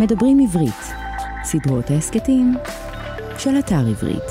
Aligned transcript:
מדברים 0.00 0.38
עברית, 0.40 0.82
סדרות 1.44 1.90
ההסכתים 1.90 2.54
של 3.38 3.50
אתר 3.58 3.86
עברית. 3.90 4.22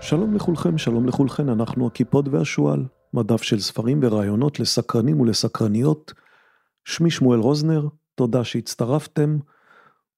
שלום 0.00 0.34
לכולכם, 0.34 0.78
שלום 0.78 1.08
לכולכן, 1.08 1.48
אנחנו 1.48 1.86
הקיפוד 1.86 2.28
והשועל, 2.34 2.84
מדף 3.14 3.42
של 3.42 3.60
ספרים 3.60 4.00
ורעיונות 4.02 4.60
לסקרנים 4.60 5.20
ולסקרניות. 5.20 6.12
שמי 6.84 7.10
שמואל 7.10 7.40
רוזנר, 7.40 7.88
תודה 8.14 8.44
שהצטרפתם, 8.44 9.38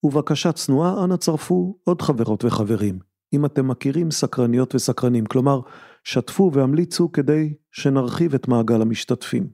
ובקשה 0.05 0.53
צנועה, 0.53 1.05
אנא 1.05 1.17
צרפו 1.17 1.79
עוד 1.85 2.03
חברות 2.03 2.45
וחברים. 2.45 2.99
אם 3.33 3.45
אתם 3.45 3.69
מכירים 3.69 4.11
סקרניות 4.11 4.75
וסקרנים, 4.75 5.27
כלומר, 5.27 5.61
שתפו 6.05 6.51
והמליצו 6.55 7.13
כדי 7.13 7.55
שנרחיב 7.73 8.35
את 8.35 8.49
מעגל 8.49 8.83
המשתתפים. 8.83 9.51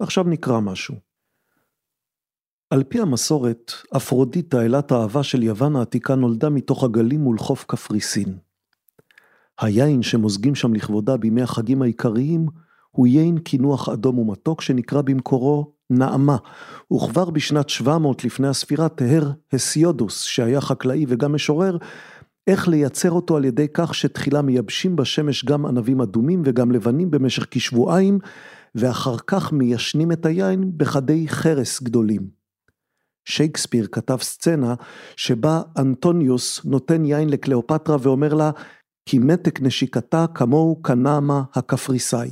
עכשיו 0.00 0.24
נקרא 0.24 0.60
משהו. 0.60 1.09
על 2.70 2.82
פי 2.82 3.00
המסורת, 3.00 3.72
אפרודיטה, 3.96 4.64
אלת 4.64 4.92
האהבה 4.92 5.22
של 5.22 5.42
יוון 5.42 5.76
העתיקה, 5.76 6.14
נולדה 6.14 6.48
מתוך 6.48 6.84
הגלים 6.84 7.20
מול 7.20 7.38
חוף 7.38 7.64
קפריסין. 7.68 8.36
היין 9.60 10.02
שמוזגים 10.02 10.54
שם 10.54 10.74
לכבודה 10.74 11.16
בימי 11.16 11.42
החגים 11.42 11.82
העיקריים, 11.82 12.46
הוא 12.90 13.06
יין 13.06 13.38
קינוח 13.38 13.88
אדום 13.88 14.18
ומתוק 14.18 14.60
שנקרא 14.60 15.02
במקורו 15.02 15.72
נעמה, 15.90 16.36
וכבר 16.92 17.30
בשנת 17.30 17.68
700 17.68 18.24
לפני 18.24 18.48
הספירה 18.48 18.88
תיאר 18.88 19.30
הסיודוס, 19.52 20.22
שהיה 20.22 20.60
חקלאי 20.60 21.04
וגם 21.08 21.34
משורר, 21.34 21.76
איך 22.46 22.68
לייצר 22.68 23.10
אותו 23.10 23.36
על 23.36 23.44
ידי 23.44 23.66
כך 23.74 23.94
שתחילה 23.94 24.42
מייבשים 24.42 24.96
בשמש 24.96 25.44
גם 25.44 25.66
ענבים 25.66 26.00
אדומים 26.00 26.42
וגם 26.44 26.72
לבנים 26.72 27.10
במשך 27.10 27.46
כשבועיים, 27.50 28.18
ואחר 28.74 29.16
כך 29.26 29.52
מיישנים 29.52 30.12
את 30.12 30.26
היין 30.26 30.72
בחדי 30.76 31.28
חרס 31.28 31.82
גדולים. 31.82 32.39
שייקספיר 33.30 33.86
כתב 33.92 34.16
סצנה 34.20 34.74
שבה 35.16 35.62
אנטוניוס 35.78 36.64
נותן 36.64 37.04
יין 37.04 37.28
לקליאופטרה 37.28 37.96
ואומר 38.00 38.34
לה 38.34 38.50
כי 39.06 39.18
מתק 39.18 39.60
נשיקתה 39.60 40.26
כמוהו 40.34 40.82
כנעמה 40.82 41.42
הקפריסאי. 41.54 42.30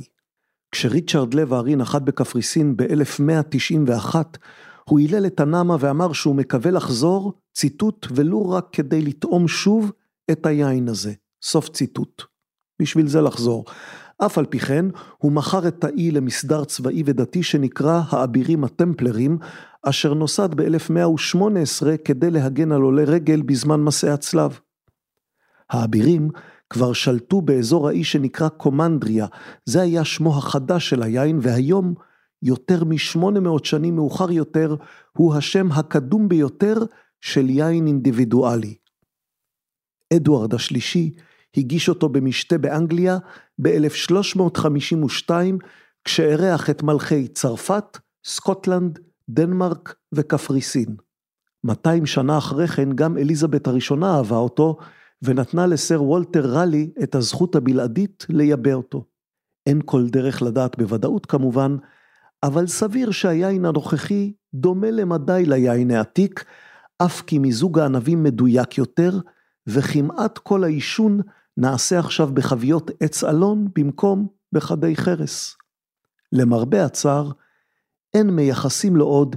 כשריצ'רד 0.71 1.33
לב 1.33 1.53
הארי 1.53 1.75
נחת 1.75 2.01
בקפריסין 2.01 2.77
ב-1191, 2.77 4.15
הוא 4.89 4.99
הילל 4.99 5.25
את 5.25 5.39
הנעמה 5.39 5.75
ואמר 5.79 6.13
שהוא 6.13 6.35
מקווה 6.35 6.71
לחזור, 6.71 7.33
ציטוט, 7.53 8.07
ולו 8.11 8.49
רק 8.49 8.67
כדי 8.71 9.01
לטעום 9.01 9.47
שוב 9.47 9.91
את 10.31 10.45
היין 10.45 10.87
הזה. 10.87 11.13
סוף 11.43 11.69
ציטוט. 11.69 12.23
בשביל 12.81 13.07
זה 13.07 13.21
לחזור. 13.21 13.65
אף 14.25 14.37
על 14.37 14.45
פי 14.45 14.59
כן, 14.59 14.85
הוא 15.17 15.31
מכר 15.31 15.67
את 15.67 15.83
האי 15.83 16.11
למסדר 16.11 16.63
צבאי 16.63 17.03
ודתי 17.05 17.43
שנקרא 17.43 18.01
האבירים 18.09 18.63
הטמפלרים, 18.63 19.37
אשר 19.83 20.13
נוסד 20.13 20.53
ב-1118 20.53 21.97
כדי 22.05 22.31
להגן 22.31 22.71
על 22.71 22.81
עולי 22.81 23.03
רגל 23.03 23.41
בזמן 23.41 23.81
מסעי 23.81 24.11
הצלב. 24.11 24.59
האבירים 25.69 26.29
כבר 26.69 26.93
שלטו 26.93 27.41
באזור 27.41 27.87
האי 27.87 28.03
שנקרא 28.03 28.49
קומנדריה, 28.49 29.25
זה 29.65 29.81
היה 29.81 30.05
שמו 30.05 30.37
החדש 30.37 30.89
של 30.89 31.03
היין, 31.03 31.39
והיום, 31.41 31.93
יותר 32.41 32.83
מ-800 32.83 33.49
שנים 33.63 33.95
מאוחר 33.95 34.31
יותר, 34.31 34.75
הוא 35.17 35.35
השם 35.35 35.71
הקדום 35.71 36.29
ביותר 36.29 36.75
של 37.21 37.49
יין 37.49 37.87
אינדיבידואלי. 37.87 38.75
אדוארד 40.13 40.53
השלישי 40.53 41.11
הגיש 41.57 41.89
אותו 41.89 42.09
במשתה 42.09 42.57
באנגליה 42.57 43.17
ב-1352, 43.61 45.29
כשאירח 46.03 46.69
את 46.69 46.83
מלכי 46.83 47.27
צרפת, 47.27 47.97
סקוטלנד, 48.25 48.99
דנמרק 49.29 49.95
וקפריסין. 50.11 50.95
200 51.63 52.05
שנה 52.05 52.37
אחרי 52.37 52.67
כן 52.67 52.91
גם 52.91 53.17
אליזבת 53.17 53.67
הראשונה 53.67 54.17
אהבה 54.17 54.35
אותו, 54.35 54.77
ונתנה 55.21 55.67
לסר 55.67 56.03
וולטר 56.03 56.55
ראלי 56.55 56.91
את 57.03 57.15
הזכות 57.15 57.55
הבלעדית 57.55 58.25
לייבא 58.29 58.73
אותו. 58.73 59.05
אין 59.65 59.81
כל 59.85 60.09
דרך 60.09 60.41
לדעת 60.41 60.77
בוודאות 60.77 61.25
כמובן, 61.25 61.77
אבל 62.43 62.67
סביר 62.67 63.11
שהיין 63.11 63.65
הנוכחי 63.65 64.33
דומה 64.53 64.91
למדי 64.91 65.43
ליין 65.47 65.91
העתיק, 65.91 66.43
אף 66.97 67.21
כי 67.21 67.39
מיזוג 67.39 67.79
הענבים 67.79 68.23
מדויק 68.23 68.77
יותר, 68.77 69.19
וכמעט 69.67 70.37
כל 70.37 70.63
העישון 70.63 71.19
נעשה 71.57 71.99
עכשיו 71.99 72.29
בחביות 72.33 72.91
עץ 72.99 73.23
אלון 73.23 73.67
במקום 73.75 74.27
בחדי 74.51 74.95
חרס. 74.95 75.55
למרבה 76.31 76.85
הצער, 76.85 77.31
אין 78.13 78.29
מייחסים 78.29 78.95
לו 78.95 79.05
עוד 79.05 79.35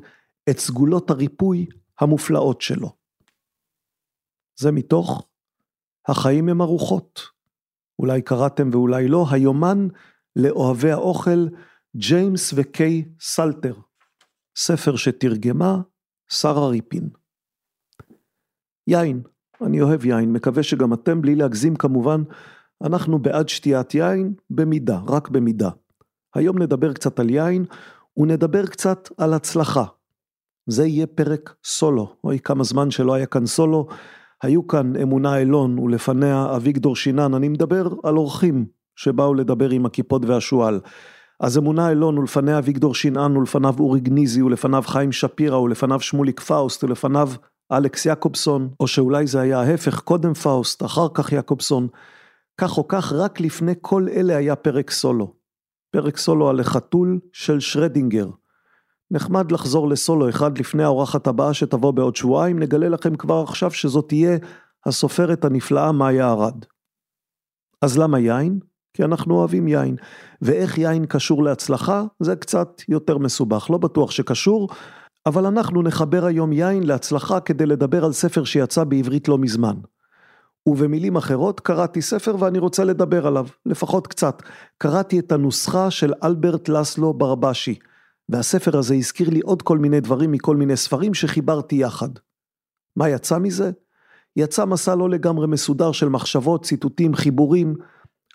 את 0.50 0.58
סגולות 0.58 1.10
הריפוי 1.10 1.66
המופלאות 2.00 2.60
שלו. 2.60 2.96
זה 4.60 4.72
מתוך 4.72 5.28
החיים 6.08 6.48
הם 6.48 6.62
ארוחות. 6.62 7.20
אולי 7.98 8.22
קראתם 8.22 8.70
ואולי 8.72 9.08
לא, 9.08 9.26
היומן 9.30 9.88
לאוהבי 10.36 10.90
האוכל, 10.90 11.46
ג'יימס 11.96 12.52
וקיי 12.56 13.04
סלטר. 13.20 13.74
ספר 14.56 14.96
שתרגמה 14.96 15.80
שרה 16.28 16.68
ריפין. 16.68 17.08
יין, 18.86 19.22
אני 19.66 19.80
אוהב 19.80 20.04
יין, 20.04 20.32
מקווה 20.32 20.62
שגם 20.62 20.94
אתם, 20.94 21.22
בלי 21.22 21.34
להגזים 21.34 21.76
כמובן, 21.76 22.22
אנחנו 22.84 23.18
בעד 23.18 23.48
שתיית 23.48 23.94
יין 23.94 24.34
במידה, 24.50 24.98
רק 25.08 25.28
במידה. 25.28 25.70
היום 26.34 26.62
נדבר 26.62 26.92
קצת 26.92 27.20
על 27.20 27.30
יין, 27.30 27.64
ונדבר 28.16 28.66
קצת 28.66 29.08
על 29.18 29.34
הצלחה. 29.34 29.84
זה 30.66 30.86
יהיה 30.86 31.06
פרק 31.06 31.54
סולו, 31.64 32.14
אוי 32.24 32.38
כמה 32.38 32.64
זמן 32.64 32.90
שלא 32.90 33.14
היה 33.14 33.26
כאן 33.26 33.46
סולו, 33.46 33.88
היו 34.42 34.66
כאן 34.66 34.96
אמונה 34.96 35.38
אילון 35.38 35.78
ולפניה 35.78 36.56
אביגדור 36.56 36.96
שינן, 36.96 37.34
אני 37.34 37.48
מדבר 37.48 37.88
על 38.02 38.16
אורחים 38.16 38.66
שבאו 38.96 39.34
לדבר 39.34 39.70
עם 39.70 39.86
הקיפוד 39.86 40.24
והשועל. 40.24 40.80
אז 41.40 41.58
אמונה 41.58 41.90
אילון 41.90 42.18
ולפניה 42.18 42.58
אביגדור 42.58 42.94
שינן 42.94 43.36
ולפניו 43.36 43.74
אורי 43.80 44.00
גניזי 44.00 44.42
ולפניו 44.42 44.82
חיים 44.86 45.12
שפירא 45.12 45.56
ולפניו 45.56 46.00
שמוליק 46.00 46.40
פאוסט 46.40 46.84
ולפניו 46.84 47.28
אלכס 47.72 48.06
יעקובסון, 48.06 48.68
או 48.80 48.86
שאולי 48.86 49.26
זה 49.26 49.40
היה 49.40 49.60
ההפך, 49.60 50.00
קודם 50.00 50.34
פאוסט, 50.34 50.84
אחר 50.84 51.06
כך 51.14 51.32
יעקובסון. 51.32 51.88
כך 52.60 52.78
או 52.78 52.88
כך, 52.88 53.12
רק 53.12 53.40
לפני 53.40 53.72
כל 53.80 54.06
אלה 54.08 54.36
היה 54.36 54.56
פרק 54.56 54.90
סולו. 54.90 55.41
פרק 55.92 56.16
סולו 56.16 56.48
על 56.48 56.60
החתול 56.60 57.20
של 57.32 57.60
שרדינגר. 57.60 58.26
נחמד 59.10 59.53
לחזור 59.53 59.88
לסולו 59.88 60.28
אחד 60.28 60.58
לפני 60.58 60.84
האורחת 60.84 61.26
הבאה 61.26 61.54
שתבוא 61.54 61.91
בעוד 61.91 62.16
שבועיים, 62.16 62.58
נגלה 62.58 62.88
לכם 62.88 63.16
כבר 63.16 63.44
עכשיו 63.48 63.70
שזאת 63.70 64.08
תהיה 64.08 64.38
הסופרת 64.86 65.44
הנפלאה 65.44 65.92
מאיה 65.92 66.31
ארד. 66.31 66.64
אז 67.82 67.98
למה 67.98 68.19
יין? 68.19 68.58
כי 68.94 69.04
אנחנו 69.04 69.34
אוהבים 69.34 69.69
יין. 69.69 69.97
ואיך 70.42 70.78
יין 70.78 71.06
קשור 71.06 71.42
להצלחה? 71.42 72.04
זה 72.20 72.36
קצת 72.36 72.82
יותר 72.88 73.19
מסובך. 73.19 73.70
לא 73.70 73.78
בטוח 73.78 74.10
שקשור, 74.10 74.69
אבל 75.26 75.47
אנחנו 75.47 75.82
נחבר 75.82 76.25
היום 76.25 76.52
יין 76.52 76.82
להצלחה 76.82 77.41
כדי 77.41 77.66
לדבר 77.66 78.04
על 78.04 78.12
ספר 78.12 78.44
שיצא 78.44 78.84
בעברית 78.84 79.28
לא 79.28 79.38
מזמן. 79.38 79.75
ובמילים 80.68 81.16
אחרות, 81.16 81.60
קראתי 81.60 82.02
ספר 82.02 82.36
ואני 82.38 82.58
רוצה 82.58 82.84
לדבר 82.84 83.26
עליו, 83.26 83.46
לפחות 83.66 84.06
קצת. 84.06 84.42
קראתי 84.78 85.18
את 85.18 85.32
הנוסחה 85.32 85.90
של 85.90 86.12
אלברט 86.24 86.68
לסלו 86.68 87.14
ברבשי, 87.14 87.78
והספר 88.28 88.78
הזה 88.78 88.94
הזכיר 88.94 89.30
לי 89.30 89.40
עוד 89.40 89.62
כל 89.62 89.78
מיני 89.78 90.00
דברים 90.00 90.32
מכל 90.32 90.56
מיני 90.56 90.76
ספרים 90.76 91.14
שחיברתי 91.14 91.76
יחד. 91.76 92.08
מה 92.96 93.08
יצא 93.08 93.38
מזה? 93.38 93.70
יצא 94.36 94.64
מסע 94.64 94.94
לא 94.94 95.10
לגמרי 95.10 95.46
מסודר 95.46 95.92
של 95.92 96.08
מחשבות, 96.08 96.64
ציטוטים, 96.64 97.14
חיבורים. 97.14 97.74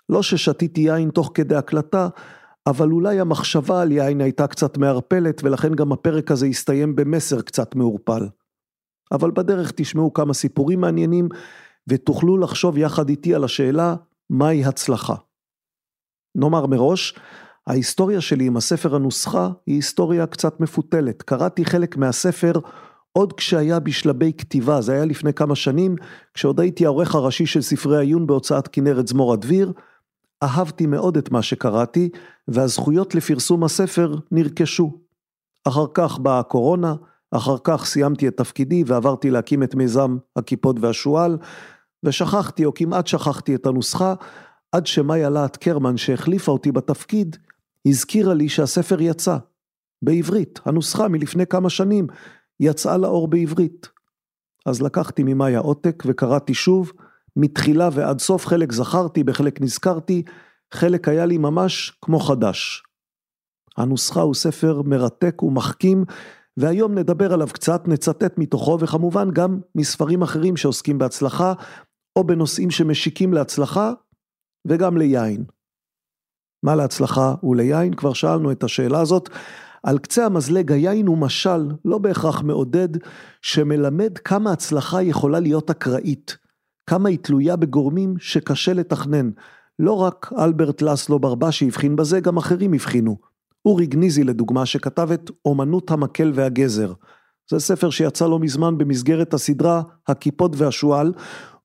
לא 0.08 0.22
ששתיתי 0.22 0.80
יין 0.80 1.10
תוך 1.10 1.30
כדי 1.34 1.54
הקלטה, 1.54 2.08
אבל 2.66 2.90
אולי 2.90 3.20
המחשבה 3.20 3.82
על 3.82 3.92
יין 3.92 4.20
הייתה 4.20 4.46
קצת 4.46 4.78
מערפלת, 4.78 5.44
ולכן 5.44 5.74
גם 5.74 5.92
הפרק 5.92 6.30
הזה 6.30 6.46
הסתיים 6.46 6.96
במסר 6.96 7.42
קצת 7.42 7.74
מעורפל. 7.74 8.28
אבל 9.12 9.30
בדרך 9.30 9.72
תשמעו 9.76 10.12
כמה 10.12 10.34
סיפורים 10.34 10.80
מעניינים, 10.80 11.28
ותוכלו 11.88 12.38
לחשוב 12.38 12.78
יחד 12.78 13.08
איתי 13.08 13.34
על 13.34 13.44
השאלה, 13.44 13.96
מהי 14.30 14.64
הצלחה. 14.64 15.14
נאמר 16.34 16.66
מראש, 16.66 17.14
ההיסטוריה 17.66 18.20
שלי 18.20 18.46
עם 18.46 18.56
הספר 18.56 18.94
הנוסחה 18.94 19.50
היא 19.66 19.74
היסטוריה 19.74 20.26
קצת 20.26 20.60
מפותלת. 20.60 21.22
קראתי 21.22 21.64
חלק 21.64 21.96
מהספר 21.96 22.52
עוד 23.12 23.32
כשהיה 23.32 23.78
בשלבי 23.80 24.32
כתיבה, 24.32 24.80
זה 24.80 24.92
היה 24.92 25.04
לפני 25.04 25.32
כמה 25.32 25.54
שנים, 25.54 25.96
כשעוד 26.34 26.60
הייתי 26.60 26.86
העורך 26.86 27.14
הראשי 27.14 27.46
של 27.46 27.62
ספרי 27.62 27.98
עיון 27.98 28.26
בהוצאת 28.26 28.68
כנרת 28.68 29.08
זמור 29.08 29.32
הדביר, 29.32 29.72
אהבתי 30.42 30.86
מאוד 30.86 31.16
את 31.16 31.30
מה 31.30 31.42
שקראתי, 31.42 32.08
והזכויות 32.48 33.14
לפרסום 33.14 33.64
הספר 33.64 34.14
נרכשו. 34.30 34.92
אחר 35.64 35.86
כך 35.94 36.18
באה 36.18 36.38
הקורונה, 36.38 36.94
אחר 37.30 37.56
כך 37.64 37.84
סיימתי 37.84 38.28
את 38.28 38.36
תפקידי 38.36 38.84
ועברתי 38.86 39.30
להקים 39.30 39.62
את 39.62 39.74
מיזם 39.74 40.16
הקיפוד 40.36 40.84
והשועל, 40.84 41.38
ושכחתי 42.04 42.64
או 42.64 42.74
כמעט 42.74 43.06
שכחתי 43.06 43.54
את 43.54 43.66
הנוסחה, 43.66 44.14
עד 44.72 44.86
שמאיה 44.86 45.30
להט 45.30 45.56
קרמן 45.56 45.96
שהחליפה 45.96 46.52
אותי 46.52 46.72
בתפקיד, 46.72 47.36
הזכירה 47.86 48.34
לי 48.34 48.48
שהספר 48.48 49.00
יצא, 49.00 49.36
בעברית, 50.02 50.60
הנוסחה 50.64 51.08
מלפני 51.08 51.46
כמה 51.46 51.70
שנים, 51.70 52.06
יצאה 52.60 52.96
לאור 52.96 53.28
בעברית. 53.28 53.88
אז 54.66 54.82
לקחתי 54.82 55.22
ממאיה 55.22 55.58
עותק 55.58 56.02
וקראתי 56.06 56.54
שוב, 56.54 56.92
מתחילה 57.36 57.88
ועד 57.92 58.20
סוף, 58.20 58.46
חלק 58.46 58.72
זכרתי, 58.72 59.24
בחלק 59.24 59.60
נזכרתי, 59.60 60.22
חלק 60.74 61.08
היה 61.08 61.26
לי 61.26 61.38
ממש 61.38 61.98
כמו 62.02 62.20
חדש. 62.20 62.82
הנוסחה 63.76 64.20
הוא 64.20 64.34
ספר 64.34 64.82
מרתק 64.82 65.42
ומחכים, 65.42 66.04
והיום 66.56 66.94
נדבר 66.94 67.32
עליו 67.32 67.48
קצת, 67.52 67.88
נצטט 67.88 68.38
מתוכו, 68.38 68.78
וכמובן 68.80 69.30
גם 69.30 69.60
מספרים 69.74 70.22
אחרים 70.22 70.56
שעוסקים 70.56 70.98
בהצלחה, 70.98 71.52
או 72.18 72.24
בנושאים 72.24 72.70
שמשיקים 72.70 73.32
להצלחה, 73.32 73.92
וגם 74.68 74.96
ליין. 74.96 75.44
מה 76.62 76.74
להצלחה 76.74 77.34
וליין? 77.42 77.94
כבר 77.94 78.12
שאלנו 78.12 78.52
את 78.52 78.64
השאלה 78.64 79.00
הזאת. 79.00 79.28
על 79.82 79.98
קצה 79.98 80.26
המזלג 80.26 80.72
היין 80.72 81.06
הוא 81.06 81.18
משל, 81.18 81.68
לא 81.84 81.98
בהכרח 81.98 82.42
מעודד, 82.42 82.88
שמלמד 83.42 84.18
כמה 84.18 84.52
הצלחה 84.52 85.02
יכולה 85.02 85.40
להיות 85.40 85.70
אקראית, 85.70 86.36
כמה 86.90 87.08
היא 87.08 87.18
תלויה 87.22 87.56
בגורמים 87.56 88.14
שקשה 88.18 88.72
לתכנן. 88.72 89.30
לא 89.78 89.92
רק 89.92 90.32
אלברט 90.38 90.82
לסלו 90.82 91.18
ברבה 91.18 91.52
שהבחין 91.52 91.96
בזה, 91.96 92.20
גם 92.20 92.36
אחרים 92.36 92.72
הבחינו. 92.72 93.16
אורי 93.64 93.86
גניזי 93.86 94.24
לדוגמה, 94.24 94.66
שכתב 94.66 95.08
את 95.12 95.30
אומנות 95.44 95.90
המקל 95.90 96.32
והגזר. 96.34 96.92
זה 97.50 97.58
ספר 97.58 97.90
שיצא 97.90 98.26
לא 98.26 98.38
מזמן 98.38 98.78
במסגרת 98.78 99.34
הסדרה 99.34 99.82
הכיפות 100.08 100.52
והשועל. 100.56 101.12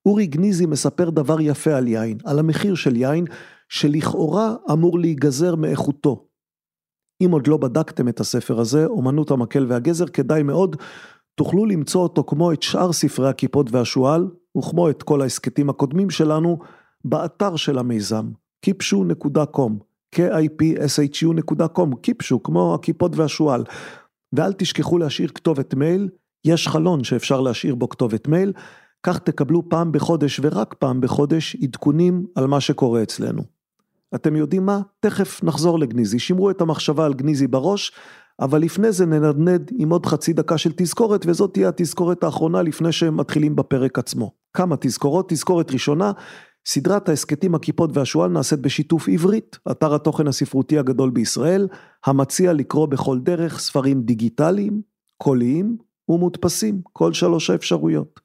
אורי 0.06 0.26
גניזי 0.26 0.66
מספר 0.66 1.10
דבר 1.10 1.40
יפה 1.40 1.74
על 1.74 1.88
יין, 1.88 2.18
על 2.24 2.38
המחיר 2.38 2.74
של 2.74 2.96
יין, 2.96 3.24
שלכאורה 3.68 4.54
אמור 4.72 4.98
להיגזר 4.98 5.54
מאיכותו. 5.54 6.26
אם 7.24 7.30
עוד 7.30 7.46
לא 7.46 7.56
בדקתם 7.56 8.08
את 8.08 8.20
הספר 8.20 8.60
הזה, 8.60 8.86
אומנות 8.86 9.30
המקל 9.30 9.66
והגזר, 9.68 10.06
כדאי 10.06 10.42
מאוד, 10.42 10.76
תוכלו 11.34 11.66
למצוא 11.66 12.02
אותו 12.02 12.24
כמו 12.24 12.52
את 12.52 12.62
שאר 12.62 12.92
ספרי 12.92 13.28
הכיפות 13.28 13.70
והשועל, 13.70 14.28
וכמו 14.58 14.90
את 14.90 15.02
כל 15.02 15.22
ההסכתים 15.22 15.70
הקודמים 15.70 16.10
שלנו, 16.10 16.58
באתר 17.04 17.56
של 17.56 17.78
המיזם, 17.78 18.30
kipshu.com, 18.66 19.72
kipshu.com, 20.16 21.96
קיפשו, 22.02 22.42
כמו 22.42 22.74
הכיפות 22.74 23.16
והשועל. 23.16 23.64
ואל 24.32 24.52
תשכחו 24.52 24.98
להשאיר 24.98 25.28
כתובת 25.28 25.74
מייל, 25.74 26.08
יש 26.44 26.68
חלון 26.68 27.04
שאפשר 27.04 27.40
להשאיר 27.40 27.74
בו 27.74 27.88
כתובת 27.88 28.28
מייל, 28.28 28.52
כך 29.06 29.18
תקבלו 29.18 29.68
פעם 29.68 29.92
בחודש 29.92 30.40
ורק 30.42 30.74
פעם 30.78 31.00
בחודש 31.00 31.56
עדכונים 31.62 32.26
על 32.34 32.46
מה 32.46 32.60
שקורה 32.60 33.02
אצלנו. 33.02 33.42
אתם 34.14 34.36
יודעים 34.36 34.66
מה? 34.66 34.80
תכף 35.00 35.44
נחזור 35.44 35.78
לגניזי, 35.78 36.18
שמרו 36.18 36.50
את 36.50 36.60
המחשבה 36.60 37.06
על 37.06 37.14
גניזי 37.14 37.46
בראש, 37.46 37.92
אבל 38.40 38.60
לפני 38.60 38.92
זה 38.92 39.06
ננדנד 39.06 39.70
עם 39.78 39.90
עוד 39.90 40.06
חצי 40.06 40.32
דקה 40.32 40.58
של 40.58 40.72
תזכורת, 40.76 41.26
וזאת 41.26 41.52
תהיה 41.52 41.68
התזכורת 41.68 42.24
האחרונה 42.24 42.62
לפני 42.62 42.92
שהם 42.92 43.16
מתחילים 43.16 43.56
בפרק 43.56 43.98
עצמו. 43.98 44.32
כמה 44.52 44.76
תזכורות, 44.80 45.28
תזכורת 45.28 45.72
ראשונה, 45.72 46.12
סדרת 46.66 47.08
ההסכתים 47.08 47.54
הכיפות 47.54 47.90
והשועל 47.96 48.30
נעשית 48.30 48.60
בשיתוף 48.60 49.08
עברית, 49.08 49.58
אתר 49.70 49.94
התוכן 49.94 50.26
הספרותי 50.28 50.78
הגדול 50.78 51.10
בישראל, 51.10 51.68
המציע 52.06 52.52
לקרוא 52.52 52.86
בכל 52.86 53.18
דרך 53.18 53.58
ספרים 53.58 54.02
דיגיטליים, 54.02 54.82
קוליים 55.16 55.76
ומודפסים, 56.08 56.80
כל 56.92 57.12
שלוש 57.12 57.50
האפשרויות. 57.50 58.23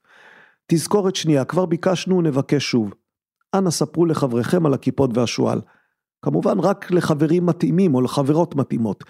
תזכורת 0.71 1.16
שנייה, 1.16 1.45
כבר 1.45 1.66
ביקשנו, 1.66 2.21
נבקש 2.21 2.71
שוב. 2.71 2.94
אנא 3.54 3.69
ספרו 3.69 4.06
לחבריכם 4.06 4.66
על 4.66 4.74
הכיפות 4.74 5.18
והשועל. 5.18 5.62
כמובן 6.21 6.60
רק 6.60 6.92
לחברים 6.92 7.45
מתאימים 7.45 7.95
או 7.95 8.01
לחברות 8.01 8.56
מתאימות. 8.56 9.04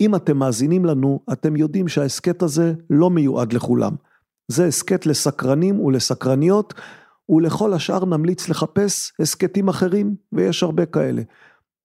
אם 0.00 0.14
אתם 0.14 0.36
מאזינים 0.36 0.84
לנו, 0.84 1.20
אתם 1.32 1.56
יודעים 1.56 1.88
שההסכת 1.88 2.42
הזה 2.42 2.74
לא 2.90 3.10
מיועד 3.10 3.52
לכולם. 3.52 3.92
זה 4.48 4.66
הסכת 4.66 5.06
לסקרנים 5.06 5.80
ולסקרניות, 5.80 6.74
ולכל 7.28 7.72
השאר 7.72 8.04
נמליץ 8.04 8.48
לחפש 8.48 9.12
הסכתים 9.20 9.68
אחרים, 9.68 10.14
ויש 10.32 10.62
הרבה 10.62 10.86
כאלה. 10.86 11.22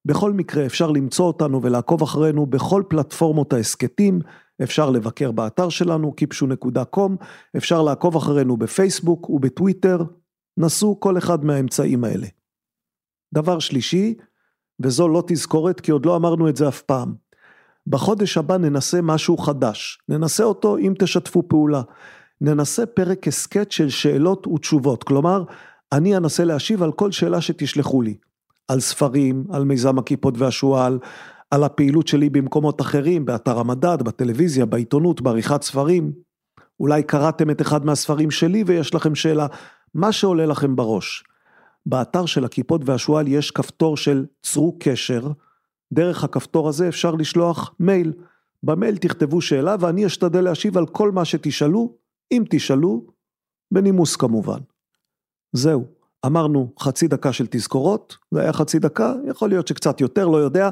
בכל 0.05 0.33
מקרה 0.33 0.65
אפשר 0.65 0.91
למצוא 0.91 1.25
אותנו 1.25 1.61
ולעקוב 1.63 2.01
אחרינו 2.01 2.45
בכל 2.45 2.83
פלטפורמות 2.87 3.53
ההסכתים, 3.53 4.19
אפשר 4.63 4.89
לבקר 4.89 5.31
באתר 5.31 5.69
שלנו, 5.69 6.13
kipshu.com, 6.21 7.11
אפשר 7.57 7.81
לעקוב 7.81 8.15
אחרינו 8.15 8.57
בפייסבוק 8.57 9.29
ובטוויטר, 9.29 10.03
נסו 10.57 10.99
כל 10.99 11.17
אחד 11.17 11.45
מהאמצעים 11.45 12.03
האלה. 12.03 12.27
דבר 13.33 13.59
שלישי, 13.59 14.15
וזו 14.79 15.07
לא 15.07 15.23
תזכורת 15.27 15.79
כי 15.79 15.91
עוד 15.91 16.05
לא 16.05 16.15
אמרנו 16.15 16.49
את 16.49 16.55
זה 16.55 16.67
אף 16.67 16.81
פעם. 16.81 17.15
בחודש 17.87 18.37
הבא 18.37 18.57
ננסה 18.57 19.01
משהו 19.01 19.37
חדש, 19.37 20.01
ננסה 20.09 20.43
אותו 20.43 20.77
אם 20.77 20.93
תשתפו 20.99 21.47
פעולה. 21.47 21.81
ננסה 22.41 22.85
פרק 22.85 23.27
הסכת 23.27 23.71
של 23.71 23.89
שאלות 23.89 24.47
ותשובות, 24.47 25.03
כלומר, 25.03 25.43
אני 25.91 26.17
אנסה 26.17 26.43
להשיב 26.43 26.83
על 26.83 26.91
כל 26.91 27.11
שאלה 27.11 27.41
שתשלחו 27.41 28.01
לי. 28.01 28.17
על 28.67 28.79
ספרים, 28.79 29.43
על 29.51 29.63
מיזם 29.63 29.99
הכיפות 29.99 30.37
והשועל, 30.37 30.99
על 31.51 31.63
הפעילות 31.63 32.07
שלי 32.07 32.29
במקומות 32.29 32.81
אחרים, 32.81 33.25
באתר 33.25 33.59
המדד, 33.59 34.03
בטלוויזיה, 34.03 34.65
בעיתונות, 34.65 35.21
בעריכת 35.21 35.61
ספרים. 35.61 36.11
אולי 36.79 37.03
קראתם 37.03 37.49
את 37.49 37.61
אחד 37.61 37.85
מהספרים 37.85 38.31
שלי 38.31 38.63
ויש 38.67 38.95
לכם 38.95 39.15
שאלה, 39.15 39.47
מה 39.93 40.11
שעולה 40.11 40.45
לכם 40.45 40.75
בראש. 40.75 41.23
באתר 41.85 42.25
של 42.25 42.45
הכיפות 42.45 42.81
והשועל 42.85 43.27
יש 43.27 43.51
כפתור 43.51 43.97
של 43.97 44.25
צרו 44.43 44.77
קשר, 44.79 45.31
דרך 45.93 46.23
הכפתור 46.23 46.69
הזה 46.69 46.87
אפשר 46.87 47.11
לשלוח 47.11 47.73
מייל. 47.79 48.13
במייל 48.63 48.97
תכתבו 48.97 49.41
שאלה 49.41 49.75
ואני 49.79 50.05
אשתדל 50.05 50.41
להשיב 50.41 50.77
על 50.77 50.85
כל 50.85 51.11
מה 51.11 51.25
שתשאלו, 51.25 51.97
אם 52.31 52.43
תשאלו, 52.49 53.05
בנימוס 53.73 54.15
כמובן. 54.15 54.59
זהו, 55.53 55.85
אמרנו 56.25 56.73
חצי 56.79 57.07
דקה 57.07 57.33
של 57.33 57.47
תזכורות, 57.49 58.17
זה 58.33 58.41
היה 58.41 58.53
חצי 58.53 58.79
דקה, 58.79 59.13
יכול 59.29 59.49
להיות 59.49 59.67
שקצת 59.67 60.01
יותר, 60.01 60.27
לא 60.27 60.37
יודע. 60.37 60.69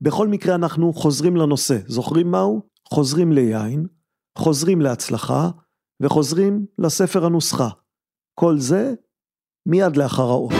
בכל 0.00 0.28
מקרה 0.28 0.54
אנחנו 0.54 0.92
חוזרים 0.92 1.36
לנושא, 1.36 1.76
זוכרים 1.86 2.30
מהו? 2.30 2.62
חוזרים 2.88 3.32
ליין, 3.32 3.86
חוזרים 4.38 4.80
להצלחה, 4.80 5.50
וחוזרים 6.02 6.66
לספר 6.78 7.26
הנוסחה. 7.26 7.68
כל 8.34 8.58
זה 8.58 8.94
מיד 9.66 9.96
לאחר 9.96 10.22
האות. 10.22 10.52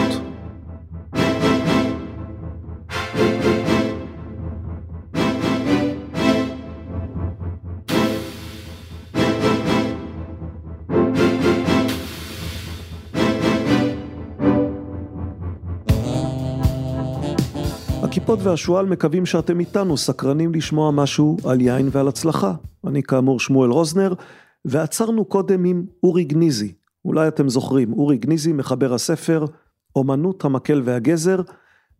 הכיפות 18.30 18.46
והשועל 18.46 18.86
מקווים 18.86 19.26
שאתם 19.26 19.60
איתנו, 19.60 19.96
סקרנים 19.96 20.54
לשמוע 20.54 20.90
משהו 20.90 21.36
על 21.44 21.60
יין 21.60 21.88
ועל 21.92 22.08
הצלחה. 22.08 22.54
אני 22.86 23.02
כאמור 23.02 23.40
שמואל 23.40 23.70
רוזנר, 23.70 24.14
ועצרנו 24.64 25.24
קודם 25.24 25.64
עם 25.64 25.86
אורי 26.02 26.24
גניזי, 26.24 26.74
אולי 27.04 27.28
אתם 27.28 27.48
זוכרים, 27.48 27.92
אורי 27.92 28.18
גניזי, 28.18 28.52
מחבר 28.52 28.94
הספר 28.94 29.44
אומנות 29.96 30.44
המקל 30.44 30.82
והגזר, 30.84 31.40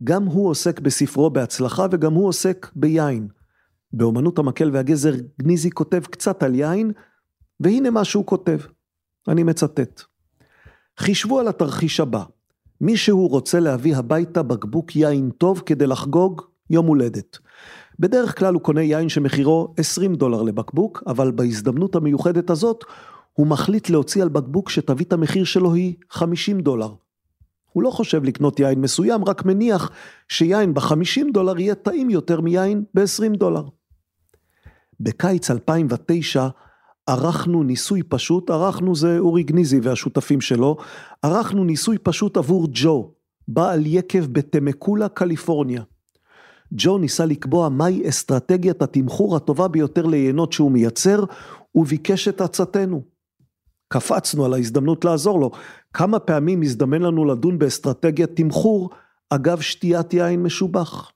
גם 0.03 0.25
הוא 0.25 0.49
עוסק 0.49 0.79
בספרו 0.79 1.29
בהצלחה 1.29 1.85
וגם 1.91 2.13
הוא 2.13 2.27
עוסק 2.27 2.71
ביין. 2.75 3.27
באומנות 3.93 4.39
המקל 4.39 4.69
והגזר 4.73 5.13
גניזי 5.41 5.71
כותב 5.71 6.01
קצת 6.11 6.43
על 6.43 6.55
יין, 6.55 6.91
והנה 7.59 7.89
מה 7.89 8.03
שהוא 8.03 8.25
כותב, 8.25 8.59
אני 9.27 9.43
מצטט. 9.43 10.01
חישבו 10.99 11.39
על 11.39 11.47
התרחיש 11.47 11.99
הבא, 11.99 12.23
מישהו 12.81 13.27
רוצה 13.27 13.59
להביא 13.59 13.95
הביתה 13.95 14.43
בקבוק 14.43 14.95
יין 14.95 15.29
טוב 15.37 15.63
כדי 15.65 15.87
לחגוג 15.87 16.41
יום 16.69 16.85
הולדת. 16.85 17.37
בדרך 17.99 18.39
כלל 18.39 18.53
הוא 18.53 18.61
קונה 18.61 18.81
יין 18.81 19.09
שמחירו 19.09 19.73
20 19.77 20.15
דולר 20.15 20.41
לבקבוק, 20.41 21.03
אבל 21.07 21.31
בהזדמנות 21.31 21.95
המיוחדת 21.95 22.49
הזאת 22.49 22.83
הוא 23.33 23.47
מחליט 23.47 23.89
להוציא 23.89 24.21
על 24.21 24.29
בקבוק 24.29 24.69
שתווית 24.69 25.13
המחיר 25.13 25.43
שלו 25.43 25.73
היא 25.73 25.95
50 26.09 26.61
דולר. 26.61 26.93
הוא 27.71 27.83
לא 27.83 27.89
חושב 27.89 28.23
לקנות 28.23 28.59
יין 28.59 28.81
מסוים, 28.81 29.25
רק 29.25 29.45
מניח 29.45 29.91
שיין 30.27 30.73
ב-50 30.73 31.33
דולר 31.33 31.59
יהיה 31.59 31.75
טעים 31.75 32.09
יותר 32.09 32.41
מיין 32.41 32.83
ב-20 32.93 33.37
דולר. 33.37 33.63
בקיץ 34.99 35.51
2009 35.51 36.47
ערכנו 37.11 37.63
ניסוי 37.63 38.03
פשוט, 38.03 38.49
ערכנו 38.49 38.95
זה 38.95 39.19
אורי 39.19 39.43
גניזי 39.43 39.79
והשותפים 39.83 40.41
שלו, 40.41 40.77
ערכנו 41.21 41.63
ניסוי 41.63 41.97
פשוט 41.97 42.37
עבור 42.37 42.67
ג'ו, 42.71 43.11
בעל 43.47 43.85
יקב 43.85 44.25
בתמקולה, 44.25 45.09
קליפורניה. 45.09 45.83
ג'ו 46.73 46.97
ניסה 46.97 47.25
לקבוע 47.25 47.69
מהי 47.69 48.09
אסטרטגיית 48.09 48.81
התמחור 48.81 49.35
הטובה 49.35 49.67
ביותר 49.67 50.05
ליינות 50.05 50.53
שהוא 50.53 50.71
מייצר, 50.71 51.23
וביקש 51.75 52.27
את 52.27 52.41
עצתנו. 52.41 53.01
קפצנו 53.87 54.45
על 54.45 54.53
ההזדמנות 54.53 55.05
לעזור 55.05 55.39
לו. 55.39 55.51
כמה 55.93 56.19
פעמים 56.19 56.61
הזדמן 56.61 57.01
לנו 57.01 57.25
לדון 57.25 57.59
באסטרטגיית 57.59 58.35
תמחור 58.35 58.89
אגב 59.29 59.61
שתיית 59.61 60.13
יין 60.13 60.43
משובח. 60.43 61.11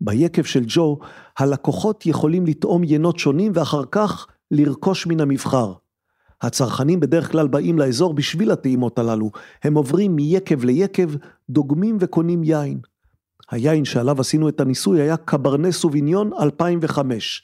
ביקב 0.00 0.42
של 0.42 0.64
ג'ו, 0.66 0.98
הלקוחות 1.38 2.06
יכולים 2.06 2.46
לטעום 2.46 2.84
ינות 2.84 3.18
שונים 3.18 3.52
ואחר 3.54 3.82
כך 3.90 4.26
לרכוש 4.50 5.06
מן 5.06 5.20
המבחר. 5.20 5.72
הצרכנים 6.42 7.00
בדרך 7.00 7.32
כלל 7.32 7.48
באים 7.48 7.78
לאזור 7.78 8.14
בשביל 8.14 8.50
הטעימות 8.50 8.98
הללו, 8.98 9.30
הם 9.64 9.74
עוברים 9.74 10.16
מיקב 10.16 10.64
ליקב, 10.64 11.10
דוגמים 11.50 11.96
וקונים 12.00 12.44
יין. 12.44 12.80
היין 13.50 13.84
שעליו 13.84 14.20
עשינו 14.20 14.48
את 14.48 14.60
הניסוי 14.60 15.00
היה 15.00 15.16
קברנה 15.16 15.72
סוביניון 15.72 16.30
2005. 16.40 17.42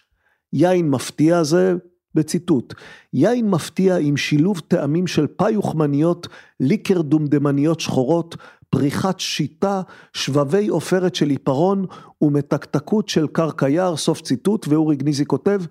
יין 0.52 0.90
מפתיע 0.90 1.42
זה 1.42 1.75
בציטוט, 2.14 2.75
יין 3.12 3.50
מפתיע 3.50 3.97
עם 3.97 4.16
שילוב 4.16 4.61
טעמים 4.69 5.07
של 5.07 5.26
פאי 5.26 5.57
וחמניות, 5.57 6.28
ליקר 6.61 7.00
דומדמניות 7.00 7.80
שחורות, 7.80 8.37
פריחת 8.71 9.21
שיטה, 9.21 9.83
שבבי 10.12 10.69
עופרת 10.69 11.14
של 11.14 11.30
עיפרון 11.30 11.87
ומתקתקות 12.23 13.09
של 13.09 13.26
קרקע 13.26 13.69
יער, 13.69 13.97
סוף 13.97 14.21
ציטוט, 14.21 14.69
ואורי 14.69 14.97
גניזי 14.97 15.26
כותב, 15.26 15.62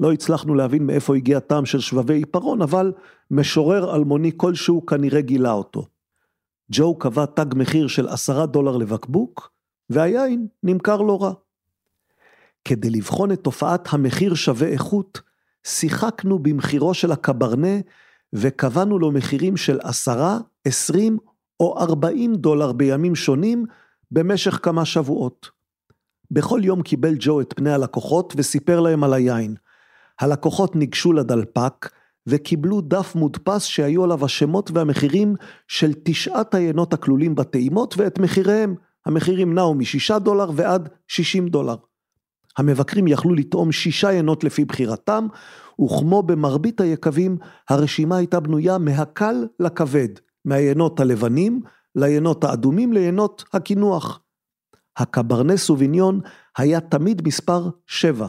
לא 0.00 0.12
הצלחנו 0.12 0.54
להבין 0.54 0.86
מאיפה 0.86 1.16
הגיע 1.16 1.38
טעם 1.38 1.66
של 1.66 1.80
שבבי 1.80 2.14
עיפרון, 2.14 2.62
אבל 2.62 2.92
משורר 3.30 3.96
אלמוני 3.96 4.30
כלשהו 4.36 4.86
כנראה 4.86 5.20
גילה 5.20 5.52
אותו. 5.52 5.86
ג'ו 6.72 6.98
קבע 6.98 7.26
תג 7.26 7.46
מחיר 7.54 7.88
של 7.88 8.08
עשרה 8.08 8.46
דולר 8.46 8.76
לבקבוק, 8.76 9.52
והיין 9.90 10.46
נמכר 10.62 10.96
לא 10.96 11.22
רע. 11.22 11.32
כדי 12.64 12.90
לבחון 12.90 13.32
את 13.32 13.40
תופעת 13.40 13.88
המחיר 13.92 14.34
שווה 14.34 14.68
איכות, 14.68 15.20
שיחקנו 15.64 16.38
במחירו 16.38 16.94
של 16.94 17.12
הקברנה 17.12 17.78
וקבענו 18.32 18.98
לו 18.98 19.12
מחירים 19.12 19.56
של 19.56 19.78
עשרה, 19.82 20.38
עשרים 20.64 21.18
או 21.60 21.78
ארבעים 21.78 22.34
דולר 22.34 22.72
בימים 22.72 23.14
שונים 23.14 23.64
במשך 24.10 24.58
כמה 24.62 24.84
שבועות. 24.84 25.50
בכל 26.30 26.60
יום 26.64 26.82
קיבל 26.82 27.14
ג'ו 27.18 27.40
את 27.40 27.54
פני 27.56 27.72
הלקוחות 27.72 28.34
וסיפר 28.36 28.80
להם 28.80 29.04
על 29.04 29.12
היין. 29.12 29.54
הלקוחות 30.20 30.76
ניגשו 30.76 31.12
לדלפק 31.12 31.88
וקיבלו 32.26 32.80
דף 32.80 33.14
מודפס 33.14 33.64
שהיו 33.64 34.04
עליו 34.04 34.24
השמות 34.24 34.70
והמחירים 34.74 35.34
של 35.68 35.92
תשעת 36.04 36.54
היינות 36.54 36.92
הכלולים 36.92 37.34
בטעימות 37.34 37.94
ואת 37.98 38.18
מחיריהם. 38.18 38.74
המחירים 39.06 39.54
נעו 39.54 39.74
משישה 39.74 40.18
דולר 40.18 40.50
ועד 40.54 40.88
שישים 41.08 41.48
דולר. 41.48 41.76
המבקרים 42.58 43.08
יכלו 43.08 43.34
לטעום 43.34 43.72
שישה 43.72 44.12
ינות 44.12 44.44
לפי 44.44 44.64
בחירתם, 44.64 45.26
וכמו 45.84 46.22
במרבית 46.22 46.80
היקבים, 46.80 47.36
הרשימה 47.68 48.16
הייתה 48.16 48.40
בנויה 48.40 48.78
מהקל 48.78 49.46
לכבד, 49.60 50.08
מהיינות 50.44 51.00
הלבנים, 51.00 51.60
ליינות 51.94 52.44
האדומים, 52.44 52.92
ליינות 52.92 53.44
הקינוח. 53.52 54.20
הקברנה 54.96 55.56
סוביניון 55.56 56.20
היה 56.56 56.80
תמיד 56.80 57.22
מספר 57.26 57.68
7. 57.86 58.26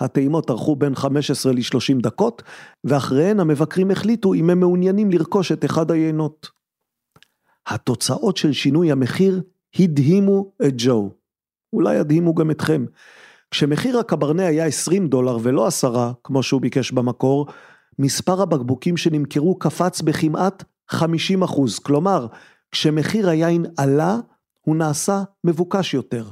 הטעימות 0.00 0.50
ארכו 0.50 0.76
בין 0.76 0.94
15 0.94 1.52
ל-30 1.52 2.02
דקות, 2.02 2.42
ואחריהן 2.84 3.40
המבקרים 3.40 3.90
החליטו 3.90 4.34
אם 4.34 4.50
הם 4.50 4.60
מעוניינים 4.60 5.10
לרכוש 5.10 5.52
את 5.52 5.64
אחד 5.64 5.90
היינות. 5.90 6.48
התוצאות 7.66 8.36
של 8.36 8.52
שינוי 8.52 8.92
המחיר 8.92 9.42
הדהימו 9.78 10.52
את 10.66 10.74
ג'ו. 10.76 11.10
אולי 11.72 11.96
ידהימו 11.96 12.34
גם 12.34 12.50
אתכם. 12.50 12.84
כשמחיר 13.50 13.98
הקברנה 13.98 14.46
היה 14.46 14.66
20 14.66 15.08
דולר 15.08 15.38
ולא 15.42 15.66
עשרה, 15.66 16.12
כמו 16.24 16.42
שהוא 16.42 16.60
ביקש 16.60 16.92
במקור, 16.92 17.46
מספר 17.98 18.42
הבקבוקים 18.42 18.96
שנמכרו 18.96 19.58
קפץ 19.58 20.00
בכמעט 20.00 20.64
50 20.90 21.42
אחוז. 21.42 21.78
כלומר, 21.78 22.26
כשמחיר 22.70 23.28
היין 23.28 23.66
עלה, 23.76 24.16
הוא 24.60 24.76
נעשה 24.76 25.22
מבוקש 25.44 25.94
יותר. 25.94 26.28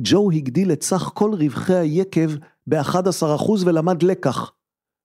ג'ו 0.00 0.30
הגדיל 0.30 0.72
את 0.72 0.82
סך 0.82 1.10
כל 1.14 1.30
רווחי 1.34 1.74
היקב 1.74 2.30
ב-11 2.66 3.34
אחוז 3.34 3.64
ולמד 3.64 4.02
לקח. 4.02 4.52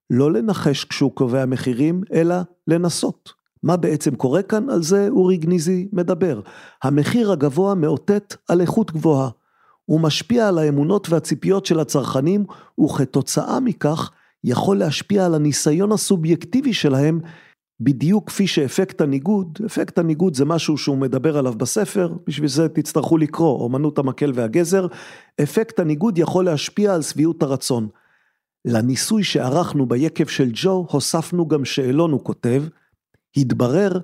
לא 0.10 0.32
לנחש 0.32 0.86
כשהוא 0.86 1.12
קובע 1.12 1.46
מחירים, 1.46 2.02
אלא 2.14 2.36
לנסות. 2.68 3.34
מה 3.64 3.78
בעצם 3.78 4.16
קורה 4.16 4.42
כאן? 4.42 4.70
על 4.70 4.84
זה 4.84 5.08
אורי 5.10 5.38
גניזי 5.38 5.88
מדבר. 5.94 6.42
המחיר 6.84 7.32
הגבוה 7.32 7.76
מאותת 7.76 8.36
על 8.48 8.62
איכות 8.62 8.92
גבוהה. 8.92 9.30
הוא 9.86 10.00
משפיע 10.00 10.48
על 10.48 10.58
האמונות 10.58 11.10
והציפיות 11.10 11.66
של 11.66 11.80
הצרכנים, 11.80 12.46
וכתוצאה 12.84 13.60
מכך 13.60 14.12
יכול 14.44 14.78
להשפיע 14.78 15.26
על 15.26 15.36
הניסיון 15.36 15.92
הסובייקטיבי 15.92 16.74
שלהם, 16.74 17.20
בדיוק 17.80 18.28
כפי 18.28 18.48
שאפקט 18.48 19.02
הניגוד, 19.02 19.60
אפקט 19.66 19.98
הניגוד 19.98 20.36
זה 20.36 20.46
משהו 20.46 20.78
שהוא 20.78 20.98
מדבר 20.98 21.38
עליו 21.38 21.54
בספר, 21.54 22.14
בשביל 22.28 22.50
זה 22.50 22.70
תצטרכו 22.70 23.18
לקרוא, 23.18 23.60
אומנות 23.60 24.00
המקל 24.00 24.32
והגזר, 24.36 24.88
אפקט 25.44 25.80
הניגוד 25.80 26.18
יכול 26.18 26.46
להשפיע 26.46 26.94
על 26.94 27.02
שביעות 27.02 27.44
הרצון. 27.44 27.88
לניסוי 28.66 29.24
שערכנו 29.24 29.86
ביקב 29.86 30.28
של 30.28 30.50
ג'ו, 30.54 30.88
הוספנו 30.92 31.48
גם 31.48 31.66
שאלון, 31.66 32.12
הוא 32.12 32.24
כותב, 32.24 32.64
התברר 33.38 34.00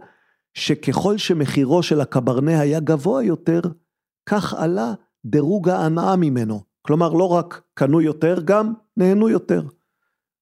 שככל 0.54 1.18
שמחירו 1.18 1.84
של 1.84 2.02
הקברנה 2.02 2.60
היה 2.60 2.80
גבוה 2.80 3.24
יותר, 3.24 3.62
כך 4.30 4.54
עלה 4.54 4.94
דירוג 5.26 5.70
ההנאה 5.70 6.16
ממנו. 6.16 6.62
כלומר, 6.82 7.14
לא 7.14 7.28
רק 7.28 7.62
קנו 7.74 8.02
יותר, 8.02 8.42
גם 8.46 8.74
נהנו 8.98 9.30
יותר. 9.30 9.62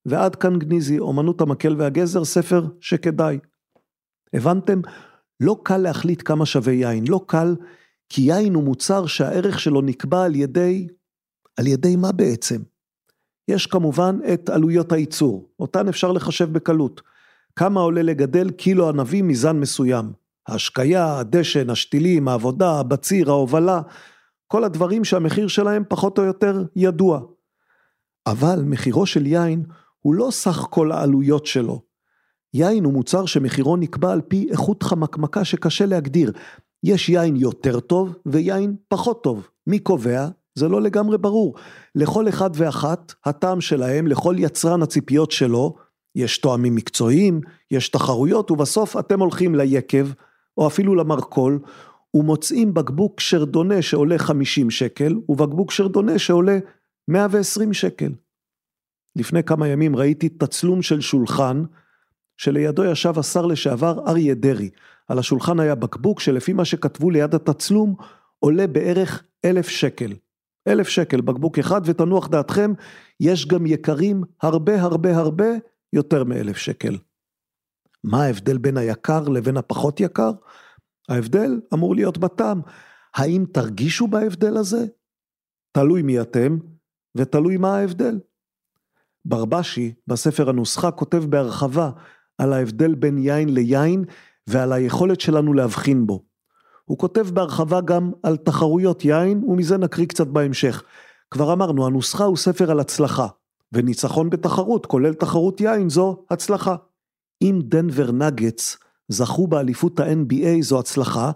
ועד 0.05 0.35
כאן 0.35 0.59
גניזי, 0.59 0.99
אומנות 0.99 1.41
המקל 1.41 1.75
והגזר, 1.77 2.25
ספר 2.25 2.65
שכדאי. 2.79 3.39
הבנתם? 4.33 4.81
לא 5.39 5.57
קל 5.63 5.77
להחליט 5.77 6.21
כמה 6.25 6.45
שווה 6.45 6.73
יין, 6.73 7.07
לא 7.07 7.21
קל, 7.27 7.55
כי 8.09 8.21
יין 8.21 8.53
הוא 8.53 8.63
מוצר 8.63 9.05
שהערך 9.05 9.59
שלו 9.59 9.81
נקבע 9.81 10.23
על 10.23 10.35
ידי, 10.35 10.87
על 11.57 11.67
ידי 11.67 11.95
מה 11.95 12.11
בעצם? 12.11 12.61
יש 13.47 13.67
כמובן 13.67 14.19
את 14.33 14.49
עלויות 14.49 14.91
הייצור, 14.91 15.49
אותן 15.59 15.87
אפשר 15.87 16.11
לחשב 16.11 16.53
בקלות. 16.53 17.01
כמה 17.55 17.79
עולה 17.79 18.01
לגדל 18.01 18.51
קילו 18.51 18.89
ענבים 18.89 19.27
מזן 19.27 19.59
מסוים. 19.59 20.11
ההשקיה, 20.47 21.17
הדשן, 21.19 21.69
השתילים, 21.69 22.27
העבודה, 22.27 22.79
הבציר, 22.79 23.29
ההובלה, 23.29 23.81
כל 24.47 24.63
הדברים 24.63 25.03
שהמחיר 25.03 25.47
שלהם 25.47 25.83
פחות 25.89 26.17
או 26.17 26.23
יותר 26.23 26.63
ידוע. 26.75 27.21
אבל 28.27 28.61
מחירו 28.65 29.05
של 29.05 29.25
יין 29.25 29.63
הוא 29.99 30.15
לא 30.15 30.27
סך 30.31 30.65
כל 30.69 30.91
העלויות 30.91 31.45
שלו. 31.45 31.81
יין 32.53 32.83
הוא 32.83 32.93
מוצר 32.93 33.25
שמחירו 33.25 33.77
נקבע 33.77 34.11
על 34.11 34.21
פי 34.21 34.47
איכות 34.51 34.83
חמקמקה 34.83 35.45
שקשה 35.45 35.85
להגדיר. 35.85 36.31
יש 36.85 37.09
יין 37.09 37.35
יותר 37.35 37.79
טוב 37.79 38.15
ויין 38.25 38.75
פחות 38.87 39.23
טוב. 39.23 39.47
מי 39.67 39.79
קובע? 39.79 40.27
זה 40.55 40.67
לא 40.67 40.81
לגמרי 40.81 41.17
ברור. 41.17 41.55
לכל 41.95 42.29
אחד 42.29 42.49
ואחת, 42.53 43.13
הטעם 43.25 43.61
שלהם, 43.61 44.07
לכל 44.07 44.35
יצרן 44.37 44.81
הציפיות 44.81 45.31
שלו, 45.31 45.75
יש 46.15 46.37
תואמים 46.37 46.75
מקצועיים, 46.75 47.41
יש 47.71 47.89
תחרויות, 47.89 48.51
ובסוף 48.51 48.97
אתם 48.97 49.19
הולכים 49.19 49.55
ליקב, 49.55 50.07
או 50.57 50.67
אפילו 50.67 50.95
למרכול, 50.95 51.59
ומוצאים 52.13 52.73
בקבוק 52.73 53.19
שרדונה 53.19 53.81
שעולה 53.81 54.17
50 54.17 54.69
שקל, 54.71 55.15
ובקבוק 55.29 55.71
שרדונה 55.71 56.19
שעולה 56.19 56.57
120 57.07 57.73
שקל. 57.73 58.11
לפני 59.15 59.43
כמה 59.43 59.67
ימים 59.67 59.95
ראיתי 59.95 60.29
תצלום 60.29 60.81
של 60.81 61.01
שולחן, 61.01 61.63
שלידו 62.37 62.85
ישב 62.85 63.19
השר 63.19 63.45
לשעבר 63.45 63.99
אריה 64.07 64.33
דרעי. 64.35 64.69
על 65.07 65.19
השולחן 65.19 65.59
היה 65.59 65.75
בקבוק 65.75 66.19
שלפי 66.19 66.53
מה 66.53 66.65
שכתבו 66.65 67.09
ליד 67.09 67.35
התצלום, 67.35 67.95
עולה 68.39 68.67
בערך 68.67 69.23
אלף 69.45 69.69
שקל. 69.69 70.13
אלף 70.67 70.87
שקל 70.87 71.21
בקבוק 71.21 71.59
אחד, 71.59 71.81
ותנוח 71.85 72.27
דעתכם, 72.27 72.73
יש 73.19 73.47
גם 73.47 73.65
יקרים 73.65 74.23
הרבה 74.41 74.81
הרבה 74.81 75.17
הרבה 75.17 75.47
יותר 75.93 76.23
מאלף 76.23 76.57
שקל. 76.57 76.97
מה 78.03 78.23
ההבדל 78.23 78.57
בין 78.57 78.77
היקר 78.77 79.27
לבין 79.27 79.57
הפחות 79.57 79.99
יקר? 79.99 80.31
ההבדל 81.09 81.61
אמור 81.73 81.95
להיות 81.95 82.17
בטעם. 82.17 82.61
האם 83.15 83.45
תרגישו 83.53 84.07
בהבדל 84.07 84.57
הזה? 84.57 84.85
תלוי 85.71 86.01
מי 86.01 86.21
אתם, 86.21 86.57
ותלוי 87.15 87.57
מה 87.57 87.77
ההבדל. 87.77 88.19
ברבשי, 89.25 89.93
בספר 90.07 90.49
הנוסחה, 90.49 90.91
כותב 90.91 91.23
בהרחבה 91.29 91.89
על 92.37 92.53
ההבדל 92.53 92.95
בין 92.95 93.17
יין 93.17 93.53
ליין 93.53 94.05
ועל 94.47 94.73
היכולת 94.73 95.21
שלנו 95.21 95.53
להבחין 95.53 96.07
בו. 96.07 96.23
הוא 96.85 96.97
כותב 96.97 97.27
בהרחבה 97.33 97.81
גם 97.81 98.11
על 98.23 98.37
תחרויות 98.37 99.05
יין, 99.05 99.43
ומזה 99.47 99.77
נקריא 99.77 100.07
קצת 100.07 100.27
בהמשך. 100.27 100.83
כבר 101.31 101.53
אמרנו, 101.53 101.85
הנוסחה 101.85 102.23
הוא 102.23 102.37
ספר 102.37 102.71
על 102.71 102.79
הצלחה, 102.79 103.27
וניצחון 103.71 104.29
בתחרות, 104.29 104.85
כולל 104.85 105.13
תחרות 105.13 105.61
יין, 105.61 105.89
זו 105.89 106.25
הצלחה. 106.29 106.75
אם 107.41 107.59
דנבר 107.63 108.11
נגץ 108.11 108.77
זכו 109.07 109.47
באליפות 109.47 109.99
ה-NBA 109.99 110.61
זו 110.61 110.79
הצלחה, 110.79 111.31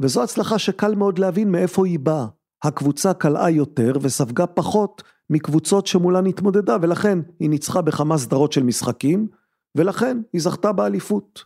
וזו 0.00 0.22
הצלחה 0.22 0.58
שקל 0.58 0.94
מאוד 0.94 1.18
להבין 1.18 1.52
מאיפה 1.52 1.86
היא 1.86 1.98
באה. 1.98 2.26
הקבוצה 2.64 3.14
קלעה 3.14 3.50
יותר 3.50 3.92
וספגה 4.00 4.46
פחות 4.46 5.02
מקבוצות 5.30 5.86
שמולן 5.86 6.26
התמודדה, 6.26 6.76
ולכן 6.82 7.18
היא 7.40 7.50
ניצחה 7.50 7.82
בכמה 7.82 8.18
סדרות 8.18 8.52
של 8.52 8.62
משחקים, 8.62 9.28
ולכן 9.74 10.18
היא 10.32 10.42
זכתה 10.42 10.72
באליפות. 10.72 11.44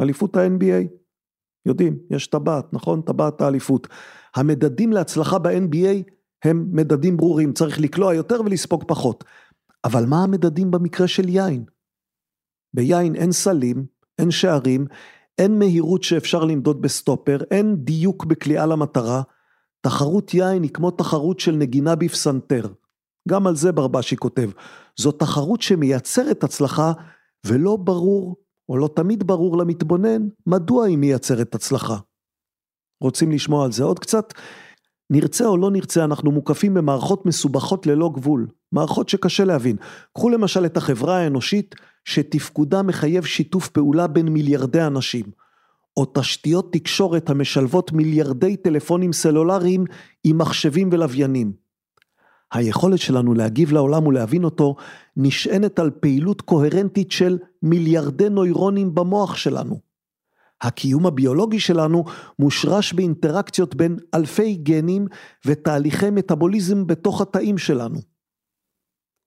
אליפות 0.00 0.36
ה-NBA. 0.36 0.88
יודעים, 1.66 1.98
יש 2.10 2.26
טבעת, 2.26 2.72
נכון? 2.72 3.02
טבעת 3.02 3.40
האליפות. 3.40 3.86
המדדים 4.36 4.92
להצלחה 4.92 5.38
ב-NBA 5.38 6.10
הם 6.44 6.68
מדדים 6.72 7.16
ברורים, 7.16 7.52
צריך 7.52 7.80
לקלוע 7.80 8.14
יותר 8.14 8.40
ולספוג 8.40 8.84
פחות. 8.88 9.24
אבל 9.84 10.06
מה 10.06 10.22
המדדים 10.22 10.70
במקרה 10.70 11.08
של 11.08 11.28
יין? 11.28 11.64
ביין 12.74 13.14
אין 13.14 13.32
סלים, 13.32 13.86
אין 14.18 14.30
שערים, 14.30 14.86
אין 15.38 15.58
מהירות 15.58 16.02
שאפשר 16.02 16.44
למדוד 16.44 16.82
בסטופר, 16.82 17.38
אין 17.50 17.76
דיוק 17.76 18.24
בקליעה 18.24 18.66
למטרה. 18.66 19.22
תחרות 19.80 20.34
יין 20.34 20.62
היא 20.62 20.70
כמו 20.70 20.90
תחרות 20.90 21.40
של 21.40 21.52
נגינה 21.52 21.94
בפסנתר. 21.94 22.66
גם 23.28 23.46
על 23.46 23.56
זה 23.56 23.72
ברבשי 23.72 24.16
כותב. 24.16 24.50
זו 24.96 25.12
תחרות 25.12 25.62
שמייצרת 25.62 26.44
הצלחה, 26.44 26.92
ולא 27.46 27.76
ברור, 27.76 28.36
או 28.68 28.76
לא 28.76 28.88
תמיד 28.96 29.26
ברור 29.26 29.58
למתבונן, 29.58 30.28
מדוע 30.46 30.86
היא 30.86 30.98
מייצרת 30.98 31.54
הצלחה. 31.54 31.96
רוצים 33.00 33.32
לשמוע 33.32 33.64
על 33.64 33.72
זה 33.72 33.84
עוד 33.84 33.98
קצת? 33.98 34.32
נרצה 35.10 35.46
או 35.46 35.56
לא 35.56 35.70
נרצה, 35.70 36.04
אנחנו 36.04 36.32
מוקפים 36.32 36.74
במערכות 36.74 37.26
מסובכות 37.26 37.86
ללא 37.86 38.10
גבול, 38.14 38.48
מערכות 38.72 39.08
שקשה 39.08 39.44
להבין. 39.44 39.76
קחו 40.14 40.30
למשל 40.30 40.66
את 40.66 40.76
החברה 40.76 41.18
האנושית, 41.18 41.74
שתפקודה 42.04 42.82
מחייב 42.82 43.24
שיתוף 43.24 43.68
פעולה 43.68 44.06
בין 44.06 44.28
מיליארדי 44.28 44.82
אנשים, 44.82 45.24
או 45.96 46.06
תשתיות 46.14 46.72
תקשורת 46.72 47.30
המשלבות 47.30 47.92
מיליארדי 47.92 48.56
טלפונים 48.56 49.12
סלולריים 49.12 49.84
עם 50.24 50.38
מחשבים 50.38 50.88
ולוויינים. 50.92 51.67
היכולת 52.52 52.98
שלנו 52.98 53.34
להגיב 53.34 53.72
לעולם 53.72 54.06
ולהבין 54.06 54.44
אותו 54.44 54.76
נשענת 55.16 55.78
על 55.78 55.90
פעילות 55.90 56.40
קוהרנטית 56.40 57.10
של 57.10 57.38
מיליארדי 57.62 58.28
נוירונים 58.28 58.94
במוח 58.94 59.36
שלנו. 59.36 59.80
הקיום 60.60 61.06
הביולוגי 61.06 61.60
שלנו 61.60 62.04
מושרש 62.38 62.92
באינטראקציות 62.92 63.74
בין 63.74 63.96
אלפי 64.14 64.54
גנים 64.56 65.06
ותהליכי 65.46 66.10
מטאבוליזם 66.10 66.86
בתוך 66.86 67.20
התאים 67.20 67.58
שלנו. 67.58 67.98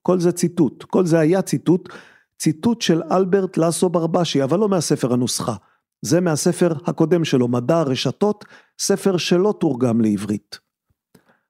כל 0.01 0.19
זה 0.19 0.31
ציטוט, 0.31 0.83
כל 0.83 1.05
זה 1.05 1.19
היה 1.19 1.41
ציטוט, 1.41 1.89
ציטוט 2.39 2.81
של 2.81 3.01
אלברט 3.11 3.57
לסו 3.57 3.89
ברבשי, 3.89 4.43
אבל 4.43 4.59
לא 4.59 4.69
מהספר 4.69 5.13
הנוסחה. 5.13 5.55
זה 6.01 6.21
מהספר 6.21 6.73
הקודם 6.85 7.25
שלו, 7.25 7.47
מדע 7.47 7.77
הרשתות, 7.77 8.45
ספר 8.79 9.17
שלא 9.17 9.53
תורגם 9.59 10.01
לעברית. 10.01 10.70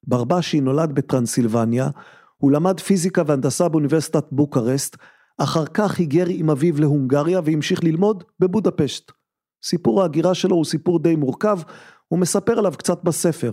ברבשי 0.07 0.61
נולד 0.61 0.91
בטרנסילבניה, 0.91 1.89
הוא 2.37 2.51
למד 2.51 2.79
פיזיקה 2.79 3.23
והנדסה 3.27 3.69
באוניברסיטת 3.69 4.25
בוקרסט, 4.31 4.97
אחר 5.37 5.65
כך 5.65 5.99
היגר 5.99 6.25
עם 6.27 6.49
אביו 6.49 6.79
להונגריה 6.79 7.39
והמשיך 7.45 7.83
ללמוד 7.83 8.23
בבודפשט. 8.39 9.11
סיפור 9.63 10.01
ההגירה 10.01 10.33
שלו 10.35 10.55
הוא 10.55 10.65
סיפור 10.65 10.99
די 10.99 11.15
מורכב, 11.15 11.59
הוא 12.07 12.19
מספר 12.19 12.59
עליו 12.59 12.73
קצת 12.77 13.03
בספר. 13.03 13.51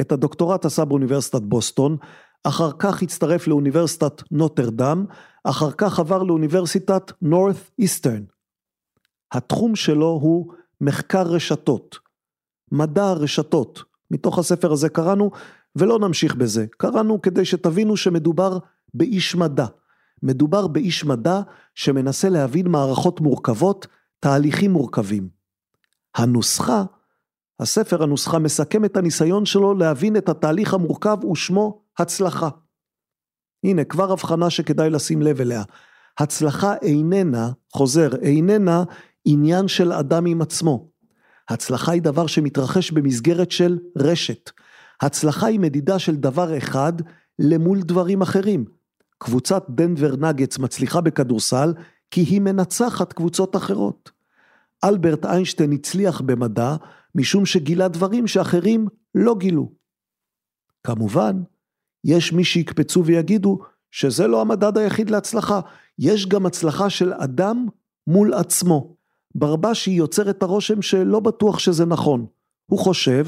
את 0.00 0.12
הדוקטורט 0.12 0.64
עשה 0.64 0.84
באוניברסיטת 0.84 1.42
בוסטון, 1.42 1.96
אחר 2.44 2.70
כך 2.78 3.02
הצטרף 3.02 3.46
לאוניברסיטת 3.46 4.22
נוטרדם, 4.30 5.04
אחר 5.44 5.70
כך 5.70 5.98
עבר 5.98 6.22
לאוניברסיטת 6.22 7.12
נורת 7.22 7.56
איסטרן. 7.78 8.22
התחום 9.32 9.76
שלו 9.76 10.06
הוא 10.06 10.52
מחקר 10.80 11.22
רשתות, 11.22 11.98
מדע 12.72 13.04
הרשתות. 13.04 13.94
מתוך 14.10 14.38
הספר 14.38 14.72
הזה 14.72 14.88
קראנו, 14.88 15.30
ולא 15.76 15.98
נמשיך 15.98 16.34
בזה, 16.34 16.66
קראנו 16.76 17.22
כדי 17.22 17.44
שתבינו 17.44 17.96
שמדובר 17.96 18.58
באיש 18.94 19.34
מדע. 19.34 19.66
מדובר 20.22 20.66
באיש 20.66 21.04
מדע 21.04 21.40
שמנסה 21.74 22.28
להבין 22.28 22.68
מערכות 22.68 23.20
מורכבות 23.20 23.86
תהליכים 24.20 24.70
מורכבים. 24.70 25.28
הנוסחה, 26.14 26.84
הספר 27.60 28.02
הנוסחה 28.02 28.38
מסכם 28.38 28.84
את 28.84 28.96
הניסיון 28.96 29.44
שלו 29.46 29.74
להבין 29.74 30.16
את 30.16 30.28
התהליך 30.28 30.74
המורכב 30.74 31.24
ושמו 31.24 31.82
הצלחה. 31.98 32.48
הנה 33.64 33.84
כבר 33.84 34.12
הבחנה 34.12 34.50
שכדאי 34.50 34.90
לשים 34.90 35.22
לב 35.22 35.40
אליה. 35.40 35.62
הצלחה 36.18 36.74
איננה, 36.82 37.50
חוזר, 37.72 38.16
איננה 38.22 38.84
עניין 39.24 39.68
של 39.68 39.92
אדם 39.92 40.26
עם 40.26 40.42
עצמו. 40.42 40.88
הצלחה 41.48 41.92
היא 41.92 42.02
דבר 42.02 42.26
שמתרחש 42.26 42.90
במסגרת 42.90 43.50
של 43.50 43.78
רשת. 43.96 44.50
הצלחה 45.00 45.46
היא 45.46 45.60
מדידה 45.60 45.98
של 45.98 46.16
דבר 46.16 46.58
אחד 46.58 46.92
למול 47.38 47.82
דברים 47.82 48.22
אחרים. 48.22 48.64
קבוצת 49.18 49.64
דנבר 49.68 50.16
נגץ 50.16 50.58
מצליחה 50.58 51.00
בכדורסל 51.00 51.74
כי 52.10 52.20
היא 52.20 52.40
מנצחת 52.40 53.12
קבוצות 53.12 53.56
אחרות. 53.56 54.10
אלברט 54.84 55.26
איינשטיין 55.26 55.72
הצליח 55.72 56.20
במדע 56.20 56.76
משום 57.14 57.46
שגילה 57.46 57.88
דברים 57.88 58.26
שאחרים 58.26 58.88
לא 59.14 59.34
גילו. 59.38 59.72
כמובן, 60.86 61.42
יש 62.04 62.32
מי 62.32 62.44
שיקפצו 62.44 63.04
ויגידו 63.04 63.58
שזה 63.90 64.26
לא 64.26 64.40
המדד 64.40 64.78
היחיד 64.78 65.10
להצלחה, 65.10 65.60
יש 65.98 66.26
גם 66.26 66.46
הצלחה 66.46 66.90
של 66.90 67.12
אדם 67.12 67.66
מול 68.06 68.34
עצמו. 68.34 68.96
ברבשי 69.34 69.90
יוצר 69.90 70.30
את 70.30 70.42
הרושם 70.42 70.82
שלא 70.82 71.20
בטוח 71.20 71.58
שזה 71.58 71.86
נכון. 71.86 72.26
הוא 72.66 72.78
חושב, 72.78 73.26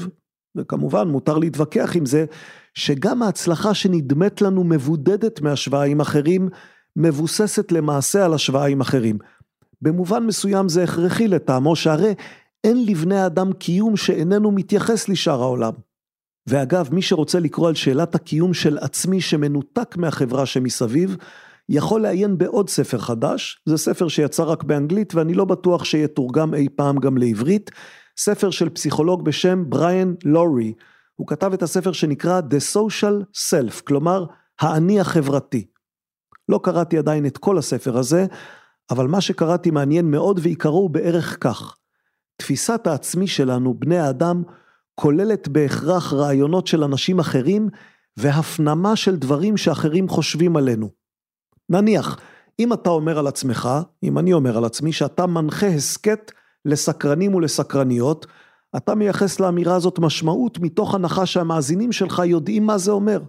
וכמובן 0.57 1.07
מותר 1.07 1.37
להתווכח 1.37 1.95
עם 1.95 2.05
זה, 2.05 2.25
שגם 2.73 3.23
ההצלחה 3.23 3.73
שנדמת 3.73 4.41
לנו 4.41 4.63
מבודדת 4.63 5.41
מהשוואה 5.41 5.83
עם 5.83 5.99
אחרים, 5.99 6.49
מבוססת 6.95 7.71
למעשה 7.71 8.25
על 8.25 8.33
השוואה 8.33 8.65
עם 8.65 8.81
אחרים. 8.81 9.17
במובן 9.81 10.25
מסוים 10.25 10.69
זה 10.69 10.83
הכרחי 10.83 11.27
לטעמו, 11.27 11.75
שהרי 11.75 12.13
אין 12.63 12.85
לבני 12.85 13.19
האדם 13.19 13.53
קיום 13.53 13.97
שאיננו 13.97 14.51
מתייחס 14.51 15.09
לשאר 15.09 15.41
העולם. 15.41 15.73
ואגב, 16.47 16.89
מי 16.91 17.01
שרוצה 17.01 17.39
לקרוא 17.39 17.67
על 17.67 17.75
שאלת 17.75 18.15
הקיום 18.15 18.53
של 18.53 18.77
עצמי 18.77 19.21
שמנותק 19.21 19.97
מהחברה 19.97 20.45
שמסביב, 20.45 21.17
יכול 21.69 22.01
לעיין 22.01 22.37
בעוד 22.37 22.69
ספר 22.69 22.97
חדש, 22.97 23.61
זה 23.65 23.77
ספר 23.77 24.07
שיצא 24.07 24.43
רק 24.43 24.63
באנגלית 24.63 25.15
ואני 25.15 25.33
לא 25.33 25.45
בטוח 25.45 25.85
שיתורגם 25.85 26.53
אי 26.53 26.67
פעם 26.75 26.99
גם 26.99 27.17
לעברית, 27.17 27.71
ספר 28.19 28.49
של 28.49 28.69
פסיכולוג 28.69 29.25
בשם 29.25 29.69
בריאן 29.69 30.13
לורי, 30.25 30.73
הוא 31.15 31.27
כתב 31.27 31.53
את 31.53 31.63
הספר 31.63 31.91
שנקרא 31.91 32.41
The 32.41 32.75
Social 32.75 33.23
Self, 33.51 33.81
כלומר 33.83 34.25
האני 34.61 34.99
החברתי. 34.99 35.67
לא 36.49 36.59
קראתי 36.63 36.97
עדיין 36.97 37.25
את 37.25 37.37
כל 37.37 37.57
הספר 37.57 37.97
הזה, 37.97 38.25
אבל 38.89 39.07
מה 39.07 39.21
שקראתי 39.21 39.71
מעניין 39.71 40.11
מאוד 40.11 40.39
ועיקרו 40.43 40.77
הוא 40.77 40.89
בערך 40.89 41.37
כך. 41.39 41.75
תפיסת 42.37 42.87
העצמי 42.87 43.27
שלנו, 43.27 43.73
בני 43.73 43.97
האדם, 43.97 44.43
כוללת 44.95 45.47
בהכרח 45.47 46.13
רעיונות 46.13 46.67
של 46.67 46.83
אנשים 46.83 47.19
אחרים 47.19 47.69
והפנמה 48.17 48.95
של 48.95 49.15
דברים 49.15 49.57
שאחרים 49.57 50.09
חושבים 50.09 50.57
עלינו. 50.57 50.89
נניח, 51.69 52.19
אם 52.59 52.73
אתה 52.73 52.89
אומר 52.89 53.19
על 53.19 53.27
עצמך, 53.27 53.69
אם 54.03 54.17
אני 54.17 54.33
אומר 54.33 54.57
על 54.57 54.65
עצמי, 54.65 54.91
שאתה 54.91 55.25
מנחה 55.25 55.67
הסכת 55.67 56.31
לסקרנים 56.67 57.35
ולסקרניות, 57.35 58.25
אתה 58.77 58.95
מייחס 58.95 59.39
לאמירה 59.39 59.75
הזאת 59.75 59.99
משמעות 59.99 60.59
מתוך 60.59 60.95
הנחה 60.95 61.25
שהמאזינים 61.25 61.91
שלך 61.91 62.21
יודעים 62.25 62.65
מה 62.65 62.77
זה 62.77 62.91
אומר. 62.91 63.21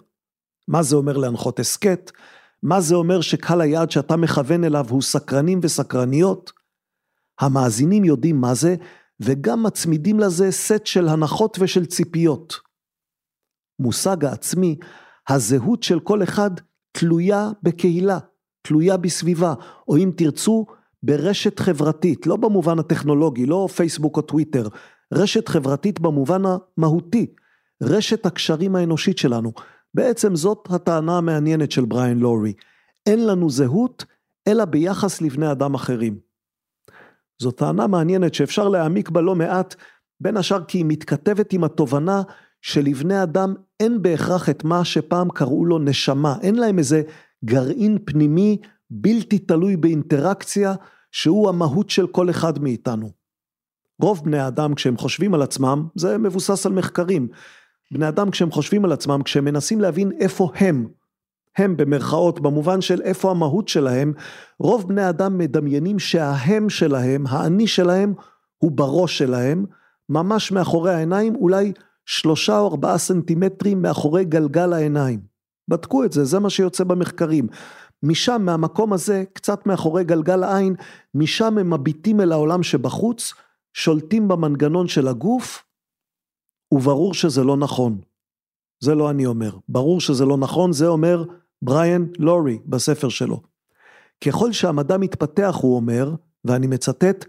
מה 0.69 0.83
זה 0.83 0.97
אומר 0.97 1.17
להנחות 1.17 1.61
הסכת? 1.61 2.11
מה 2.63 2.81
זה 2.81 2.95
אומר 2.95 3.21
שקהל 3.21 3.61
היעד 3.61 3.91
שאתה 3.91 4.17
מכוון 4.17 4.65
אליו 4.65 4.87
הוא 4.89 5.03
סקרנים 5.03 5.61
וסקרניות? 5.63 6.53
המאזינים 7.41 8.05
יודעים 8.05 8.41
מה 8.41 8.55
זה, 8.55 8.77
וגם 9.21 9.63
מצמידים 9.63 10.21
לזה 10.21 10.51
סט 10.51 10.87
של 10.87 11.09
הנחות 11.09 11.57
ושל 11.61 11.87
ציפיות. 11.87 12.55
מושג 13.79 14.25
העצמי, 14.25 14.79
הזהות 15.29 15.83
של 15.83 16.01
כל 16.01 16.23
אחד 16.23 16.51
תלויה 16.93 17.51
בקהילה, 17.63 18.19
תלויה 18.63 18.97
בסביבה, 18.97 19.55
או 19.89 19.97
אם 19.97 20.11
תרצו, 20.17 20.67
ברשת 21.03 21.59
חברתית, 21.59 22.27
לא 22.27 22.37
במובן 22.37 22.79
הטכנולוגי, 22.79 23.47
לא 23.47 23.69
פייסבוק 23.77 24.17
או 24.17 24.23
טוויטר, 24.23 24.69
רשת 25.15 25.49
חברתית 25.49 26.01
במובן 26.01 26.43
המהותי, 26.45 27.27
רשת 27.83 28.27
הקשרים 28.27 28.77
האנושית 28.77 29.19
שלנו. 29.19 29.53
בעצם 29.95 30.37
זאת 30.37 30.69
הטענה 30.71 31.19
המעניינת 31.19 31.73
של 31.73 31.85
בריין 31.85 32.19
לורי. 32.19 32.53
אין 33.07 33.27
לנו 33.27 33.51
זהות, 33.51 34.05
אלא 34.49 34.65
ביחס 34.65 35.21
לבני 35.21 35.53
אדם 35.53 35.75
אחרים. 35.75 36.19
זו 37.43 37.51
טענה 37.51 37.87
מעניינת 37.87 38.35
שאפשר 38.35 38.69
להעמיק 38.69 39.11
בה 39.11 39.21
לא 39.21 39.35
מעט, 39.35 39.75
בין 40.21 40.37
השאר 40.37 40.65
כי 40.65 40.79
היא 40.79 40.85
מתכתבת 40.89 41.53
עם 41.53 41.65
התובנה 41.65 42.23
שלבני 42.63 43.23
אדם 43.23 43.55
אין 43.81 44.03
בהכרח 44.03 44.49
את 44.49 44.65
מה 44.65 44.85
שפעם 44.85 45.31
קראו 45.31 45.65
לו 45.65 45.79
נשמה, 45.79 46.37
אין 46.43 46.55
להם 46.55 46.79
איזה 46.79 47.03
גרעין 47.45 47.99
פנימי 48.05 48.59
בלתי 48.91 49.39
תלוי 49.39 49.77
באינטראקציה, 49.77 50.75
שהוא 51.13 51.49
המהות 51.49 51.91
של 51.91 52.07
כל 52.07 52.31
אחד 52.31 52.59
מאיתנו. 52.59 53.11
רוב 54.03 54.25
בני 54.25 54.39
האדם 54.39 54.75
כשהם 54.75 54.97
חושבים 54.97 55.35
על 55.35 55.43
עצמם, 55.43 55.89
זה 55.95 56.19
מבוסס 56.19 56.67
על 56.67 56.73
מחקרים. 56.73 57.29
בני 57.93 58.09
אדם 58.09 58.31
כשהם 58.31 58.51
חושבים 58.51 58.85
על 58.85 58.93
עצמם, 58.93 59.23
כשהם 59.23 59.45
מנסים 59.45 59.81
להבין 59.81 60.13
איפה 60.21 60.51
הם, 60.55 60.89
הם 61.57 61.77
במרכאות, 61.77 62.41
במובן 62.41 62.81
של 62.81 63.03
איפה 63.03 63.31
המהות 63.31 63.69
שלהם, 63.69 64.13
רוב 64.59 64.89
בני 64.89 65.09
אדם 65.09 65.39
מדמיינים 65.39 65.99
שההם 65.99 66.71
שלהם, 66.71 67.25
האני 67.29 67.67
שלהם, 67.67 68.15
הוא 68.59 68.73
בראש 68.75 69.19
שלהם, 69.19 69.65
ממש 70.09 70.53
מאחורי 70.53 70.95
העיניים, 70.95 71.37
אולי 71.37 71.73
שלושה 72.07 72.59
או 72.59 72.67
ארבעה 72.67 72.99
סנטימטרים 72.99 73.83
מאחורי 73.83 74.25
גלגל 74.25 74.73
העיניים. 74.73 75.21
בדקו 75.69 76.05
את 76.05 76.13
זה, 76.13 76.25
זה 76.25 76.39
מה 76.39 76.51
שיוצא 76.51 76.85
במחקרים. 76.85 77.47
משם, 78.03 78.43
מהמקום 78.45 78.93
הזה, 78.93 79.25
קצת 79.33 79.67
מאחורי 79.67 80.05
גלגל 80.05 80.43
העין, 80.43 80.75
משם 81.15 81.59
הם 81.59 81.75
מביטים 81.75 82.21
אל 82.21 82.33
העולם 82.33 82.63
שבחוץ, 82.63 83.35
שולטים 83.75 84.29
במנגנון 84.29 84.89
של 84.89 85.09
הגוף, 85.09 85.65
וברור 86.75 87.15
שזה 87.15 87.45
לא 87.45 87.57
נכון. 87.57 88.01
זה 88.81 88.95
לא 88.95 89.11
אני 89.11 89.27
אומר. 89.27 89.57
ברור 89.69 90.01
שזה 90.01 90.25
לא 90.25 90.37
נכון, 90.37 90.73
זה 90.73 90.87
אומר 90.87 91.25
בריאן 91.63 92.07
לורי 92.19 92.59
בספר 92.67 93.09
שלו. 93.09 93.43
ככל 94.25 94.53
שהמדע 94.53 94.97
מתפתח, 94.97 95.57
הוא 95.61 95.77
אומר, 95.77 96.15
ואני 96.45 96.67
מצטט, 96.67 97.25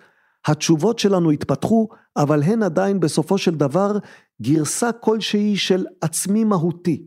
התשובות 0.46 1.00
שלנו 1.00 1.32
התפתחו, 1.32 1.88
אבל 2.18 2.44
הן 2.44 2.64
עדיין 2.64 3.00
בסופו 3.00 3.38
של 3.38 3.56
דבר 3.56 3.98
גרסה 4.42 4.92
כלשהי 4.92 5.58
של 5.58 5.86
עצמי 6.02 6.44
מהותי. 6.44 7.06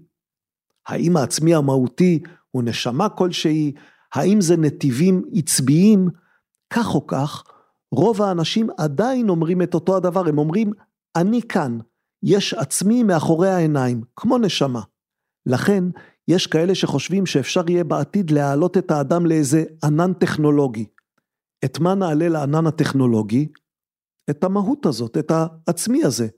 האם 0.87 1.17
העצמי 1.17 1.55
המהותי 1.55 2.23
הוא 2.53 2.63
נשמה 2.63 3.09
כלשהי? 3.09 3.73
האם 4.15 4.41
זה 4.41 4.57
נתיבים 4.57 5.23
עצביים? 5.35 6.09
כך 6.73 6.95
או 6.95 7.07
כך, 7.07 7.45
רוב 7.93 8.23
האנשים 8.23 8.69
עדיין 8.79 9.29
אומרים 9.29 9.63
את 9.63 9.75
אותו 9.75 9.97
הדבר, 9.97 10.29
הם 10.29 10.39
אומרים, 10.39 10.73
אני 11.17 11.43
כאן, 11.49 11.79
יש 12.23 12.55
עצמי 12.55 13.03
מאחורי 13.03 13.49
העיניים, 13.49 14.03
כמו 14.17 14.39
נשמה. 14.39 14.83
לכן, 15.47 15.85
יש 16.29 16.47
כאלה 16.47 16.75
שחושבים 16.75 17.27
שאפשר 17.27 17.71
יהיה 17.71 17.85
בעתיד 17.85 18.31
להעלות 18.31 18.79
את 18.79 18.91
האדם 18.91 19.27
לאיזה 19.27 19.65
ענן 19.85 20.13
טכנולוגי. 20.13 20.87
את 21.65 21.79
מה 21.79 21.95
נעלה 21.95 22.29
לענן 22.29 22.67
הטכנולוגי? 22.67 23.49
את 24.31 24.45
המהות 24.45 24.87
הזאת, 24.87 25.19
את 25.19 25.31
העצמי 25.31 26.05
הזה. 26.05 26.29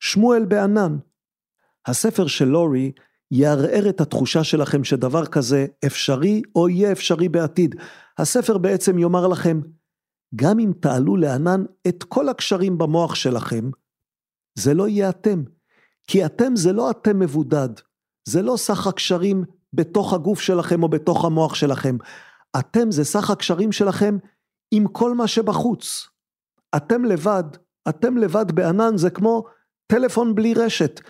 שמואל 0.00 0.44
בענן. 0.44 0.96
הספר 1.86 2.26
של 2.26 2.44
לורי 2.44 2.92
יערער 3.30 3.88
את 3.88 4.00
התחושה 4.00 4.44
שלכם 4.44 4.84
שדבר 4.84 5.26
כזה 5.26 5.66
אפשרי 5.86 6.42
או 6.56 6.68
יהיה 6.68 6.92
אפשרי 6.92 7.28
בעתיד. 7.28 7.74
הספר 8.18 8.58
בעצם 8.58 8.98
יאמר 8.98 9.26
לכם, 9.26 9.60
גם 10.36 10.58
אם 10.58 10.72
תעלו 10.80 11.16
לענן 11.16 11.64
את 11.88 12.04
כל 12.04 12.28
הקשרים 12.28 12.78
במוח 12.78 13.14
שלכם, 13.14 13.70
זה 14.54 14.74
לא 14.74 14.88
יהיה 14.88 15.08
אתם. 15.08 15.42
כי 16.06 16.26
אתם 16.26 16.56
זה 16.56 16.72
לא 16.72 16.90
אתם 16.90 17.18
מבודד, 17.18 17.68
זה 18.24 18.42
לא 18.42 18.56
סך 18.56 18.86
הקשרים 18.86 19.44
בתוך 19.72 20.12
הגוף 20.12 20.40
שלכם 20.40 20.82
או 20.82 20.88
בתוך 20.88 21.24
המוח 21.24 21.54
שלכם. 21.54 21.96
אתם 22.58 22.90
זה 22.90 23.04
סך 23.04 23.30
הקשרים 23.30 23.72
שלכם 23.72 24.18
עם 24.70 24.86
כל 24.86 25.14
מה 25.14 25.26
שבחוץ. 25.26 26.08
אתם 26.76 27.04
לבד, 27.04 27.44
אתם 27.88 28.16
לבד 28.16 28.52
בענן 28.52 28.96
זה 28.96 29.10
כמו 29.10 29.44
טלפון 29.86 30.34
בלי 30.34 30.54
רשת. 30.54 31.00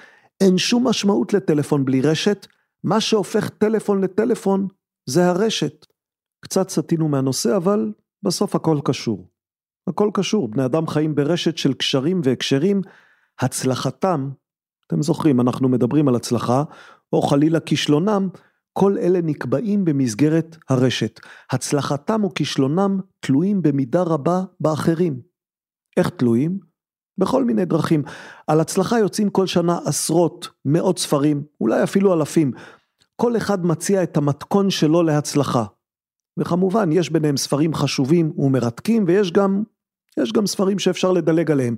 אין 0.41 0.59
שום 0.59 0.89
משמעות 0.89 1.33
לטלפון 1.33 1.85
בלי 1.85 2.01
רשת, 2.01 2.47
מה 2.85 3.01
שהופך 3.01 3.49
טלפון 3.49 4.05
לטלפון 4.05 4.69
זה 5.07 5.27
הרשת. 5.27 5.87
קצת 6.41 6.69
סטינו 6.69 7.09
מהנושא, 7.09 7.57
אבל 7.57 7.93
בסוף 8.23 8.55
הכל 8.55 8.79
קשור. 8.85 9.29
הכל 9.87 10.11
קשור, 10.15 10.49
בני 10.49 10.65
אדם 10.65 10.87
חיים 10.87 11.15
ברשת 11.15 11.59
של 11.59 11.75
קשרים 11.75 12.21
והקשרים, 12.25 12.81
הצלחתם, 13.41 14.31
אתם 14.87 15.03
זוכרים, 15.03 15.41
אנחנו 15.41 15.69
מדברים 15.69 16.09
על 16.09 16.17
הצלחה, 16.17 16.65
או 17.13 17.23
חלילה 17.23 17.61
כישלונם, 17.61 18.29
כל 18.73 18.99
אלה 18.99 19.21
נקבעים 19.21 19.85
במסגרת 19.85 20.57
הרשת. 20.69 21.21
הצלחתם 21.51 22.25
או 22.25 22.35
כישלונם 22.35 23.01
תלויים 23.21 23.63
במידה 23.63 24.03
רבה 24.03 24.43
באחרים. 24.61 25.21
איך 25.97 26.09
תלויים? 26.09 26.70
בכל 27.21 27.45
מיני 27.45 27.65
דרכים. 27.65 28.03
על 28.47 28.61
הצלחה 28.61 28.99
יוצאים 28.99 29.31
כל 29.31 29.47
שנה 29.47 29.79
עשרות, 29.85 30.49
מאות 30.65 30.99
ספרים, 30.99 31.43
אולי 31.61 31.83
אפילו 31.83 32.15
אלפים. 32.15 32.53
כל 33.17 33.37
אחד 33.37 33.67
מציע 33.67 34.03
את 34.03 34.17
המתכון 34.17 34.71
שלו 34.71 35.03
להצלחה. 35.03 35.65
וכמובן, 36.39 36.93
יש 36.93 37.11
ביניהם 37.11 37.37
ספרים 37.37 37.75
חשובים 37.75 38.33
ומרתקים, 38.39 39.05
ויש 39.07 39.33
גם, 39.33 39.63
יש 40.19 40.33
גם 40.33 40.47
ספרים 40.47 40.79
שאפשר 40.79 41.13
לדלג 41.13 41.51
עליהם. 41.51 41.75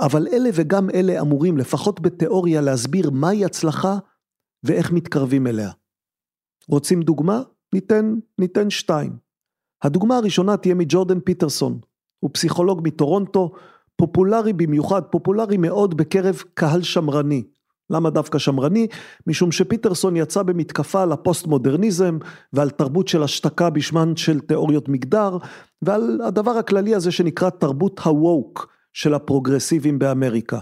אבל 0.00 0.28
אלה 0.32 0.50
וגם 0.54 0.90
אלה 0.90 1.20
אמורים, 1.20 1.58
לפחות 1.58 2.00
בתיאוריה, 2.00 2.60
להסביר 2.60 3.10
מהי 3.10 3.44
הצלחה 3.44 3.98
ואיך 4.62 4.92
מתקרבים 4.92 5.46
אליה. 5.46 5.70
רוצים 6.68 7.02
דוגמה? 7.02 7.42
ניתן, 7.74 8.14
ניתן 8.38 8.70
שתיים. 8.70 9.16
הדוגמה 9.82 10.16
הראשונה 10.16 10.56
תהיה 10.56 10.74
מג'ורדן 10.74 11.20
פיטרסון. 11.20 11.78
הוא 12.20 12.30
פסיכולוג 12.32 12.80
מטורונטו, 12.84 13.52
פופולרי 13.96 14.52
במיוחד, 14.52 15.02
פופולרי 15.02 15.56
מאוד 15.56 15.96
בקרב 15.96 16.42
קהל 16.54 16.82
שמרני. 16.82 17.42
למה 17.90 18.10
דווקא 18.10 18.38
שמרני? 18.38 18.86
משום 19.26 19.52
שפיטרסון 19.52 20.16
יצא 20.16 20.42
במתקפה 20.42 21.02
על 21.02 21.12
הפוסט 21.12 21.46
מודרניזם 21.46 22.18
ועל 22.52 22.70
תרבות 22.70 23.08
של 23.08 23.22
השתקה 23.22 23.70
בשמן 23.70 24.16
של 24.16 24.40
תיאוריות 24.40 24.88
מגדר 24.88 25.36
ועל 25.82 26.20
הדבר 26.24 26.50
הכללי 26.50 26.94
הזה 26.94 27.10
שנקרא 27.10 27.50
תרבות 27.50 28.00
ה 28.00 28.14
woke 28.14 28.68
של 28.92 29.14
הפרוגרסיבים 29.14 29.98
באמריקה. 29.98 30.58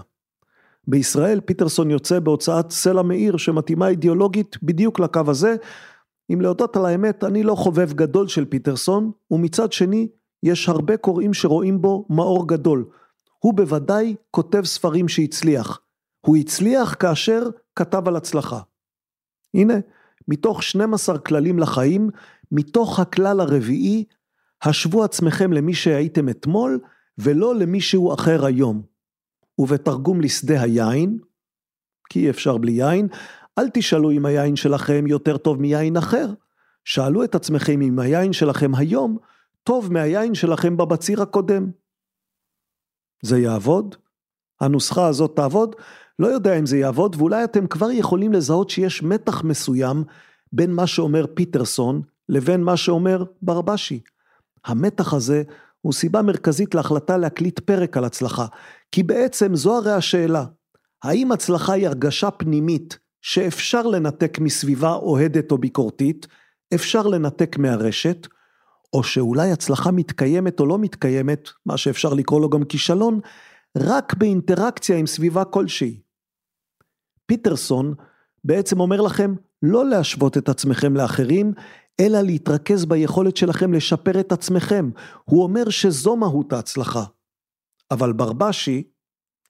בישראל 0.87 1.39
פיטרסון 1.39 1.91
יוצא 1.91 2.19
בהוצאת 2.19 2.71
סלע 2.71 3.01
מאיר 3.01 3.37
שמתאימה 3.37 3.87
אידיאולוגית 3.87 4.57
בדיוק 4.63 4.99
לקו 4.99 5.21
הזה. 5.27 5.55
אם 6.33 6.41
להודות 6.41 6.77
על 6.77 6.85
האמת 6.85 7.23
אני 7.23 7.43
לא 7.43 7.55
חובב 7.55 7.93
גדול 7.93 8.27
של 8.27 8.45
פיטרסון 8.45 9.11
ומצד 9.31 9.71
שני 9.71 10.07
יש 10.43 10.69
הרבה 10.69 10.97
קוראים 10.97 11.33
שרואים 11.33 11.81
בו 11.81 12.05
מאור 12.09 12.47
גדול. 12.47 12.85
הוא 13.45 13.53
בוודאי 13.53 14.15
כותב 14.31 14.65
ספרים 14.65 15.07
שהצליחו. 15.07 15.81
הוא 16.25 16.37
הצליח 16.37 16.95
כאשר 16.99 17.43
כתב 17.75 18.07
על 18.07 18.15
הצלחה. 18.15 18.61
הנה, 19.53 19.73
מתוך 20.27 20.63
12 20.63 21.19
כללים 21.19 21.59
לחיים, 21.59 22.09
מתוך 22.51 22.99
הכלל 22.99 23.39
הרביעי, 23.39 24.03
השוו 24.63 25.03
עצמכם 25.03 25.53
למי 25.53 25.73
שהייתם 25.73 26.29
אתמול 26.29 26.79
ולא 27.17 27.55
למישהו 27.55 28.13
אחר 28.13 28.45
היום. 28.45 28.81
ובתרגום 29.59 30.21
לשדה 30.21 30.61
היין, 30.61 31.19
כי 32.09 32.19
אי 32.25 32.29
אפשר 32.29 32.57
בלי 32.57 32.71
יין, 32.71 33.07
אל 33.57 33.69
תשאלו 33.73 34.11
אם 34.11 34.25
היין 34.25 34.55
שלכם 34.55 35.07
יותר 35.07 35.37
טוב 35.37 35.61
מיין 35.61 35.97
אחר. 35.97 36.33
שאלו 36.85 37.23
את 37.23 37.35
עצמכם 37.35 37.81
אם 37.81 37.99
היין 37.99 38.33
שלכם 38.33 38.75
היום 38.75 39.17
טוב 39.63 39.93
מהיין 39.93 40.35
שלכם 40.35 40.77
בבציר 40.77 41.21
הקודם. 41.21 41.71
זה 43.25 43.39
יעבוד? 43.39 43.95
הנוסחה 44.61 45.07
הזאת 45.07 45.35
תעבוד? 45.35 45.75
לא 46.19 46.27
יודע 46.27 46.59
אם 46.59 46.65
זה 46.65 46.77
יעבוד, 46.77 47.15
ואולי 47.19 47.43
אתם 47.43 47.67
כבר 47.67 47.91
יכולים 47.91 48.33
לזהות 48.33 48.69
שיש 48.69 49.03
מתח 49.03 49.43
מסוים 49.43 50.03
בין 50.53 50.71
מה 50.71 50.87
שאומר 50.87 51.25
פיטרסון 51.33 52.01
לבין 52.29 52.63
מה 52.63 52.77
שאומר 52.77 53.23
ברבשי. 53.41 53.99
המתח 54.65 55.13
הזה 55.13 55.43
הוא 55.81 55.93
סיבה 55.93 56.21
מרכזית 56.21 56.75
להחלטה 56.75 57.17
להקליט 57.17 57.59
פרק 57.59 57.97
על 57.97 58.05
הצלחה, 58.05 58.45
כי 58.91 59.03
בעצם 59.03 59.55
זו 59.55 59.77
הרי 59.77 59.91
השאלה, 59.91 60.45
האם 61.03 61.31
הצלחה 61.31 61.73
היא 61.73 61.87
הרגשה 61.87 62.31
פנימית 62.31 62.99
שאפשר 63.21 63.87
לנתק 63.87 64.39
מסביבה 64.39 64.93
אוהדת 64.93 65.51
או 65.51 65.57
ביקורתית, 65.57 66.27
אפשר 66.73 67.07
לנתק 67.07 67.57
מהרשת, 67.57 68.27
או 68.95 69.03
שאולי 69.03 69.51
הצלחה 69.51 69.91
מתקיימת 69.91 70.59
או 70.59 70.65
לא 70.65 70.79
מתקיימת, 70.79 71.49
מה 71.65 71.77
שאפשר 71.77 72.13
לקרוא 72.13 72.41
לו 72.41 72.49
גם 72.49 72.63
כישלון, 72.63 73.19
רק 73.77 74.13
באינטראקציה 74.13 74.97
עם 74.97 75.07
סביבה 75.07 75.45
כלשהי. 75.45 75.99
פיטרסון 77.25 77.93
בעצם 78.43 78.79
אומר 78.79 79.01
לכם 79.01 79.33
לא 79.61 79.89
להשוות 79.89 80.37
את 80.37 80.49
עצמכם 80.49 80.95
לאחרים, 80.95 81.53
אלא 81.99 82.21
להתרכז 82.21 82.85
ביכולת 82.85 83.37
שלכם 83.37 83.73
לשפר 83.73 84.19
את 84.19 84.31
עצמכם. 84.31 84.89
הוא 85.25 85.43
אומר 85.43 85.69
שזו 85.69 86.15
מהות 86.15 86.53
ההצלחה. 86.53 87.03
אבל 87.91 88.13
ברבשי, 88.13 88.83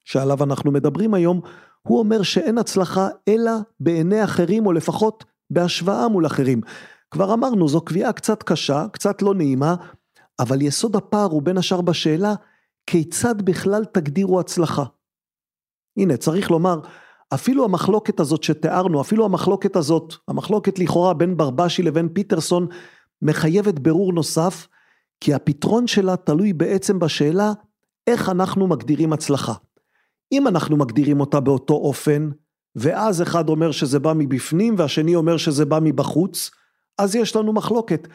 שעליו 0.04 0.44
אנחנו 0.44 0.72
מדברים 0.72 1.14
היום, 1.14 1.40
הוא 1.82 1.98
אומר 1.98 2.22
שאין 2.22 2.58
הצלחה 2.58 3.08
אלא 3.28 3.52
בעיני 3.80 4.24
אחרים, 4.24 4.66
או 4.66 4.72
לפחות 4.72 5.24
בהשוואה 5.50 6.08
מול 6.08 6.26
אחרים. 6.26 6.60
כבר 7.10 7.34
אמרנו, 7.34 7.68
זו 7.68 7.80
קביעה 7.80 8.12
קצת 8.12 8.42
קשה, 8.42 8.86
קצת 8.92 9.22
לא 9.22 9.34
נעימה, 9.34 9.74
אבל 10.38 10.62
יסוד 10.62 10.96
הפער 10.96 11.30
הוא 11.30 11.42
בין 11.42 11.58
השאר 11.58 11.80
בשאלה, 11.80 12.34
כיצד 12.86 13.42
בכלל 13.42 13.84
תגדירו 13.84 14.40
הצלחה? 14.40 14.84
הנה, 15.96 16.16
צריך 16.16 16.50
לומר, 16.50 16.80
אפילו 17.34 17.64
המחלוקת 17.64 18.20
הזאת 18.20 18.42
שתיארנו, 18.42 19.00
אפילו 19.00 19.24
המחלוקת 19.24 19.76
הזאת, 19.76 20.14
המחלוקת 20.28 20.78
לכאורה 20.78 21.14
בין 21.14 21.36
ברבשי 21.36 21.82
לבין 21.82 22.08
פיטרסון, 22.08 22.66
מחייבת 23.22 23.78
ברור 23.78 24.12
נוסף, 24.12 24.68
כי 25.20 25.34
הפתרון 25.34 25.86
שלה 25.86 26.16
תלוי 26.16 26.52
בעצם 26.52 26.98
בשאלה 26.98 27.52
איך 28.06 28.28
אנחנו 28.28 28.66
מגדירים 28.66 29.12
הצלחה. 29.12 29.52
אם 30.32 30.48
אנחנו 30.48 30.76
מגדירים 30.76 31.20
אותה 31.20 31.40
באותו 31.40 31.74
אופן, 31.74 32.30
ואז 32.76 33.22
אחד 33.22 33.48
אומר 33.48 33.70
שזה 33.70 33.98
בא 33.98 34.12
מבפנים 34.16 34.74
והשני 34.78 35.14
אומר 35.14 35.36
שזה 35.36 35.64
בא 35.64 35.78
מבחוץ, 35.82 36.50
אז 36.98 37.14
יש 37.14 37.36
לנו 37.36 37.52
מחלוקת. 37.52 38.08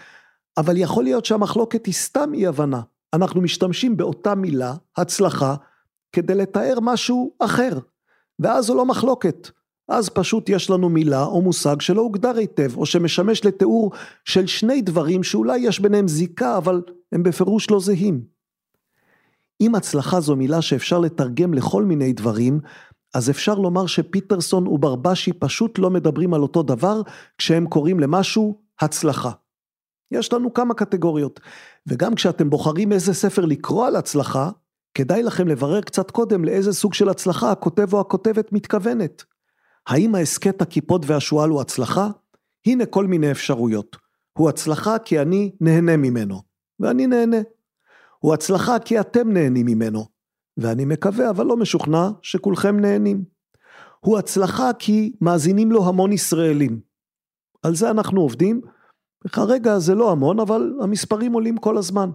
אבל 0.58 0.78
יכול 0.78 1.04
להיות 1.04 1.26
שהמחלוקת 1.26 1.86
היא 1.86 1.94
סתם 1.94 2.34
אי 2.34 2.48
הבנה. 2.48 2.82
אנחנו 3.14 3.42
משתמשים 3.42 3.98
באותה 3.98 4.36
מילה, 4.36 4.74
הצלחה, 4.98 5.56
כדי 6.12 6.36
לתאר 6.36 6.80
משהו 6.82 7.34
אחר. 7.40 7.80
ואז 8.40 8.66
זו 8.66 8.76
לא 8.76 8.86
מחלוקת. 8.86 9.50
אז 9.88 10.10
פשוט 10.10 10.50
יש 10.50 10.70
לנו 10.70 10.90
מילה 10.90 11.24
או 11.24 11.42
מושג 11.42 11.82
שלא 11.82 12.02
הוגדר 12.02 12.38
היטב, 12.38 12.78
או 12.78 12.86
שמשמש 12.86 13.46
לתיאור 13.46 13.92
של 14.26 14.48
שני 14.48 14.82
דברים 14.82 15.24
שאולי 15.24 15.58
יש 15.58 15.80
ביניהם 15.80 16.08
זיקה, 16.08 16.58
אבל 16.58 16.82
הם 17.12 17.24
בפירוש 17.24 17.72
לא 17.72 17.80
זהים. 17.80 18.22
אם 19.62 19.76
הצלחה 19.76 20.20
זו 20.20 20.36
מילה 20.36 20.62
שאפשר 20.62 21.00
לתרגם 21.00 21.54
לכל 21.54 21.84
מיני 21.84 22.14
דברים, 22.14 22.60
אז 23.14 23.30
אפשר 23.30 23.56
לומר 23.56 23.86
שפיטרסון 23.86 24.68
וברבשי 24.68 25.34
פשוט 25.34 25.80
לא 25.80 25.90
מדברים 25.90 26.34
על 26.34 26.42
אותו 26.42 26.64
דבר 26.64 27.02
כשהם 27.38 27.68
קוראים 27.68 28.00
למשהו 28.00 28.62
הצלחה. 28.82 29.32
יש 30.12 30.34
לנו 30.34 30.54
כמה 30.54 30.74
קטגוריות, 30.74 31.40
וגם 31.88 32.16
כשאתם 32.16 32.50
בוחרים 32.50 32.92
איזה 32.92 33.14
ספר 33.14 33.46
לקרוא 33.46 33.88
על 33.88 33.96
הצלחה, 33.96 34.50
כדאי 34.94 35.24
לכם 35.24 35.48
לברר 35.48 35.82
קצת 35.82 36.12
קודם 36.12 36.46
לאיזה 36.46 36.74
סוג 36.74 36.94
של 36.94 37.10
הצלחה 37.10 37.52
הכותב 37.52 37.94
או 37.94 38.02
הכותבת 38.02 38.52
מתכוונת. 38.52 39.24
האם 39.88 40.16
ההסכת 40.16 40.62
הכיפות 40.62 41.02
והשועל 41.06 41.50
הוא 41.50 41.62
הצלחה? 41.62 42.10
הנה 42.66 42.86
כל 42.86 43.08
מיני 43.08 43.32
אפשרויות. 43.32 43.98
הוא 44.38 44.50
הצלחה 44.50 45.00
כי 45.00 45.22
אני 45.22 45.52
נהנה 45.62 45.98
ממנו, 45.98 46.42
ואני 46.80 47.08
נהנה. 47.08 47.38
הוא 48.20 48.34
הצלחה 48.34 48.80
כי 48.80 49.00
אתם 49.00 49.32
נהנים 49.32 49.66
ממנו, 49.66 50.06
ואני 50.58 50.86
מקווה 50.86 51.30
אבל 51.30 51.46
לא 51.46 51.58
משוכנע 51.58 52.10
שכולכם 52.22 52.80
נהנים. 52.80 53.24
הוא 54.00 54.18
הצלחה 54.18 54.74
כי 54.80 55.14
מאזינים 55.22 55.72
לו 55.72 55.88
המון 55.88 56.12
ישראלים. 56.12 56.91
על 57.64 57.76
זה 57.76 57.92
אנחנו 57.92 58.22
עובדים, 58.22 58.62
וכרגע 59.26 59.80
זה 59.80 59.96
לא 59.96 60.12
המון, 60.12 60.40
אבל 60.40 60.74
המספרים 60.82 61.34
עולים 61.34 61.58
כל 61.58 61.78
הזמן. 61.78 62.10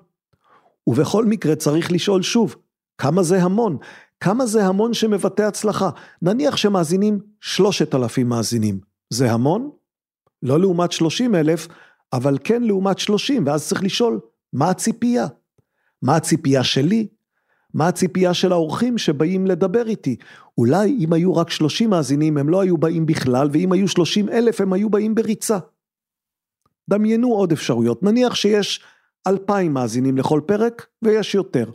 ובכל 0.86 1.24
מקרה 1.24 1.56
צריך 1.56 1.92
לשאול 1.92 2.22
שוב, 2.22 2.56
כמה 2.98 3.22
זה 3.22 3.42
המון? 3.42 3.76
כמה 4.20 4.46
זה 4.46 4.66
המון 4.66 4.94
שמבטא 4.94 5.42
הצלחה? 5.42 5.90
נניח 6.22 6.56
שמאזינים 6.56 7.20
שלושת 7.40 7.94
אלפים 7.94 8.28
מאזינים. 8.28 8.80
זה 9.10 9.32
המון? 9.32 9.70
לא 10.42 10.60
לעומת 10.60 10.92
שלושים 10.92 11.34
אלף, 11.34 11.68
אבל 12.12 12.38
כן 12.44 12.62
לעומת 12.62 12.98
שלושים, 12.98 13.46
ואז 13.46 13.68
צריך 13.68 13.82
לשאול, 13.82 14.20
מה 14.52 14.70
הציפייה? 14.70 15.26
מה 16.02 16.16
הציפייה 16.16 16.64
שלי? 16.64 17.08
מה 17.76 17.88
הציפייה 17.88 18.34
של 18.34 18.52
האורחים 18.52 18.98
שבאים 18.98 19.46
לדבר 19.46 19.86
איתי? 19.86 20.16
אולי 20.58 20.96
אם 21.00 21.12
היו 21.12 21.36
רק 21.36 21.50
שלושים 21.50 21.90
מאזינים 21.90 22.38
הם 22.38 22.48
לא 22.48 22.60
היו 22.60 22.78
באים 22.78 23.06
בכלל, 23.06 23.48
ואם 23.52 23.72
היו 23.72 23.88
שלושים 23.88 24.28
אלף 24.28 24.60
הם 24.60 24.72
היו 24.72 24.90
באים 24.90 25.14
בריצה. 25.14 25.58
דמיינו 26.90 27.28
עוד 27.28 27.52
אפשרויות, 27.52 28.02
נניח 28.02 28.34
שיש 28.34 28.80
אלפיים 29.26 29.74
מאזינים 29.74 30.16
לכל 30.16 30.40
פרק 30.46 30.86
ויש 31.02 31.34
יותר, 31.34 31.70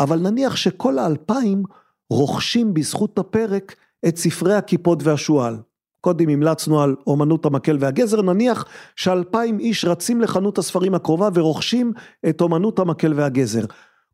אבל 0.00 0.18
נניח 0.18 0.56
שכל 0.56 0.98
האלפיים 0.98 1.62
רוכשים 2.10 2.74
בזכות 2.74 3.18
הפרק 3.18 3.74
את 4.08 4.16
ספרי 4.16 4.54
הכיפות 4.54 5.02
והשועל. 5.02 5.56
קודם 6.00 6.28
המלצנו 6.28 6.82
על 6.82 6.96
אומנות 7.06 7.46
המקל 7.46 7.76
והגזר, 7.80 8.22
נניח 8.22 8.64
שאלפיים 8.96 9.58
איש 9.58 9.84
רצים 9.84 10.20
לחנות 10.20 10.58
הספרים 10.58 10.94
הקרובה 10.94 11.28
ורוכשים 11.34 11.92
את 12.28 12.40
אומנות 12.40 12.78
המקל 12.78 13.12
והגזר. 13.16 13.64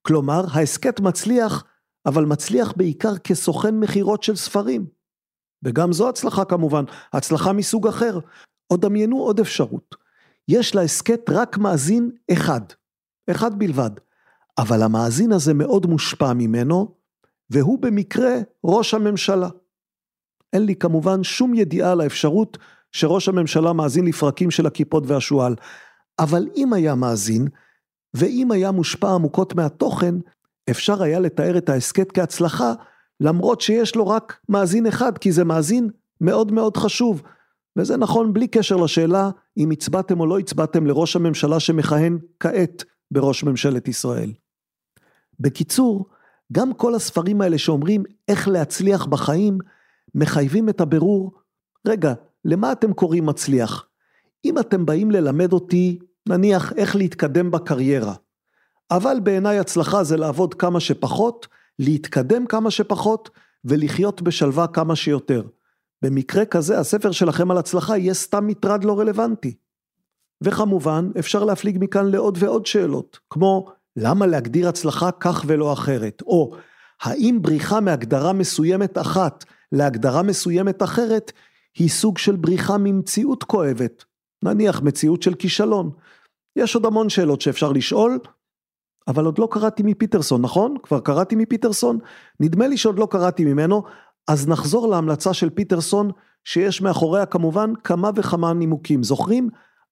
כלומר, 0.02 0.44
ההסכת 0.52 1.00
מצליח, 1.00 1.64
אבל 2.06 2.24
מצליח 2.24 2.72
בעיקר 2.76 3.18
כסוכן 3.18 3.80
מכירות 3.80 4.22
של 4.22 4.36
ספרים. 4.36 4.86
וגם 5.62 5.92
זו 5.92 6.08
הצלחה 6.08 6.44
כמובן, 6.44 6.84
הצלחה 7.12 7.52
מסוג 7.52 7.86
אחר. 7.86 8.18
או 8.70 8.76
דמיינו 8.76 9.16
עוד 9.16 9.40
אפשרות. 9.40 9.94
יש 10.48 10.74
להסכת 10.74 11.20
רק 11.30 11.58
מאזין 11.58 12.10
אחד, 12.32 12.60
אחד 13.30 13.58
בלבד, 13.58 13.90
אבל 14.58 14.82
המאזין 14.82 15.32
הזה 15.32 15.54
מאוד 15.54 15.86
מושפע 15.86 16.32
ממנו, 16.32 16.94
והוא 17.50 17.78
במקרה 17.78 18.34
ראש 18.64 18.94
הממשלה. 18.94 19.48
אין 20.52 20.64
לי 20.64 20.76
כמובן 20.76 21.22
שום 21.22 21.54
ידיעה 21.54 21.92
על 21.92 22.00
האפשרות 22.00 22.58
שראש 22.92 23.28
הממשלה 23.28 23.72
מאזין 23.72 24.04
לפרקים 24.04 24.50
של 24.50 24.66
הכיפות 24.66 25.04
והשועל, 25.06 25.54
אבל 26.18 26.48
אם 26.56 26.72
היה 26.72 26.94
מאזין, 26.94 27.48
ואם 28.14 28.50
היה 28.50 28.70
מושפע 28.70 29.14
עמוקות 29.14 29.54
מהתוכן, 29.54 30.14
אפשר 30.70 31.02
היה 31.02 31.20
לתאר 31.20 31.58
את 31.58 31.68
ההסכת 31.68 32.12
כהצלחה, 32.12 32.72
למרות 33.20 33.60
שיש 33.60 33.96
לו 33.96 34.08
רק 34.08 34.40
מאזין 34.48 34.86
אחד, 34.86 35.18
כי 35.18 35.32
זה 35.32 35.44
מאזין 35.44 35.90
מאוד 36.20 36.52
מאוד 36.52 36.76
חשוב. 36.76 37.22
וזה 37.76 37.96
נכון 37.96 38.32
בלי 38.32 38.48
קשר 38.48 38.76
לשאלה 38.76 39.30
אם 39.56 39.70
הצבעתם 39.70 40.20
או 40.20 40.26
לא 40.26 40.38
הצבעתם 40.38 40.86
לראש 40.86 41.16
הממשלה 41.16 41.60
שמכהן 41.60 42.18
כעת 42.40 42.84
בראש 43.10 43.44
ממשלת 43.44 43.88
ישראל. 43.88 44.32
בקיצור, 45.40 46.08
גם 46.52 46.74
כל 46.74 46.94
הספרים 46.94 47.40
האלה 47.40 47.58
שאומרים 47.58 48.02
איך 48.28 48.48
להצליח 48.48 49.06
בחיים, 49.06 49.58
מחייבים 50.14 50.68
את 50.68 50.80
הבירור, 50.80 51.32
רגע, 51.86 52.14
למה 52.44 52.72
אתם 52.72 52.92
קוראים 52.92 53.26
מצליח? 53.26 53.86
אם 54.44 54.58
אתם 54.58 54.86
באים 54.86 55.10
ללמד 55.10 55.52
אותי, 55.52 55.98
נניח, 56.28 56.72
איך 56.76 56.96
להתקדם 56.96 57.50
בקריירה, 57.50 58.14
אבל 58.90 59.20
בעיניי 59.22 59.58
הצלחה 59.58 60.04
זה 60.04 60.16
לעבוד 60.16 60.54
כמה 60.54 60.80
שפחות, 60.80 61.46
להתקדם 61.78 62.46
כמה 62.46 62.70
שפחות, 62.70 63.30
ולחיות 63.64 64.22
בשלווה 64.22 64.66
כמה 64.66 64.96
שיותר. 64.96 65.42
במקרה 66.02 66.44
כזה 66.44 66.78
הספר 66.78 67.10
שלכם 67.10 67.50
על 67.50 67.58
הצלחה 67.58 67.98
יהיה 67.98 68.14
סתם 68.14 68.46
מטרד 68.46 68.84
לא 68.84 69.00
רלוונטי. 69.00 69.54
וכמובן, 70.42 71.10
אפשר 71.18 71.44
להפליג 71.44 71.78
מכאן 71.80 72.06
לעוד 72.06 72.38
ועוד 72.40 72.66
שאלות, 72.66 73.18
כמו 73.30 73.68
למה 73.96 74.26
להגדיר 74.26 74.68
הצלחה 74.68 75.10
כך 75.10 75.44
ולא 75.46 75.72
אחרת, 75.72 76.22
או 76.22 76.52
האם 77.02 77.38
בריחה 77.42 77.80
מהגדרה 77.80 78.32
מסוימת 78.32 78.98
אחת 78.98 79.44
להגדרה 79.72 80.22
מסוימת 80.22 80.82
אחרת 80.82 81.32
היא 81.78 81.88
סוג 81.88 82.18
של 82.18 82.36
בריחה 82.36 82.78
ממציאות 82.78 83.44
כואבת, 83.44 84.04
נניח 84.44 84.82
מציאות 84.82 85.22
של 85.22 85.34
כישלון. 85.34 85.90
יש 86.56 86.74
עוד 86.74 86.86
המון 86.86 87.08
שאלות 87.08 87.40
שאפשר 87.40 87.72
לשאול, 87.72 88.18
אבל 89.08 89.24
עוד 89.24 89.38
לא 89.38 89.48
קראתי 89.50 89.82
מפיטרסון, 89.82 90.42
נכון? 90.42 90.76
כבר 90.82 91.00
קראתי 91.00 91.36
מפיטרסון? 91.36 91.98
נדמה 92.40 92.68
לי 92.68 92.76
שעוד 92.76 92.98
לא 92.98 93.08
קראתי 93.10 93.44
ממנו, 93.44 93.82
אז 94.28 94.48
נחזור 94.48 94.88
להמלצה 94.88 95.34
של 95.34 95.50
פיטרסון, 95.50 96.10
שיש 96.44 96.80
מאחוריה 96.80 97.26
כמובן 97.26 97.72
כמה 97.84 98.10
וכמה 98.16 98.52
נימוקים. 98.52 99.02
זוכרים? 99.02 99.48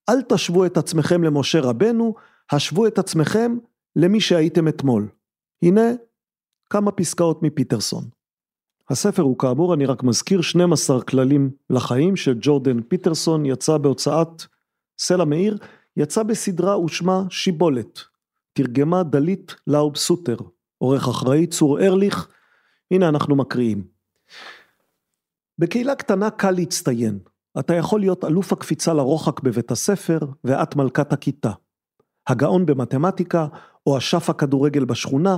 אל 0.08 0.22
תשוו 0.22 0.66
את 0.66 0.76
עצמכם 0.76 1.22
למשה 1.22 1.60
רבנו, 1.60 2.14
השוו 2.52 2.86
את 2.86 2.98
עצמכם 2.98 3.58
למי 3.96 4.20
שהייתם 4.20 4.68
אתמול. 4.68 5.08
הנה 5.62 5.82
כמה 6.70 6.92
פסקאות 6.92 7.42
מפיטרסון. 7.42 8.04
הספר 8.90 9.22
הוא 9.22 9.38
כאמור, 9.38 9.74
אני 9.74 9.86
רק 9.86 10.02
מזכיר, 10.02 10.42
12 10.42 11.02
כללים 11.02 11.50
לחיים 11.70 12.16
של 12.16 12.38
ג'ורדן 12.40 12.82
פיטרסון, 12.82 13.46
יצא 13.46 13.78
בהוצאת 13.78 14.42
סלע 14.98 15.24
מאיר, 15.24 15.58
יצא 15.96 16.22
בסדרה 16.22 16.80
ושמה 16.80 17.22
שיבולת. 17.30 18.00
תרגמה 18.52 19.02
דלית 19.02 19.54
לאוב 19.66 19.96
סוטר, 19.96 20.36
עורך 20.78 21.08
אחראי 21.08 21.46
צור 21.46 21.80
ארליך, 21.80 22.28
הנה 22.90 23.08
אנחנו 23.08 23.36
מקריאים. 23.36 23.84
בקהילה 25.58 25.94
קטנה 25.94 26.30
קל 26.30 26.50
להצטיין, 26.50 27.18
אתה 27.58 27.74
יכול 27.74 28.00
להיות 28.00 28.24
אלוף 28.24 28.52
הקפיצה 28.52 28.94
לרוחק 28.94 29.40
בבית 29.40 29.70
הספר, 29.70 30.18
ואת 30.44 30.76
מלכת 30.76 31.12
הכיתה. 31.12 31.52
הגאון 32.26 32.66
במתמטיקה, 32.66 33.46
או 33.86 33.98
אשף 33.98 34.30
הכדורגל 34.30 34.84
בשכונה, 34.84 35.36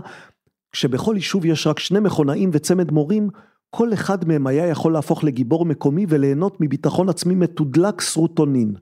כשבכל 0.72 1.12
יישוב 1.16 1.44
יש 1.44 1.66
רק 1.66 1.78
שני 1.78 2.00
מכונאים 2.00 2.50
וצמד 2.52 2.90
מורים, 2.92 3.28
כל 3.70 3.92
אחד 3.92 4.28
מהם 4.28 4.46
היה 4.46 4.66
יכול 4.66 4.92
להפוך 4.92 5.24
לגיבור 5.24 5.64
מקומי 5.64 6.06
וליהנות 6.08 6.56
מביטחון 6.60 7.08
עצמי 7.08 7.34
מתודלק 7.34 8.00
סרוטונין. 8.00 8.74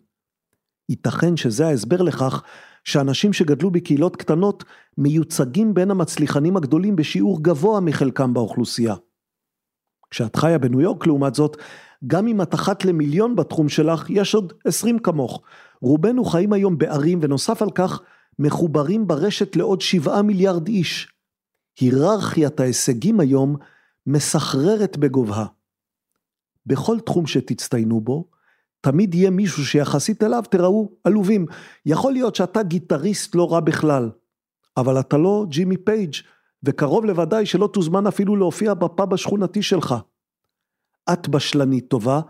ייתכן 0.89 1.37
שזה 1.37 1.67
ההסבר 1.67 2.03
לכך 2.03 2.43
שאנשים 2.85 3.33
שגדלו 3.33 3.71
בקהילות 3.71 4.17
קטנות 4.17 4.65
מיוצגים 4.99 5.75
בין 5.75 5.91
המצליחנים 5.91 6.57
הגדולים 6.57 6.97
בשיעור 6.97 7.43
גבוה 7.43 7.81
מחלקם 7.81 8.35
באוכלוסייה. 8.35 8.95
כשאת 10.11 10.37
חיה 10.37 10.59
בניו 10.59 10.81
יורק 10.81 11.07
לעומת 11.07 11.35
זאת, 11.35 11.57
גם 12.07 12.27
אם 12.27 12.43
את 12.43 12.55
אחת 12.55 12.85
למיליון 12.85 13.37
בתחום 13.37 13.69
שלך, 13.69 14.11
יש 14.11 14.35
עוד 14.35 14.53
עשרים 14.65 14.99
כמוך. 14.99 15.43
רובנו 15.81 16.25
חיים 16.25 16.53
היום 16.53 16.79
בערים 16.79 17.19
ונוסף 17.23 17.63
על 17.63 17.71
כך, 17.71 18.03
מחוברים 18.39 19.07
ברשת 19.07 19.57
לעוד 19.57 19.81
שבעה 19.81 20.23
מיליארד 20.23 20.69
איש. 20.69 21.18
היררכיית 21.81 22.61
ההישגים 22.61 23.21
היום 23.21 23.57
מסחררת 24.07 24.97
בגובהה. 24.97 25.47
בכל 26.67 27.01
תחום 27.01 27.27
שתצטיינו 27.27 28.01
בו, 28.01 28.25
תמיד 28.81 29.15
יהיה 29.15 29.31
מישהו 29.31 29.67
שיחסית 29.67 30.23
אליו 30.23 30.43
תראו 30.51 30.91
עלובים. 31.05 31.47
יכול 31.87 32.13
להיות 32.13 32.35
שאתה 32.35 32.63
גיטריסט 32.63 33.35
לא 33.35 33.53
רע 33.53 33.61
בכלל, 33.61 34.11
אבל 34.77 35.01
אתה 35.01 35.17
לא 35.17 35.47
ג'ימי 35.49 35.77
פייג' 35.77 36.15
וקרוב 36.63 37.05
לוודאי 37.05 37.47
שלא 37.47 37.69
תוזמן 37.73 38.07
אפילו 38.07 38.37
להופיע 38.37 38.75
בפאב 38.75 39.15
השכונתי 39.15 39.63
שלך. 39.63 39.95
את 41.13 41.29
בשלנית 41.29 41.89
טובה, 41.89 42.21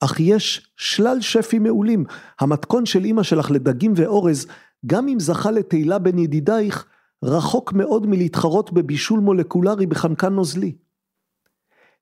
אך 0.00 0.20
יש 0.20 0.72
שלל 0.76 1.20
שפים 1.20 1.62
מעולים. 1.62 2.04
המתכון 2.40 2.86
של 2.86 3.04
אמא 3.04 3.22
שלך 3.22 3.50
לדגים 3.50 3.92
ואורז, 3.96 4.46
גם 4.86 5.08
אם 5.08 5.20
זכה 5.20 5.50
לתהילה 5.50 5.98
בין 5.98 6.18
ידידייך, 6.18 6.86
רחוק 7.24 7.72
מאוד 7.72 8.06
מלהתחרות 8.06 8.72
בבישול 8.72 9.20
מולקולרי 9.20 9.86
בחנקן 9.86 10.32
נוזלי. 10.32 10.76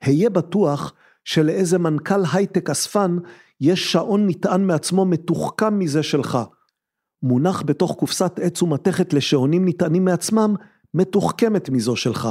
היי 0.00 0.30
בטוח 0.31 0.94
שלאיזה 1.24 1.79
מנכ"ל 1.79 2.22
הייטק 2.33 2.70
אספן 2.70 3.18
יש 3.61 3.92
שעון 3.92 4.27
נטען 4.27 4.66
מעצמו 4.66 5.05
מתוחכם 5.05 5.79
מזה 5.79 6.03
שלך. 6.03 6.38
מונח 7.22 7.62
בתוך 7.66 7.92
קופסת 7.92 8.38
עץ 8.42 8.62
ומתכת 8.62 9.12
לשעונים 9.12 9.68
נטענים 9.68 10.05
מעצמם, 10.05 10.55
מתוחכמת 10.94 11.70
מזו 11.70 11.96
שלך. 11.96 12.29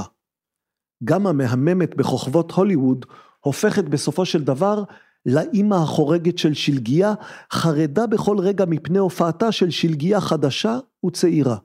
גם 1.03 1.27
המהממת 1.27 1.95
בכוכבות 1.95 2.51
הוליווד 2.51 3.05
הופכת 3.39 3.83
בסופו 3.83 4.25
של 4.25 4.43
דבר 4.43 4.83
לאימא 5.25 5.75
החורגת 5.75 6.37
של 6.37 6.53
שלגיה, 6.53 7.13
חרדה 7.51 8.07
בכל 8.07 8.39
רגע 8.39 8.65
מפני 8.65 8.99
הופעתה 8.99 9.51
של 9.51 9.69
שלגיה 9.69 10.21
חדשה 10.21 10.79
וצעירה. 11.05 11.57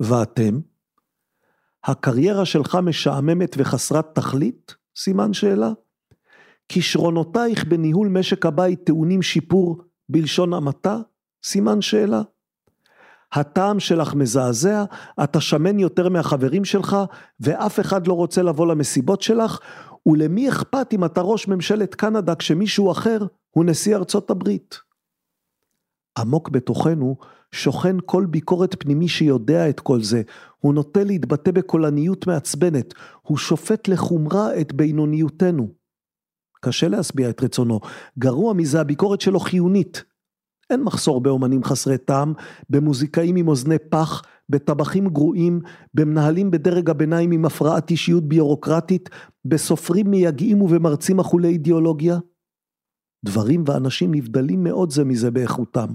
ואתם? 0.00 0.60
הקריירה 1.84 2.44
שלך 2.44 2.74
משעממת 2.74 3.54
וחסרת 3.58 4.14
תכלית? 4.14 4.74
סימן 4.96 5.32
שאלה. 5.32 5.70
כישרונותייך 6.68 7.64
בניהול 7.64 8.08
משק 8.08 8.46
הבית 8.46 8.84
טעונים 8.84 9.22
שיפור 9.22 9.82
בלשון 10.08 10.52
המעטה? 10.52 10.98
סימן 11.44 11.80
שאלה. 11.80 12.22
הטעם 13.32 13.80
שלך 13.80 14.14
מזעזע, 14.14 14.84
אתה 15.24 15.40
שמן 15.40 15.78
יותר 15.78 16.08
מהחברים 16.08 16.64
שלך, 16.64 16.96
ואף 17.40 17.80
אחד 17.80 18.06
לא 18.06 18.12
רוצה 18.12 18.42
לבוא 18.42 18.66
למסיבות 18.66 19.22
שלך, 19.22 19.58
ולמי 20.06 20.48
אכפת 20.48 20.88
אם 20.92 21.04
אתה 21.04 21.20
ראש 21.20 21.48
ממשלת 21.48 21.94
קנדה 21.94 22.34
כשמישהו 22.34 22.92
אחר 22.92 23.18
הוא 23.50 23.64
נשיא 23.64 23.96
ארצות 23.96 24.30
הברית? 24.30 24.78
עמוק 26.18 26.48
בתוכנו 26.48 27.16
שוכן 27.52 27.96
כל 28.06 28.26
ביקורת 28.26 28.82
פנימי 28.82 29.08
שיודע 29.08 29.68
את 29.68 29.80
כל 29.80 30.02
זה, 30.02 30.22
הוא 30.58 30.74
נוטה 30.74 31.04
להתבטא 31.04 31.50
בקולניות 31.50 32.26
מעצבנת, 32.26 32.94
הוא 33.22 33.38
שופט 33.38 33.88
לחומרה 33.88 34.60
את 34.60 34.72
בינוניותנו. 34.72 35.68
קשה 36.60 36.88
להשביע 36.88 37.30
את 37.30 37.42
רצונו, 37.42 37.80
גרוע 38.18 38.52
מזה 38.52 38.80
הביקורת 38.80 39.20
שלו 39.20 39.40
חיונית. 39.40 40.04
אין 40.70 40.82
מחסור 40.82 41.20
באומנים 41.20 41.64
חסרי 41.64 41.98
טעם, 41.98 42.32
במוזיקאים 42.70 43.36
עם 43.36 43.48
אוזני 43.48 43.78
פח, 43.90 44.22
בטבחים 44.48 45.08
גרועים, 45.08 45.60
במנהלים 45.94 46.50
בדרג 46.50 46.90
הביניים 46.90 47.32
עם 47.32 47.44
הפרעת 47.44 47.90
אישיות 47.90 48.24
ביורוקרטית, 48.28 49.08
בסופרים 49.44 50.10
מייגעים 50.10 50.62
ובמרצים 50.62 51.20
אכולי 51.20 51.48
אידיאולוגיה. 51.48 52.18
דברים 53.24 53.64
ואנשים 53.66 54.14
נבדלים 54.14 54.64
מאוד 54.64 54.90
זה 54.90 55.04
מזה 55.04 55.30
באיכותם. 55.30 55.88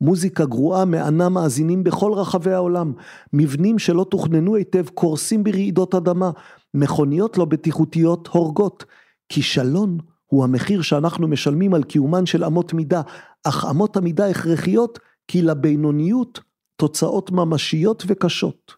מוזיקה 0.00 0.44
גרועה 0.44 0.84
מענה 0.84 1.28
מאזינים 1.28 1.84
בכל 1.84 2.12
רחבי 2.12 2.52
העולם, 2.52 2.92
מבנים 3.32 3.78
שלא 3.78 4.06
תוכננו 4.10 4.56
היטב 4.56 4.88
קורסים 4.88 5.44
ברעידות 5.44 5.94
אדמה, 5.94 6.30
מכוניות 6.74 7.38
לא 7.38 7.44
בטיחותיות 7.44 8.26
הורגות. 8.26 8.84
כישלון 9.28 9.98
הוא 10.26 10.44
המחיר 10.44 10.82
שאנחנו 10.82 11.28
משלמים 11.28 11.74
על 11.74 11.82
קיומן 11.82 12.26
של 12.26 12.44
אמות 12.44 12.72
מידה, 12.72 13.02
אך 13.44 13.64
אמות 13.70 13.96
המידה 13.96 14.30
הכרחיות 14.30 14.98
כי 15.28 15.42
לבינוניות 15.42 16.40
תוצאות 16.76 17.30
ממשיות 17.30 18.04
וקשות. 18.06 18.74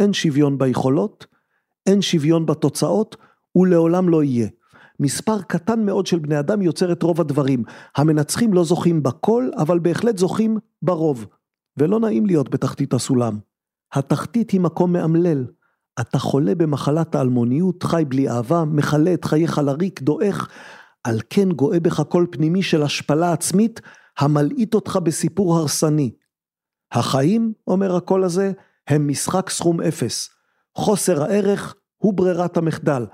אין 0.00 0.12
שוויון 0.12 0.58
ביכולות, 0.58 1.26
אין 1.86 2.02
שוויון 2.02 2.46
בתוצאות, 2.46 3.16
ולעולם 3.56 4.08
לא 4.08 4.24
יהיה. 4.24 4.48
מספר 5.00 5.42
קטן 5.42 5.84
מאוד 5.84 6.06
של 6.06 6.18
בני 6.18 6.38
אדם 6.38 6.62
יוצר 6.62 6.92
את 6.92 7.02
רוב 7.02 7.20
הדברים. 7.20 7.62
המנצחים 7.96 8.52
לא 8.52 8.64
זוכים 8.64 9.02
בכל, 9.02 9.50
אבל 9.56 9.78
בהחלט 9.78 10.18
זוכים 10.18 10.58
ברוב. 10.82 11.26
ולא 11.76 12.00
נעים 12.00 12.26
להיות 12.26 12.50
בתחתית 12.50 12.94
הסולם. 12.94 13.38
התחתית 13.92 14.50
היא 14.50 14.60
מקום 14.60 14.92
מאמלל. 14.92 15.46
אתה 16.00 16.18
חולה 16.18 16.54
במחלת 16.54 17.14
האלמוניות, 17.14 17.82
חי 17.82 18.04
בלי 18.08 18.28
אהבה, 18.28 18.64
מכלה 18.64 19.14
את 19.14 19.24
חייך 19.24 19.58
לריק, 19.58 20.02
דועך, 20.02 20.48
על 21.04 21.20
כן 21.30 21.52
גואה 21.52 21.80
בך 21.80 22.00
קול 22.00 22.26
פנימי 22.30 22.62
של 22.62 22.82
השפלה 22.82 23.32
עצמית, 23.32 23.80
המלעיט 24.18 24.74
אותך 24.74 24.96
בסיפור 24.96 25.56
הרסני. 25.56 26.10
החיים, 26.92 27.52
אומר 27.66 27.96
הקול 27.96 28.24
הזה, 28.24 28.52
הם 28.88 29.08
משחק 29.08 29.50
סכום 29.50 29.80
אפס. 29.80 30.30
חוסר 30.74 31.22
הערך 31.22 31.74
הוא 31.96 32.14
ברירת 32.14 32.56
המחדל. 32.56 33.06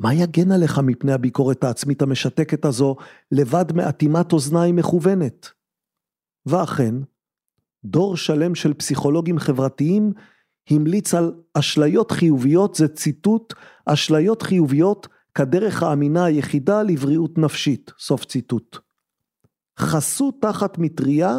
מה 0.00 0.14
יגן 0.14 0.52
עליך 0.52 0.78
מפני 0.78 1.12
הביקורת 1.12 1.64
העצמית 1.64 2.02
המשתקת 2.02 2.64
הזו, 2.64 2.96
לבד 3.32 3.72
מאטימת 3.74 4.32
אוזניים 4.32 4.76
מכוונת? 4.76 5.48
ואכן, 6.46 6.94
דור 7.84 8.16
שלם 8.16 8.54
של 8.54 8.74
פסיכולוגים 8.74 9.38
חברתיים 9.38 10.12
המליץ 10.70 11.14
על 11.14 11.32
אשליות 11.54 12.10
חיוביות, 12.10 12.74
זה 12.74 12.88
ציטוט, 12.88 13.54
אשליות 13.86 14.42
חיוביות 14.42 15.08
כדרך 15.34 15.82
האמינה 15.82 16.24
היחידה 16.24 16.82
לבריאות 16.82 17.38
נפשית, 17.38 17.92
סוף 17.98 18.24
ציטוט. 18.24 18.78
חסו 19.78 20.30
תחת 20.40 20.78
מטריה 20.78 21.38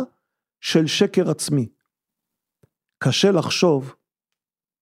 של 0.60 0.88
שקר 0.88 1.30
עצמי. 1.30 1.68
קשה 2.98 3.32
לחשוב, 3.32 3.96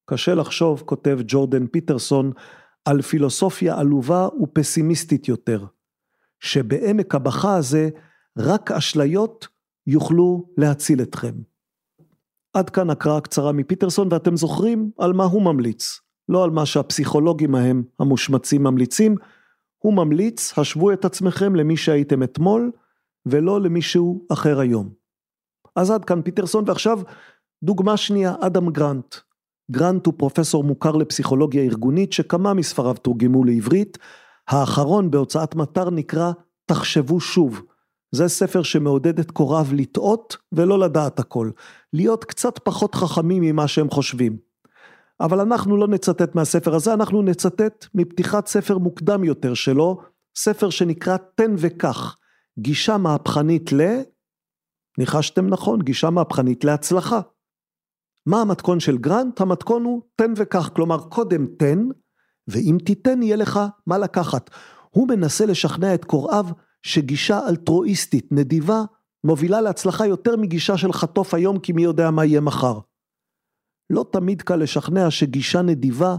קשה 0.06 0.36
לחשוב, 0.36 0.84
כותב 0.86 1.20
ג'ורדן 1.28 1.68
פיטרסון, 1.68 2.32
על 2.90 3.02
פילוסופיה 3.02 3.80
עלובה 3.80 4.28
ופסימיסטית 4.42 5.28
יותר, 5.28 5.66
שבעמק 6.40 7.16
הבכה 7.16 7.56
הזה 7.56 7.90
רק 8.38 8.72
אשליות 8.72 9.48
יוכלו 9.88 10.50
להציל 10.58 11.02
אתכם. 11.02 11.34
עד 12.54 12.70
כאן 12.70 12.90
הקראה 12.90 13.22
קצרה 13.22 13.52
מפיטרסון 13.52 14.08
ואתם 14.12 14.38
זוכרים 14.38 14.92
על 14.98 15.14
מה 15.14 15.24
הוא 15.24 15.42
ממליץ, 15.42 16.00
לא 16.30 16.44
על 16.44 16.50
מה 16.50 16.66
שהפסיכולוגים 16.66 17.56
ההם 17.56 17.84
המושמצים 18.00 18.64
ממליצים, 18.64 19.16
הוא 19.78 19.94
ממליץ, 19.94 20.58
השוו 20.58 20.94
את 20.94 21.06
עצמכם 21.06 21.56
למי 21.56 21.78
שהייתם 21.78 22.24
אתמול 22.24 22.72
ולא 23.26 23.62
למישהו 23.62 24.26
אחר 24.30 24.60
היום. 24.60 24.90
אז 25.76 25.92
עד 25.92 26.06
כאן 26.06 26.22
פיטרסון 26.22 26.64
ועכשיו 26.68 27.00
דוגמה 27.64 27.98
שנייה, 27.98 28.36
אדם 28.40 28.70
גרנט. 28.70 29.16
גרנט 29.72 30.06
הוא 30.06 30.14
פרופסור 30.18 30.64
מוכר 30.64 30.92
לפסיכולוגיה 30.92 31.64
ארגונית 31.64 32.14
שכמה 32.14 32.54
מספריו 32.54 32.94
תורגמו 32.94 33.44
לעברית, 33.44 33.98
האחרון 34.48 35.12
בהוצאת 35.12 35.56
מטר 35.56 35.90
נקרא 35.90 36.32
תחשבו 36.66 37.20
שוב. 37.20 37.62
זה 38.12 38.28
ספר 38.28 38.64
שמעודד 38.64 39.20
את 39.20 39.32
קוראיו 39.32 39.66
לטעות 39.74 40.38
ולא 40.52 40.80
לדעת 40.80 41.20
הכל, 41.20 41.50
להיות 41.94 42.26
קצת 42.26 42.60
פחות 42.60 42.96
חכמים 42.96 43.44
ממה 43.44 43.68
שהם 43.68 43.90
חושבים. 43.90 44.38
אבל 45.22 45.40
אנחנו 45.40 45.78
לא 45.78 45.88
נצטט 45.88 46.36
מהספר 46.36 46.76
הזה, 46.76 46.94
אנחנו 46.94 47.22
נצטט 47.22 47.86
מפתיחת 47.96 48.48
ספר 48.48 48.78
מוקדם 48.78 49.24
יותר 49.24 49.54
שלו, 49.54 50.02
ספר 50.38 50.70
שנקרא 50.70 51.18
תן 51.36 51.56
וקח, 51.58 52.16
גישה 52.60 52.98
מהפכנית 52.98 53.74
ל... 53.74 53.82
ניחשתם 54.98 55.48
נכון, 55.48 55.82
גישה 55.82 56.10
מהפכנית 56.10 56.64
להצלחה. 56.64 57.22
מה 58.26 58.42
המתכון 58.42 58.80
של 58.80 58.98
גרנט? 58.98 59.42
המתכון 59.42 59.84
הוא 59.84 60.02
תן 60.16 60.34
וקח, 60.36 60.70
כלומר 60.70 61.00
קודם 61.00 61.48
תן, 61.58 61.80
ואם 62.48 62.78
תיתן 62.86 63.24
יהיה 63.24 63.36
לך 63.36 63.60
מה 63.88 63.98
לקחת. 63.98 64.50
הוא 64.90 65.08
מנסה 65.08 65.46
לשכנע 65.46 65.94
את 65.94 66.06
קוראיו 66.06 66.46
שגישה 66.84 67.48
אלטרואיסטית, 67.48 68.32
נדיבה, 68.32 68.84
מובילה 69.24 69.62
להצלחה 69.62 70.08
יותר 70.08 70.36
מגישה 70.36 70.78
של 70.78 70.94
חטוף 70.94 71.34
היום 71.34 71.60
כי 71.60 71.72
מי 71.72 71.84
יודע 71.84 72.12
מה 72.12 72.26
יהיה 72.26 72.42
מחר. 72.42 72.80
לא 73.90 74.06
תמיד 74.12 74.42
קל 74.42 74.56
לשכנע 74.56 75.12
שגישה 75.12 75.62
נדיבה 75.62 76.16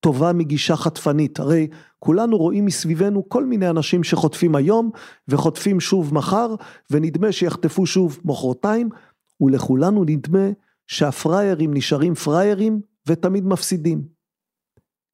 טובה 0.00 0.32
מגישה 0.32 0.76
חטפנית, 0.76 1.40
הרי 1.40 1.68
כולנו 1.98 2.36
רואים 2.36 2.64
מסביבנו 2.64 3.28
כל 3.28 3.44
מיני 3.44 3.70
אנשים 3.70 4.04
שחוטפים 4.04 4.54
היום 4.54 4.90
וחוטפים 5.28 5.80
שוב 5.80 6.14
מחר 6.14 6.54
ונדמה 6.90 7.32
שיחטפו 7.32 7.86
שוב 7.86 8.18
מחרתיים 8.24 8.88
ולכולנו 9.40 10.04
נדמה 10.04 10.48
שהפריירים 10.86 11.74
נשארים 11.74 12.14
פריירים 12.14 12.80
ותמיד 13.08 13.44
מפסידים. 13.44 14.08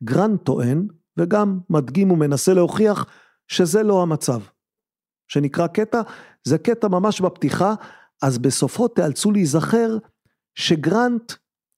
גרנט 0.05 0.39
טוען 0.39 0.89
וגם 1.17 1.61
מדגים 1.71 2.11
ומנסה 2.11 2.55
להוכיח 2.55 3.07
שזה 3.49 3.83
לא 3.83 4.03
המצב. 4.03 4.41
שנקרא 5.29 5.67
קטע, 5.67 6.01
זה 6.45 6.59
קטע 6.59 6.89
ממש 6.89 7.21
בפתיחה, 7.21 7.75
אז 8.23 8.39
בסופו 8.39 8.89
תיאלצו 8.89 9.31
להיזכר 9.31 9.99
שגרנט, 10.55 11.33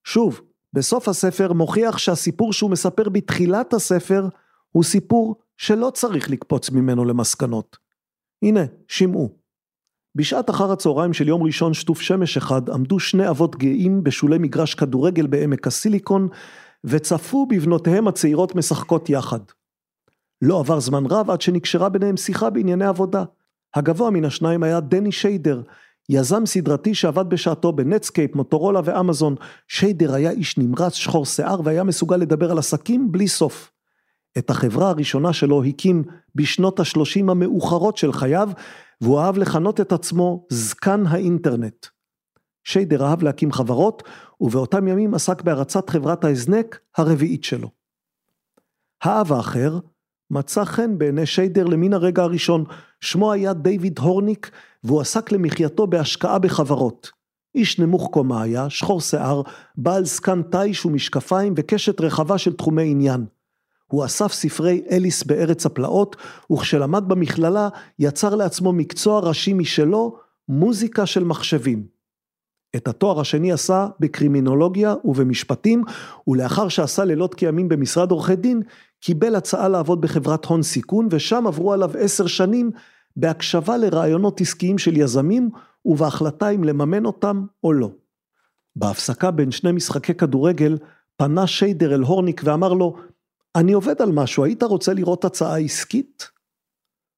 שוב, 0.05 0.40
בסוף 0.72 1.09
הספר 1.09 1.53
מוכיח 1.53 1.99
שהסיפור 1.99 2.53
שהוא 2.53 2.70
מספר 2.70 3.09
בתחילת 3.09 3.72
הספר 3.72 4.28
הוא 4.70 4.84
סיפור 4.84 5.36
שלא 5.57 5.90
צריך 5.95 6.30
לקפוץ 6.30 6.70
ממנו 6.70 7.05
למסקנות. 7.05 7.76
הנה, 8.43 8.61
שמעו. 8.88 9.41
בשעת 10.15 10.51
אחר 10.51 10.73
הצהריים 10.73 11.13
של 11.13 11.29
יום 11.29 11.43
ראשון 11.43 11.75
שטוף 11.75 12.01
שמש 12.01 12.37
אחד 12.37 12.71
עמדו 12.71 12.99
שני 12.99 13.29
אבות 13.29 13.57
גאים 13.57 14.05
בשולי 14.05 14.39
מגרש 14.39 14.75
כדורגל 14.75 15.27
בעמק 15.27 15.67
הסיליקון 15.67 16.29
וצפו 16.85 17.47
בבנותיהם 17.47 18.09
הצעירות 18.09 18.55
משחקות 18.55 19.11
יחד. 19.11 19.41
לא 20.43 20.61
עבר 20.61 20.81
זמן 20.81 21.07
רב 21.07 21.31
עד 21.31 21.41
שנקשרה 21.41 21.89
ביניהם 21.89 22.17
שיחה 22.17 22.51
בענייני 22.51 22.85
עבודה. 22.85 23.25
הגבוה 23.75 24.11
מן 24.11 24.25
השניים 24.25 24.63
היה 24.63 24.81
דני 24.81 25.13
שיידר, 25.13 25.63
יזם 26.09 26.47
סדרתי 26.47 26.95
שעבד 26.95 27.29
בשעתו 27.29 27.73
בנטסקייפ, 27.73 28.35
מוטורולה 28.35 28.81
ואמזון. 28.85 29.35
שיידר 29.69 30.15
היה 30.15 30.31
איש 30.31 30.59
נמרץ, 30.59 30.95
שחור 30.95 31.27
שיער 31.27 31.61
והיה 31.65 31.85
מסוגל 31.85 32.17
לדבר 32.17 32.51
על 32.51 32.59
עסקים 32.59 33.13
בלי 33.13 33.29
סוף. 33.29 33.71
את 34.39 34.51
החברה 34.51 34.91
הראשונה 34.91 35.33
שלו 35.33 35.65
הקים 35.65 36.03
בשנות 36.35 36.81
ה-30 36.81 37.31
המאוחרות 37.31 37.97
של 37.97 38.13
חייו, 38.13 38.51
והוא 39.03 39.20
אהב 39.20 39.38
לכנות 39.38 39.80
את 39.80 39.92
עצמו 39.92 40.46
זקן 40.50 41.07
האינטרנט. 41.07 41.86
שיידר 42.64 43.05
אהב 43.05 43.22
להקים 43.22 43.53
חברות, 43.53 44.03
ובאותם 44.40 44.88
ימים 44.88 45.14
עסק 45.14 45.42
בהרצת 45.42 45.90
חברת 45.90 46.24
ההזנק 46.24 46.78
הרביעית 46.96 47.44
שלו. 47.44 47.70
האב 49.03 49.32
האחר 49.32 49.78
מצא 50.30 50.64
חן 50.64 50.98
בעיני 50.98 51.26
שיידר 51.26 51.64
למן 51.64 51.92
הרגע 51.92 52.22
הראשון, 52.22 52.64
שמו 53.00 53.32
היה 53.32 53.53
דיוויד 53.53 53.98
הורניק, 53.98 54.50
והוא 54.84 55.00
עסק 55.00 55.32
למחייתו 55.32 55.86
בהשקעה 55.86 56.38
בחברות. 56.38 57.11
איש 57.55 57.78
נמוך 57.78 58.09
קומה 58.12 58.42
היה, 58.42 58.70
שחור 58.70 59.00
שיער, 59.00 59.42
בעל 59.76 60.05
זקן 60.05 60.42
תיש 60.42 60.86
ומשקפיים 60.86 61.55
וקשת 61.57 62.00
רחבה 62.00 62.38
של 62.38 62.53
תחומי 62.53 62.90
עניין. 62.90 63.26
הוא 63.93 64.05
אסף 64.05 64.32
ספרי 64.32 64.82
אליס 64.90 65.22
בארץ 65.22 65.66
הפלאות, 65.66 66.16
וכשלמד 66.53 67.05
במכללה 67.09 67.68
יצר 67.99 68.34
לעצמו 68.34 68.72
מקצוע 68.72 69.20
ראשי 69.20 69.53
משלו, 69.53 70.16
מוזיקה 70.49 71.07
של 71.07 71.24
מחשבים. 71.24 71.86
את 72.76 72.88
התואר 72.88 73.20
השני 73.20 73.53
עשה 73.53 73.88
בקרימינולוגיה 74.01 74.95
ובמשפטים, 75.05 75.84
ולאחר 76.28 76.68
שעשה 76.68 77.05
לילות 77.05 77.34
כימים 77.34 77.68
במשרד 77.68 78.11
עורכי 78.11 78.36
דין, 78.36 78.62
קיבל 79.01 79.34
הצעה 79.34 79.68
לעבוד 79.68 80.01
בחברת 80.01 80.45
הון 80.45 80.62
סיכון, 80.62 81.09
ושם 81.11 81.47
עברו 81.47 81.72
עליו 81.72 81.90
עשר 81.99 82.26
שנים 82.26 82.70
בהקשבה 83.16 83.76
לרעיונות 83.76 84.40
עסקיים 84.40 84.78
של 84.78 84.97
יזמים, 84.97 85.51
ובהחלטה 85.84 86.49
אם 86.49 86.64
לממן 86.64 87.05
אותם 87.05 87.45
או 87.64 87.72
לא. 87.72 87.90
בהפסקה 88.76 89.30
בין 89.30 89.51
שני 89.51 89.72
משחקי 89.72 90.14
כדורגל, 90.14 90.78
פנה 91.16 91.47
שיידר 91.47 91.95
אל 91.95 92.01
הורניק 92.01 92.40
ואמר 92.45 92.72
לו, 92.72 92.97
אני 93.57 93.72
עובד 93.72 94.03
על 94.03 94.12
משהו, 94.12 94.44
היית 94.44 94.62
רוצה 94.62 94.92
לראות 94.94 95.24
הצעה 95.24 95.59
עסקית? 95.59 96.30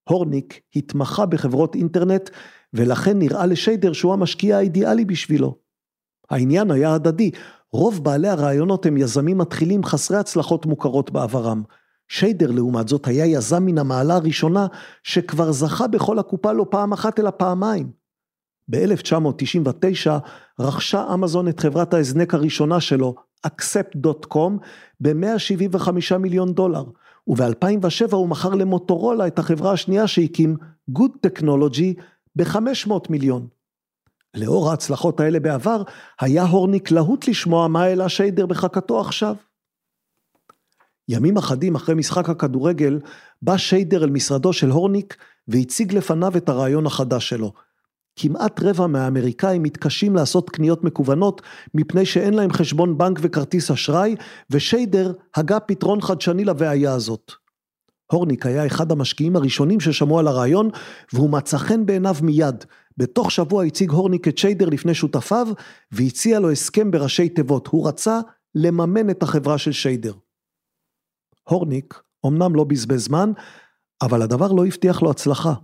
הורניק 0.08 0.60
התמחה 0.76 1.26
בחברות 1.26 1.74
אינטרנט, 1.74 2.30
ולכן 2.74 3.18
נראה 3.18 3.46
לשיידר 3.46 3.92
שהוא 3.92 4.12
המשקיע 4.12 4.56
האידיאלי 4.56 5.04
בשבילו. 5.04 5.58
העניין 6.30 6.70
היה 6.70 6.94
הדדי, 6.94 7.30
רוב 7.72 8.04
בעלי 8.04 8.28
הרעיונות 8.28 8.86
הם 8.86 8.96
יזמים 8.96 9.38
מתחילים 9.38 9.84
חסרי 9.84 10.16
הצלחות 10.16 10.66
מוכרות 10.66 11.10
בעברם. 11.10 11.62
שיידר 12.08 12.50
לעומת 12.50 12.88
זאת 12.88 13.06
היה 13.06 13.26
יזם 13.26 13.66
מן 13.66 13.78
המעלה 13.78 14.14
הראשונה, 14.14 14.66
שכבר 15.02 15.52
זכה 15.52 15.86
בכל 15.86 16.18
הקופה 16.18 16.52
לא 16.52 16.66
פעם 16.70 16.92
אחת 16.92 17.20
אלא 17.20 17.30
פעמיים. 17.30 17.90
ב-1999 18.70 20.10
רכשה 20.60 21.14
אמזון 21.14 21.48
את 21.48 21.60
חברת 21.60 21.94
ההזנק 21.94 22.34
הראשונה 22.34 22.80
שלו, 22.80 23.14
accept.com, 23.46 24.52
ב-175 25.00 26.18
מיליון 26.18 26.52
דולר, 26.52 26.84
וב-2007 27.26 28.12
הוא 28.14 28.28
מכר 28.28 28.54
למוטורולה 28.54 29.26
את 29.26 29.38
החברה 29.38 29.72
השנייה 29.72 30.06
שהקים, 30.06 30.56
Good 30.90 31.26
Technology, 31.26 32.00
ב-500 32.36 32.92
מיליון. 33.10 33.46
לאור 34.34 34.70
ההצלחות 34.70 35.20
האלה 35.20 35.40
בעבר, 35.40 35.82
היה 36.20 36.44
הורניק 36.44 36.90
להוט 36.90 37.28
לשמוע 37.28 37.68
מה 37.68 37.82
העלה 37.82 38.08
שיידר 38.08 38.46
בחכתו 38.46 39.00
עכשיו. 39.00 39.36
ימים 41.08 41.36
אחדים 41.36 41.74
אחרי 41.74 41.94
משחק 41.94 42.28
הכדורגל, 42.28 43.00
בא 43.42 43.56
שיידר 43.56 44.04
אל 44.04 44.10
משרדו 44.10 44.52
של 44.52 44.70
הורניק 44.70 45.16
והציג 45.48 45.94
לפניו 45.94 46.36
את 46.36 46.48
הרעיון 46.48 46.86
החדש 46.86 47.28
שלו. 47.28 47.52
כמעט 48.16 48.62
רבע 48.62 48.86
מהאמריקאים 48.86 49.62
מתקשים 49.62 50.14
לעשות 50.16 50.50
קניות 50.50 50.84
מקוונות 50.84 51.42
מפני 51.74 52.06
שאין 52.06 52.34
להם 52.34 52.52
חשבון 52.52 52.98
בנק 52.98 53.18
וכרטיס 53.22 53.70
אשראי, 53.70 54.16
ושיידר 54.50 55.12
הגה 55.36 55.60
פתרון 55.60 56.00
חדשני 56.00 56.44
לבעיה 56.44 56.92
הזאת. 56.92 57.32
הורניק 58.12 58.46
היה 58.46 58.66
אחד 58.66 58.92
המשקיעים 58.92 59.36
הראשונים 59.36 59.80
ששמעו 59.80 60.18
על 60.18 60.26
הרעיון, 60.26 60.70
והוא 61.12 61.30
מצא 61.30 61.58
חן 61.58 61.86
בעיניו 61.86 62.14
מיד. 62.22 62.64
בתוך 62.96 63.30
שבוע 63.30 63.64
הציג 63.64 63.90
הורניק 63.90 64.28
את 64.28 64.38
שיידר 64.38 64.68
לפני 64.68 64.94
שותפיו, 64.94 65.48
והציע 65.92 66.40
לו 66.40 66.50
הסכם 66.50 66.90
בראשי 66.90 67.28
תיבות. 67.28 67.66
הוא 67.66 67.88
רצה 67.88 68.20
לממן 68.54 69.10
את 69.10 69.22
החברה 69.22 69.58
של 69.58 69.72
שיידר. 69.72 70.12
הורניק 71.48 72.02
אמנם 72.26 72.54
לא 72.54 72.64
בזבז 72.64 73.04
זמן, 73.04 73.32
אבל 74.02 74.22
הדבר 74.22 74.52
לא 74.52 74.66
הבטיח 74.66 75.02
לו 75.02 75.10
הצלחה. 75.10 75.54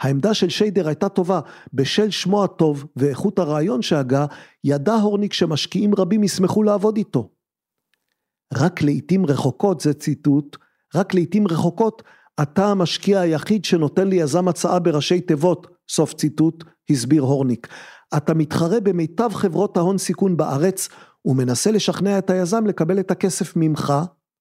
העמדה 0.00 0.34
של 0.34 0.48
שיידר 0.48 0.86
הייתה 0.88 1.08
טובה, 1.08 1.40
בשל 1.72 2.10
שמו 2.10 2.44
הטוב 2.44 2.86
ואיכות 2.96 3.38
הרעיון 3.38 3.82
שהגה, 3.82 4.26
ידע 4.64 4.94
הורניק 4.94 5.32
שמשקיעים 5.32 5.94
רבים 5.94 6.24
ישמחו 6.24 6.62
לעבוד 6.62 6.96
איתו. 6.96 7.30
רק 8.54 8.82
לעיתים 8.82 9.26
רחוקות, 9.26 9.80
זה 9.80 9.94
ציטוט, 9.94 10.56
רק 10.94 11.14
לעיתים 11.14 11.48
רחוקות, 11.48 12.02
אתה 12.42 12.66
המשקיע 12.66 13.20
היחיד 13.20 13.64
שנותן 13.64 14.08
ליזם 14.08 14.48
הצעה 14.48 14.78
בראשי 14.78 15.20
תיבות, 15.20 15.66
סוף 15.88 16.14
ציטוט, 16.14 16.64
הסביר 16.90 17.22
הורניק. 17.22 17.68
אתה 18.16 18.34
מתחרה 18.34 18.80
במיטב 18.80 19.30
חברות 19.34 19.76
ההון 19.76 19.98
סיכון 19.98 20.36
בארץ, 20.36 20.88
ומנסה 21.24 21.70
לשכנע 21.70 22.18
את 22.18 22.30
היזם 22.30 22.66
לקבל 22.66 23.00
את 23.00 23.10
הכסף 23.10 23.56
ממך, 23.56 23.92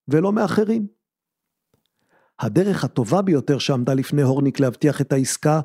ולא 0.07 0.33
מאחרים. 0.33 1.02
הדרך 2.43 2.83
הטובה 2.83 3.21
ביותר 3.21 3.57
שעמדה 3.57 3.93
לפני 3.93 4.21
הורניק 4.21 4.59
להבטיח 4.59 5.01
את 5.01 5.13
העסקה, 5.13 5.59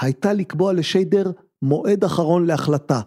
הייתה 0.00 0.32
לקבוע 0.32 0.72
לשיידר 0.72 1.30
מועד 1.62 2.04
אחרון 2.04 2.46
להחלטה. 2.46 3.00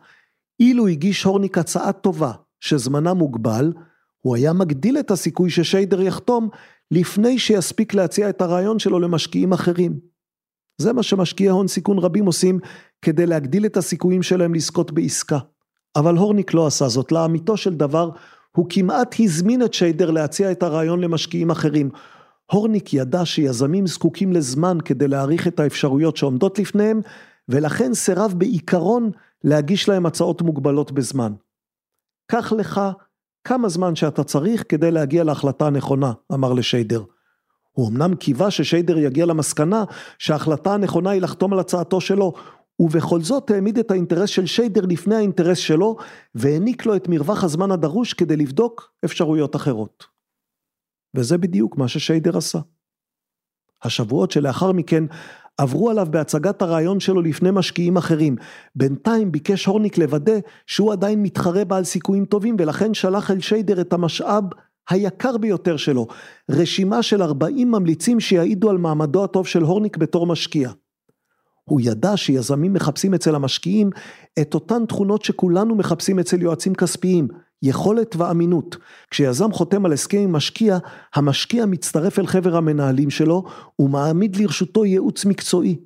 אילו 0.59 0.88
הגיש 0.88 1.24
הורניק 1.24 1.57
הצעה 1.57 1.91
טובה, 1.91 2.32
שזמנה 2.59 3.13
מוגבל, 3.13 3.74
הוא 4.21 4.36
היה 4.36 4.53
מגדיל 4.53 4.99
את 4.99 5.11
הסיכוי 5.11 5.49
ששיידר 5.49 6.01
יחתום 6.01 6.49
לפני 6.91 7.39
שיספיק 7.39 7.93
להציע 7.93 8.30
את 8.30 8.41
הרעיון 8.41 8.80
שלו 8.80 8.99
למשקיעים 8.99 9.53
אחרים. 9.53 9.99
זה 10.78 10.93
מה 10.93 11.03
שמשקיעי 11.03 11.49
הון 11.49 11.67
סיכון 11.67 11.99
רבים 11.99 12.26
עושים 12.26 12.59
כדי 13.01 13.26
להגדיל 13.26 13.65
את 13.65 13.78
הסיכויים 13.78 14.24
שלהם 14.24 14.53
לזכות 14.53 14.91
בעסקה. 14.91 15.39
אבל 15.95 16.17
הורניק 16.17 16.53
לא 16.53 16.67
עשה 16.67 16.88
זאת, 16.88 17.11
לאמיתו 17.11 17.57
של 17.57 17.74
דבר, 17.74 18.09
הוא 18.55 18.65
כמעט 18.69 19.15
הזמין 19.19 19.63
את 19.63 19.74
שיידר 19.74 20.11
להציע 20.11 20.51
את 20.51 20.63
הרעיון 20.63 20.99
למשקיעים 21.01 21.51
אחרים. 21.51 21.89
הורניק 22.53 22.93
ידע 22.93 23.25
שיזמים 23.25 23.87
זקוקים 23.87 24.33
לזמן 24.33 24.77
כדי 24.85 25.07
להעריך 25.07 25.47
את 25.47 25.59
האפשרויות 25.59 26.17
שעומדות 26.17 26.59
לפניהם, 26.59 27.01
ולכן 27.49 27.93
סירב 27.93 28.33
בעיקרון 28.37 29.11
להגיש 29.43 29.89
להם 29.89 30.05
הצעות 30.05 30.41
מוגבלות 30.41 30.91
בזמן. 30.91 31.33
קח 32.31 32.53
לך 32.53 32.81
כמה 33.43 33.69
זמן 33.69 33.95
שאתה 33.95 34.23
צריך 34.23 34.63
כדי 34.69 34.91
להגיע 34.91 35.23
להחלטה 35.23 35.67
הנכונה, 35.67 36.13
אמר 36.33 36.53
לשיידר. 36.53 37.03
הוא 37.71 37.89
אמנם 37.89 38.15
קיווה 38.15 38.51
ששיידר 38.51 38.97
יגיע 38.97 39.25
למסקנה 39.25 39.83
שההחלטה 40.17 40.73
הנכונה 40.73 41.09
היא 41.09 41.21
לחתום 41.21 41.53
על 41.53 41.59
הצעתו 41.59 42.01
שלו, 42.01 42.33
ובכל 42.79 43.21
זאת 43.21 43.51
העמיד 43.51 43.77
את 43.77 43.91
האינטרס 43.91 44.29
של 44.29 44.45
שיידר 44.45 44.85
לפני 44.85 45.15
האינטרס 45.15 45.57
שלו, 45.57 45.97
והעניק 46.35 46.85
לו 46.85 46.95
את 46.95 47.07
מרווח 47.07 47.43
הזמן 47.43 47.71
הדרוש 47.71 48.13
כדי 48.13 48.35
לבדוק 48.35 48.91
אפשרויות 49.05 49.55
אחרות. 49.55 50.12
וזה 51.16 51.38
בדיוק 51.38 51.78
מה 51.78 51.88
ששיידר 51.88 52.38
עשה. 52.38 52.59
השבועות 53.84 54.32
שלאחר 54.32 54.72
מכן 54.72 55.03
עברו 55.57 55.89
עליו 55.89 56.07
בהצגת 56.11 56.61
הרעיון 56.61 56.99
שלו 56.99 57.22
לפני 57.22 57.49
משקיעים 57.51 57.97
אחרים. 57.97 58.36
בינתיים 58.76 59.32
ביקש 59.32 59.66
הורניק 59.66 59.97
לוודא 59.97 60.39
שהוא 60.68 60.93
עדיין 60.93 61.24
מתחרה 61.24 61.66
בעל 61.66 61.84
סיכויים 61.84 62.26
טובים 62.26 62.55
ולכן 62.59 62.93
שלח 62.93 63.32
אל 63.32 63.39
שיידר 63.39 63.82
את 63.82 63.93
המשאב 63.93 64.43
היקר 64.89 65.38
ביותר 65.38 65.78
שלו, 65.78 66.07
רשימה 66.51 67.03
של 67.03 67.22
40 67.22 67.72
ממליצים 67.72 68.20
שיעידו 68.20 68.70
על 68.70 68.78
מעמדו 68.78 69.24
הטוב 69.24 69.47
של 69.47 69.61
הורניק 69.61 69.97
בתור 69.97 70.28
משקיע. 70.28 70.72
הוא 71.64 71.82
ידע 71.84 72.18
שיזמים 72.18 72.74
מחפשים 72.74 73.14
אצל 73.14 73.36
המשקיעים 73.36 73.89
את 74.41 74.53
אותן 74.53 74.86
תכונות 74.86 75.24
שכולנו 75.24 75.76
מחפשים 75.76 76.20
אצל 76.20 76.41
יועצים 76.41 76.76
כספיים, 76.76 77.28
יכולת 77.64 78.16
ואמינות. 78.16 78.78
כשיזם 79.11 79.51
חותם 79.51 79.86
על 79.86 79.93
הסכם 79.93 80.18
עם 80.18 80.32
משקיע, 80.32 80.78
המשקיע 81.16 81.66
מצטרף 81.66 82.20
אל 82.20 82.28
חבר 82.28 82.55
המנהלים 82.55 83.09
שלו 83.09 83.43
ומעמיד 83.80 84.36
לרשותו 84.36 84.86
ייעוץ 84.86 85.26
מקצועי. 85.26 85.80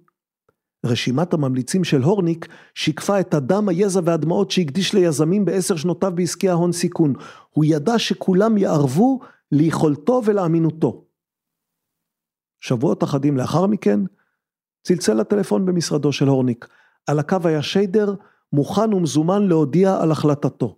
רשימת 0.85 1.33
הממליצים 1.33 1.83
של 1.83 2.01
הורניק 2.01 2.47
שיקפה 2.75 3.19
את 3.19 3.33
הדם, 3.33 3.69
היזע 3.69 4.01
והדמעות 4.03 4.51
שהקדיש 4.51 4.93
ליזמים 4.93 5.45
בעשר 5.45 5.75
שנותיו 5.75 6.11
בעסקי 6.15 6.49
ההון 6.49 6.71
סיכון. 6.71 7.13
הוא 7.49 7.65
ידע 7.65 7.99
שכולם 7.99 8.57
יערבו 8.57 9.19
ליכולתו 9.51 10.21
ולאמינותו. 10.25 11.03
שבועות 12.59 13.03
אחדים 13.03 13.37
לאחר 13.37 13.67
מכן, 13.67 13.99
צלצל 14.83 15.13
לטלפון 15.13 15.65
במשרדו 15.65 16.11
של 16.11 16.27
הורניק. 16.27 16.67
על 17.07 17.19
הקו 17.19 17.37
היה 17.43 17.61
שיידר, 17.61 18.15
מוכן 18.53 18.93
ומזומן 18.93 19.47
להודיע 19.47 20.01
על 20.01 20.11
החלטתו. 20.11 20.77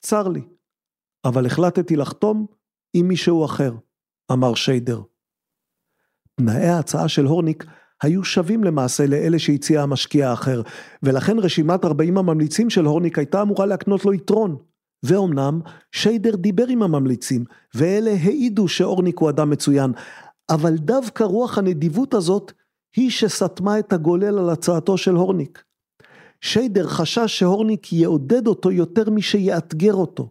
צר 0.00 0.28
לי, 0.28 0.42
אבל 1.24 1.46
החלטתי 1.46 1.96
לחתום 1.96 2.46
עם 2.94 3.08
מישהו 3.08 3.44
אחר, 3.44 3.74
אמר 4.32 4.54
שיידר. 4.54 5.00
תנאי 6.34 6.66
ההצעה 6.66 7.08
של 7.08 7.24
הורניק 7.24 7.64
היו 8.02 8.24
שווים 8.24 8.64
למעשה 8.64 9.06
לאלה 9.06 9.38
שהציע 9.38 9.82
המשקיע 9.82 10.30
האחר, 10.30 10.62
ולכן 11.02 11.38
רשימת 11.38 11.84
40 11.84 12.18
הממליצים 12.18 12.70
של 12.70 12.84
הורניק 12.84 13.18
הייתה 13.18 13.42
אמורה 13.42 13.66
להקנות 13.66 14.04
לו 14.04 14.14
יתרון. 14.14 14.56
ואומנם 15.02 15.60
שיידר 15.92 16.36
דיבר 16.36 16.66
עם 16.68 16.82
הממליצים, 16.82 17.44
ואלה 17.74 18.10
העידו 18.10 18.68
שאורניק 18.68 19.18
הוא 19.18 19.30
אדם 19.30 19.50
מצוין, 19.50 19.92
אבל 20.50 20.76
דווקא 20.76 21.24
רוח 21.24 21.58
הנדיבות 21.58 22.14
הזאת 22.14 22.52
היא 22.96 23.10
שסתמה 23.10 23.78
את 23.78 23.92
הגולל 23.92 24.38
על 24.38 24.50
הצעתו 24.50 24.98
של 24.98 25.14
הורניק. 25.14 25.64
שיידר 26.40 26.86
חשש 26.86 27.38
שהורניק 27.38 27.92
יעודד 27.92 28.46
אותו 28.46 28.70
יותר 28.70 29.10
משיאתגר 29.10 29.94
אותו. 29.94 30.30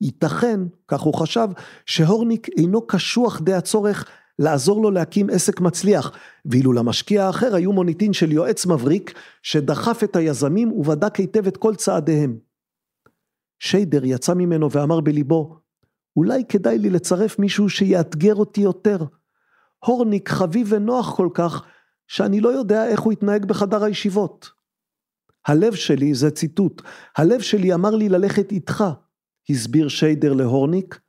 ייתכן, 0.00 0.60
כך 0.88 1.00
הוא 1.00 1.14
חשב, 1.14 1.48
שהורניק 1.86 2.48
אינו 2.56 2.86
קשוח 2.86 3.40
די 3.40 3.54
הצורך 3.54 4.08
לעזור 4.38 4.82
לו 4.82 4.90
להקים 4.90 5.30
עסק 5.30 5.60
מצליח, 5.60 6.12
ואילו 6.44 6.72
למשקיע 6.72 7.24
האחר 7.24 7.54
היו 7.54 7.72
מוניטין 7.72 8.12
של 8.12 8.32
יועץ 8.32 8.66
מבריק, 8.66 9.18
שדחף 9.42 10.04
את 10.04 10.16
היזמים 10.16 10.72
ובדק 10.72 11.16
היטב 11.16 11.46
את 11.46 11.56
כל 11.56 11.74
צעדיהם. 11.74 12.38
שיידר 13.58 14.04
יצא 14.04 14.34
ממנו 14.34 14.70
ואמר 14.70 15.00
בליבו, 15.00 15.58
אולי 16.16 16.44
כדאי 16.48 16.78
לי 16.78 16.90
לצרף 16.90 17.38
מישהו 17.38 17.68
שיאתגר 17.70 18.34
אותי 18.34 18.60
יותר. 18.60 18.98
הורניק 19.84 20.28
חביב 20.28 20.66
ונוח 20.70 21.16
כל 21.16 21.28
כך, 21.34 21.64
שאני 22.08 22.40
לא 22.40 22.48
יודע 22.48 22.86
איך 22.86 23.00
הוא 23.00 23.12
יתנהג 23.12 23.44
בחדר 23.44 23.84
הישיבות. 23.84 24.50
הלב 25.46 25.74
שלי, 25.74 26.14
זה 26.14 26.30
ציטוט, 26.30 26.82
הלב 27.16 27.40
שלי 27.40 27.74
אמר 27.74 27.90
לי 27.90 28.08
ללכת 28.08 28.52
איתך, 28.52 28.84
הסביר 29.50 29.88
שיידר 29.88 30.32
להורניק, 30.32 31.00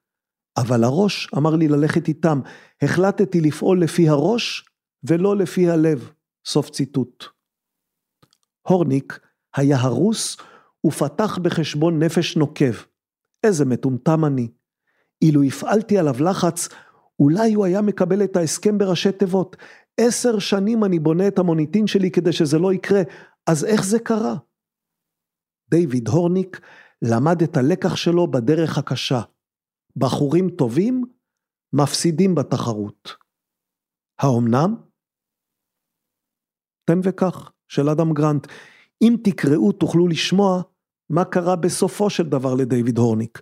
אבל 0.58 0.84
הראש 0.84 1.30
אמר 1.38 1.56
לי 1.56 1.68
ללכת 1.68 2.08
איתם, 2.08 2.40
החלטתי 2.82 3.42
לפעול 3.42 3.84
לפי 3.84 4.10
הראש 4.10 4.66
ולא 5.04 5.38
לפי 5.38 5.70
הלב. 5.70 6.12
סוף 6.48 6.70
ציטוט. 6.70 7.24
הורניק 8.68 9.20
היה 9.56 9.78
הרוס 9.78 10.38
ופתח 10.86 11.38
בחשבון 11.38 12.04
נפש 12.04 12.38
נוקב. 12.38 12.74
איזה 13.44 13.66
מטומטם 13.66 14.26
אני. 14.26 14.48
אילו 15.22 15.44
הפעלתי 15.44 15.98
עליו 15.98 16.24
לחץ, 16.24 16.70
אולי 17.20 17.54
הוא 17.54 17.66
היה 17.66 17.82
מקבל 17.82 18.24
את 18.24 18.36
ההסכם 18.36 18.78
בראשי 18.78 19.12
תיבות. 19.12 19.56
עשר 19.98 20.40
שנים 20.40 20.84
אני 20.84 21.00
בונה 21.00 21.28
את 21.28 21.40
המוניטין 21.40 21.88
שלי 21.88 22.12
כדי 22.12 22.32
שזה 22.32 22.60
לא 22.60 22.74
יקרה, 22.74 23.02
אז 23.50 23.66
איך 23.66 23.86
זה 23.86 24.00
קרה? 24.00 24.36
דיוויד 25.70 26.08
הורניק 26.08 26.60
למד 27.02 27.42
את 27.44 27.58
הלקח 27.58 27.96
שלו 27.96 28.32
בדרך 28.32 28.78
הקשה. 28.78 29.22
בחורים 29.96 30.50
טובים 30.50 31.04
מפסידים 31.74 32.36
בתחרות. 32.36 33.16
האומנם? 34.20 34.76
תן 36.86 37.00
וקח, 37.04 37.52
של 37.68 37.90
אדם 37.90 38.14
גרנט. 38.14 38.48
אם 39.02 39.16
תקראו 39.24 39.72
תוכלו 39.72 40.08
לשמוע 40.08 40.62
מה 41.10 41.26
קרה 41.26 41.56
בסופו 41.56 42.10
של 42.10 42.24
דבר 42.24 42.54
לדיוויד 42.54 42.98
הורניק. 42.98 43.42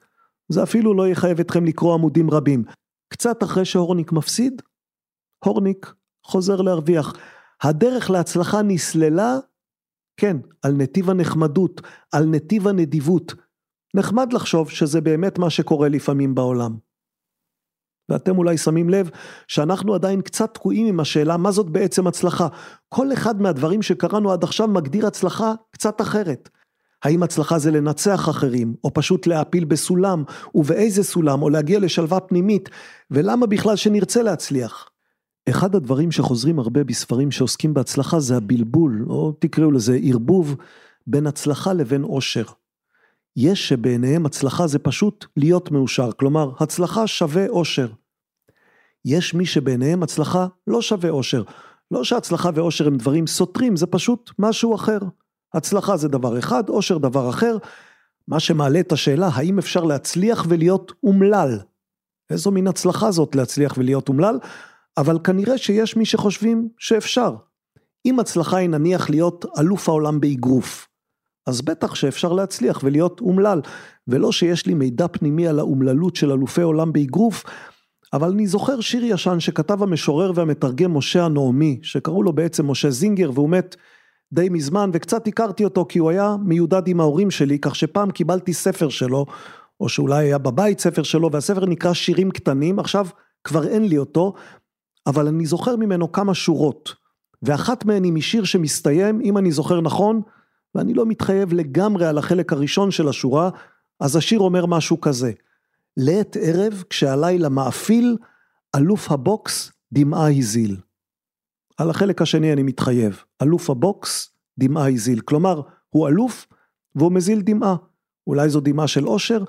זה 0.49 0.63
אפילו 0.63 0.93
לא 0.93 1.07
יחייב 1.07 1.39
אתכם 1.39 1.65
לקרוא 1.65 1.93
עמודים 1.93 2.29
רבים. 2.29 2.63
קצת 3.13 3.43
אחרי 3.43 3.65
שהורניק 3.65 4.11
מפסיד, 4.11 4.61
הורניק 5.45 5.93
חוזר 6.25 6.61
להרוויח. 6.61 7.13
הדרך 7.61 8.09
להצלחה 8.09 8.61
נסללה, 8.61 9.37
כן, 10.17 10.37
על 10.61 10.73
נתיב 10.73 11.09
הנחמדות, 11.09 11.81
על 12.11 12.25
נתיב 12.25 12.67
הנדיבות. 12.67 13.33
נחמד 13.95 14.33
לחשוב 14.33 14.69
שזה 14.69 15.01
באמת 15.01 15.39
מה 15.39 15.49
שקורה 15.49 15.89
לפעמים 15.89 16.35
בעולם. 16.35 16.77
ואתם 18.09 18.37
אולי 18.37 18.57
שמים 18.57 18.89
לב 18.89 19.09
שאנחנו 19.47 19.95
עדיין 19.95 20.21
קצת 20.21 20.53
תקועים 20.53 20.87
עם 20.87 20.99
השאלה 20.99 21.37
מה 21.37 21.51
זאת 21.51 21.69
בעצם 21.69 22.07
הצלחה. 22.07 22.47
כל 22.89 23.13
אחד 23.13 23.41
מהדברים 23.41 23.81
שקראנו 23.81 24.31
עד 24.31 24.43
עכשיו 24.43 24.67
מגדיר 24.67 25.07
הצלחה 25.07 25.53
קצת 25.71 26.01
אחרת. 26.01 26.49
האם 27.03 27.23
הצלחה 27.23 27.59
זה 27.59 27.71
לנצח 27.71 28.29
אחרים, 28.29 28.75
או 28.83 28.93
פשוט 28.93 29.27
להעפיל 29.27 29.65
בסולם, 29.65 30.23
ובאיזה 30.55 31.03
סולם, 31.03 31.41
או 31.41 31.49
להגיע 31.49 31.79
לשלווה 31.79 32.19
פנימית, 32.19 32.69
ולמה 33.11 33.45
בכלל 33.45 33.75
שנרצה 33.75 34.21
להצליח? 34.21 34.89
אחד 35.49 35.75
הדברים 35.75 36.11
שחוזרים 36.11 36.59
הרבה 36.59 36.83
בספרים 36.83 37.31
שעוסקים 37.31 37.73
בהצלחה 37.73 38.19
זה 38.19 38.37
הבלבול, 38.37 39.05
או 39.09 39.31
תקראו 39.39 39.71
לזה 39.71 39.99
ערבוב, 40.03 40.55
בין 41.07 41.27
הצלחה 41.27 41.73
לבין 41.73 42.03
עושר. 42.03 42.43
יש 43.35 43.69
שבעיניהם 43.69 44.25
הצלחה 44.25 44.67
זה 44.67 44.79
פשוט 44.79 45.25
להיות 45.37 45.71
מאושר, 45.71 46.11
כלומר, 46.11 46.51
הצלחה 46.59 47.07
שווה 47.07 47.49
עושר. 47.49 47.87
יש 49.05 49.33
מי 49.33 49.45
שבעיניהם 49.45 50.03
הצלחה 50.03 50.47
לא 50.67 50.81
שווה 50.81 51.09
עושר. 51.09 51.43
לא 51.91 52.03
שהצלחה 52.03 52.49
ועושר 52.55 52.87
הם 52.87 52.97
דברים 52.97 53.27
סותרים, 53.27 53.75
זה 53.75 53.87
פשוט 53.87 54.31
משהו 54.39 54.75
אחר. 54.75 54.99
הצלחה 55.53 55.97
זה 55.97 56.07
דבר 56.07 56.39
אחד, 56.39 56.69
עושר 56.69 56.97
דבר 56.97 57.29
אחר. 57.29 57.57
מה 58.27 58.39
שמעלה 58.39 58.79
את 58.79 58.91
השאלה, 58.91 59.29
האם 59.33 59.59
אפשר 59.59 59.83
להצליח 59.83 60.45
ולהיות 60.49 60.91
אומלל? 61.03 61.59
איזו 62.29 62.51
מין 62.51 62.67
הצלחה 62.67 63.11
זאת 63.11 63.35
להצליח 63.35 63.73
ולהיות 63.77 64.09
אומלל? 64.09 64.39
אבל 64.97 65.19
כנראה 65.23 65.57
שיש 65.57 65.95
מי 65.95 66.05
שחושבים 66.05 66.69
שאפשר. 66.77 67.35
אם 68.05 68.19
הצלחה 68.19 68.57
היא 68.57 68.69
נניח 68.69 69.09
להיות 69.09 69.45
אלוף 69.59 69.89
העולם 69.89 70.19
באגרוף, 70.19 70.87
אז 71.47 71.61
בטח 71.61 71.95
שאפשר 71.95 72.33
להצליח 72.33 72.79
ולהיות 72.83 73.19
אומלל, 73.19 73.61
ולא 74.07 74.31
שיש 74.31 74.65
לי 74.65 74.73
מידע 74.73 75.07
פנימי 75.07 75.47
על 75.47 75.59
האומללות 75.59 76.15
של 76.15 76.31
אלופי 76.31 76.61
עולם 76.61 76.93
באגרוף, 76.93 77.43
אבל 78.13 78.31
אני 78.31 78.47
זוכר 78.47 78.81
שיר 78.81 79.03
ישן 79.05 79.39
שכתב 79.39 79.83
המשורר 79.83 80.31
והמתרגם 80.35 80.97
משה 80.97 81.25
הנעמי, 81.25 81.79
שקראו 81.83 82.23
לו 82.23 82.33
בעצם 82.33 82.71
משה 82.71 82.89
זינגר 82.89 83.31
והוא 83.33 83.49
מת 83.49 83.75
די 84.33 84.49
מזמן 84.49 84.89
וקצת 84.93 85.27
הכרתי 85.27 85.63
אותו 85.63 85.85
כי 85.89 85.99
הוא 85.99 86.09
היה 86.09 86.35
מיודד 86.45 86.87
עם 86.87 86.99
ההורים 86.99 87.31
שלי, 87.31 87.59
כך 87.59 87.75
שפעם 87.75 88.11
קיבלתי 88.11 88.53
ספר 88.53 88.89
שלו, 88.89 89.25
או 89.79 89.89
שאולי 89.89 90.25
היה 90.25 90.37
בבית 90.37 90.79
ספר 90.79 91.03
שלו, 91.03 91.31
והספר 91.31 91.65
נקרא 91.65 91.93
שירים 91.93 92.31
קטנים, 92.31 92.79
עכשיו 92.79 93.07
כבר 93.43 93.67
אין 93.67 93.87
לי 93.87 93.97
אותו, 93.97 94.33
אבל 95.07 95.27
אני 95.27 95.45
זוכר 95.45 95.75
ממנו 95.75 96.11
כמה 96.11 96.33
שורות, 96.33 96.93
ואחת 97.41 97.85
מהן 97.85 98.03
היא 98.03 98.13
משיר 98.13 98.43
שמסתיים, 98.43 99.21
אם 99.21 99.37
אני 99.37 99.51
זוכר 99.51 99.81
נכון, 99.81 100.21
ואני 100.75 100.93
לא 100.93 101.05
מתחייב 101.05 101.53
לגמרי 101.53 102.05
על 102.05 102.17
החלק 102.17 102.53
הראשון 102.53 102.91
של 102.91 103.07
השורה, 103.07 103.49
אז 103.99 104.15
השיר 104.15 104.39
אומר 104.39 104.65
משהו 104.65 105.01
כזה: 105.01 105.31
לעת 105.97 106.37
ערב 106.41 106.83
כשהלילה 106.89 107.49
מאפיל, 107.49 108.17
אלוף 108.75 109.11
הבוקס 109.11 109.71
דמעה 109.93 110.31
הזיל. 110.31 110.77
על 111.77 111.89
החלק 111.89 112.21
השני 112.21 112.53
אני 112.53 112.63
מתחייב, 112.63 113.23
אלוף 113.41 113.69
הבוקס 113.69 114.29
דמעה 114.57 114.89
הזיל, 114.89 115.19
כלומר 115.19 115.61
הוא 115.89 116.07
אלוף 116.07 116.47
והוא 116.95 117.11
מזיל 117.11 117.41
דמעה, 117.41 117.75
אולי 118.27 118.49
זו 118.49 118.59
דמעה 118.59 118.87
של 118.87 119.07
אושר, 119.07 119.43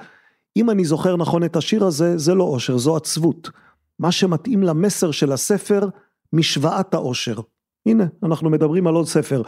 אם 0.56 0.70
אני 0.70 0.84
זוכר 0.84 1.16
נכון 1.16 1.44
את 1.44 1.56
השיר 1.56 1.84
הזה, 1.84 2.18
זה 2.18 2.34
לא 2.34 2.44
אושר, 2.44 2.78
זו 2.78 2.96
עצבות. 2.96 3.50
מה 3.98 4.12
שמתאים 4.12 4.62
למסר 4.62 5.10
של 5.10 5.32
הספר, 5.32 5.88
משוואת 6.32 6.94
האושר. 6.94 7.40
הנה, 7.86 8.04
אנחנו 8.22 8.50
מדברים 8.50 8.86
על 8.86 8.94
עוד 8.94 9.06
ספר. 9.06 9.42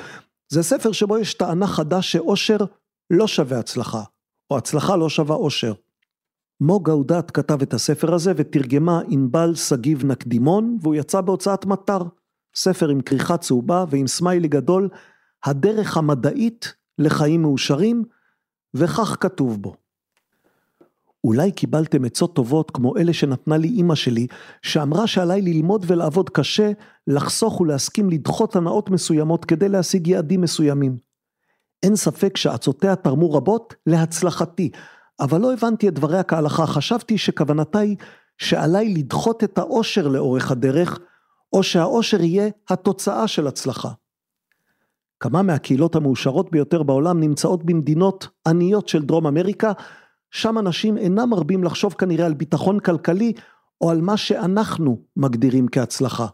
זה 0.48 0.62
ספר 0.62 0.92
שבו 0.92 1.18
יש 1.18 1.34
טענה 1.34 1.66
חדה 1.66 2.02
שאושר 2.02 2.56
לא 3.10 3.26
שווה 3.26 3.58
הצלחה, 3.58 4.02
או 4.50 4.56
הצלחה 4.56 4.96
לא 4.96 5.08
שווה 5.08 5.36
אושר. 5.36 5.72
מו 6.60 6.80
גאודת 6.80 7.30
כתב 7.30 7.62
את 7.62 7.74
הספר 7.74 8.14
הזה 8.14 8.32
ותרגמה 8.36 9.00
ענבל 9.08 9.54
שגיב 9.54 10.04
נקדימון 10.04 10.78
והוא 10.82 10.94
יצא 10.94 11.20
בהוצאת 11.20 11.66
מטר. 11.66 12.02
ספר 12.56 12.88
עם 12.88 13.00
כריכה 13.00 13.36
צהובה 13.36 13.84
ועם 13.90 14.06
סמיילי 14.06 14.48
גדול, 14.48 14.88
הדרך 15.44 15.96
המדעית 15.96 16.74
לחיים 16.98 17.42
מאושרים, 17.42 18.04
וכך 18.74 19.16
כתוב 19.20 19.62
בו. 19.62 19.76
אולי 21.26 21.52
קיבלתם 21.52 22.04
עצות 22.04 22.34
טובות 22.34 22.70
כמו 22.70 22.96
אלה 22.96 23.12
שנתנה 23.12 23.56
לי 23.56 23.68
אימא 23.68 23.94
שלי, 23.94 24.26
שאמרה 24.62 25.06
שעליי 25.06 25.42
ללמוד 25.42 25.84
ולעבוד 25.88 26.30
קשה, 26.30 26.72
לחסוך 27.06 27.60
ולהסכים 27.60 28.10
לדחות 28.10 28.56
הנאות 28.56 28.90
מסוימות 28.90 29.44
כדי 29.44 29.68
להשיג 29.68 30.06
יעדים 30.06 30.40
מסוימים. 30.40 30.96
אין 31.82 31.96
ספק 31.96 32.36
שעצותיה 32.36 32.96
תרמו 32.96 33.32
רבות 33.32 33.74
להצלחתי, 33.86 34.70
אבל 35.20 35.40
לא 35.40 35.52
הבנתי 35.52 35.88
את 35.88 35.94
דבריה 35.94 36.22
כהלכה, 36.22 36.66
חשבתי 36.66 37.18
שכוונתה 37.18 37.78
היא 37.78 37.96
שעליי 38.38 38.94
לדחות 38.94 39.44
את 39.44 39.58
האושר 39.58 40.08
לאורך 40.08 40.50
הדרך, 40.50 40.98
או 41.52 41.62
שהאושר 41.62 42.20
יהיה 42.20 42.48
התוצאה 42.70 43.28
של 43.28 43.46
הצלחה. 43.46 43.90
כמה 45.20 45.42
מהקהילות 45.42 45.96
המאושרות 45.96 46.50
ביותר 46.50 46.82
בעולם 46.82 47.20
נמצאות 47.20 47.64
במדינות 47.64 48.28
עניות 48.46 48.88
של 48.88 49.02
דרום 49.02 49.26
אמריקה, 49.26 49.72
שם 50.30 50.58
אנשים 50.58 50.98
אינם 50.98 51.30
מרבים 51.30 51.64
לחשוב 51.64 51.92
כנראה 51.92 52.26
על 52.26 52.34
ביטחון 52.34 52.80
כלכלי 52.80 53.32
או 53.80 53.90
על 53.90 54.00
מה 54.00 54.16
שאנחנו 54.16 54.98
מגדירים 55.16 55.66
כהצלחה. 55.72 56.26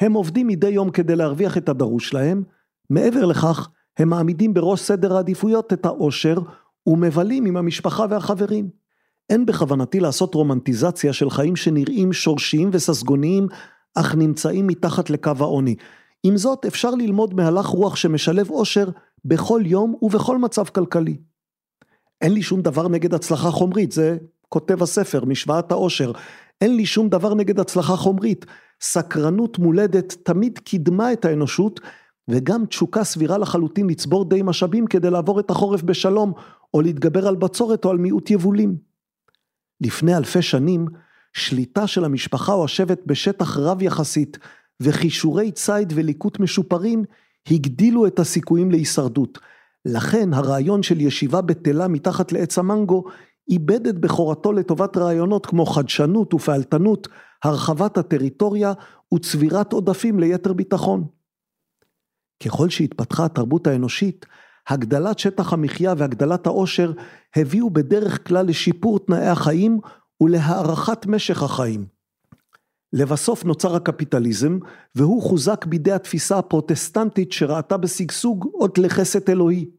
הם 0.00 0.12
עובדים 0.12 0.46
מדי 0.46 0.68
יום 0.68 0.90
כדי 0.90 1.16
להרוויח 1.16 1.56
את 1.56 1.68
הדרוש 1.68 2.14
להם, 2.14 2.42
מעבר 2.90 3.24
לכך, 3.24 3.68
הם 3.98 4.08
מעמידים 4.08 4.54
בראש 4.54 4.80
סדר 4.80 5.16
העדיפויות 5.16 5.72
את 5.72 5.86
העושר 5.86 6.38
ומבלים 6.86 7.44
עם 7.44 7.56
המשפחה 7.56 8.06
והחברים. 8.10 8.68
אין 9.30 9.46
בכוונתי 9.46 10.00
לעשות 10.00 10.34
רומנטיזציה 10.34 11.12
של 11.12 11.30
חיים 11.30 11.56
שנראים 11.56 12.12
שורשיים 12.12 12.70
וססגוניים, 12.72 13.46
אך 13.94 14.14
נמצאים 14.14 14.66
מתחת 14.66 15.10
לקו 15.10 15.32
העוני. 15.40 15.74
עם 16.22 16.36
זאת, 16.36 16.64
אפשר 16.64 16.90
ללמוד 16.90 17.34
מהלך 17.34 17.66
רוח 17.66 17.96
שמשלב 17.96 18.50
עושר 18.50 18.88
בכל 19.24 19.62
יום 19.64 19.94
ובכל 20.02 20.38
מצב 20.38 20.64
כלכלי. 20.64 21.16
אין 22.20 22.32
לי 22.32 22.42
שום 22.42 22.62
דבר 22.62 22.88
נגד 22.88 23.14
הצלחה 23.14 23.50
חומרית, 23.50 23.92
זה 23.92 24.16
כותב 24.48 24.82
הספר, 24.82 25.24
משוואת 25.24 25.72
העושר. 25.72 26.12
אין 26.60 26.76
לי 26.76 26.86
שום 26.86 27.08
דבר 27.08 27.34
נגד 27.34 27.60
הצלחה 27.60 27.96
חומרית. 27.96 28.46
סקרנות 28.80 29.58
מולדת 29.58 30.16
תמיד 30.22 30.58
קידמה 30.58 31.12
את 31.12 31.24
האנושות, 31.24 31.80
וגם 32.28 32.66
תשוקה 32.66 33.04
סבירה 33.04 33.38
לחלוטין 33.38 33.86
לצבור 33.86 34.28
די 34.28 34.42
משאבים 34.42 34.86
כדי 34.86 35.10
לעבור 35.10 35.40
את 35.40 35.50
החורף 35.50 35.82
בשלום, 35.82 36.32
או 36.74 36.80
להתגבר 36.80 37.28
על 37.28 37.36
בצורת 37.36 37.84
או 37.84 37.90
על 37.90 37.98
מיעוט 37.98 38.30
יבולים. 38.30 38.76
לפני 39.80 40.16
אלפי 40.16 40.42
שנים, 40.42 40.86
שליטה 41.32 41.86
של 41.86 42.04
המשפחה 42.04 42.52
או 42.52 42.64
השבט 42.64 43.00
בשטח 43.06 43.56
רב 43.56 43.82
יחסית, 43.82 44.38
וכישורי 44.80 45.52
ציד 45.52 45.92
וליקוט 45.96 46.40
משופרים, 46.40 47.04
הגדילו 47.50 48.06
את 48.06 48.18
הסיכויים 48.18 48.70
להישרדות. 48.70 49.38
לכן 49.84 50.34
הרעיון 50.34 50.82
של 50.82 51.00
ישיבה 51.00 51.40
בטלה 51.40 51.88
מתחת 51.88 52.32
לעץ 52.32 52.58
המנגו 52.58 53.04
איבד 53.48 53.86
את 53.86 53.98
בכורתו 53.98 54.52
לטובת 54.52 54.96
רעיונות 54.96 55.46
כמו 55.46 55.66
חדשנות 55.66 56.34
ופעלתנות, 56.34 57.08
הרחבת 57.44 57.98
הטריטוריה 57.98 58.72
וצבירת 59.14 59.72
עודפים 59.72 60.20
ליתר 60.20 60.52
ביטחון. 60.52 61.04
ככל 62.44 62.68
שהתפתחה 62.68 63.24
התרבות 63.24 63.66
האנושית, 63.66 64.26
הגדלת 64.68 65.18
שטח 65.18 65.52
המחיה 65.52 65.94
והגדלת 65.98 66.46
העושר 66.46 66.92
הביאו 67.36 67.70
בדרך 67.70 68.28
כלל 68.28 68.46
לשיפור 68.46 68.98
תנאי 68.98 69.26
החיים 69.26 69.80
ולהארכת 70.20 71.06
משך 71.06 71.42
החיים. 71.42 71.93
לבסוף 72.94 73.44
נוצר 73.44 73.76
הקפיטליזם, 73.76 74.58
והוא 74.94 75.22
חוזק 75.22 75.66
בידי 75.66 75.92
התפיסה 75.92 76.38
הפרוטסטנטית 76.38 77.32
שראתה 77.32 77.76
בשגשוג 77.76 78.48
עוד 78.52 78.78
לחסד 78.78 79.30
אלוהי. 79.30 79.70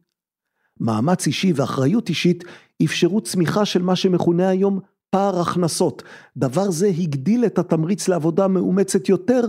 מאמץ 0.80 1.26
אישי 1.26 1.52
ואחריות 1.56 2.08
אישית 2.08 2.44
אפשרו 2.84 3.20
צמיחה 3.20 3.64
של 3.64 3.82
מה 3.82 3.96
שמכונה 3.96 4.48
היום 4.48 4.80
פער 5.10 5.40
הכנסות. 5.40 6.02
דבר 6.36 6.70
זה 6.70 6.86
הגדיל 6.86 7.44
את 7.44 7.58
התמריץ 7.58 8.08
לעבודה 8.08 8.48
מאומצת 8.48 9.08
יותר, 9.08 9.40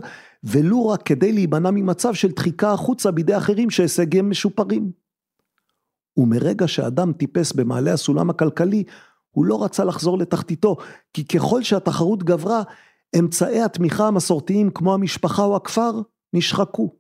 ולו 0.44 0.88
רק 0.88 1.02
כדי 1.02 1.32
להימנע 1.32 1.72
ממצב 1.72 2.14
של 2.14 2.32
דחיקה 2.32 2.72
החוצה 2.72 3.12
בידי 3.12 3.38
אחרים 3.38 3.70
שהישגיהם 3.70 4.30
משופרים. 4.30 4.92
ומרגע 6.18 6.68
שאדם 6.68 7.14
טיפס 7.14 7.54
במעלה 7.54 7.94
הסולם 7.94 8.30
הכלכלי, 8.30 8.84
הוא 9.30 9.46
לא 9.46 9.64
רצה 9.64 9.84
לחזור 9.84 10.18
לתחתיתו, 10.18 10.76
כי 11.14 11.28
ככל 11.28 11.64
שהתחרות 11.64 12.24
גברה, 12.24 12.64
אמצעי 13.20 13.62
התמיכה 13.62 14.08
המסורתיים 14.08 14.70
כמו 14.70 14.94
המשפחה 14.94 15.44
או 15.44 15.56
הכפר 15.56 15.92
נשחקו. 16.34 16.94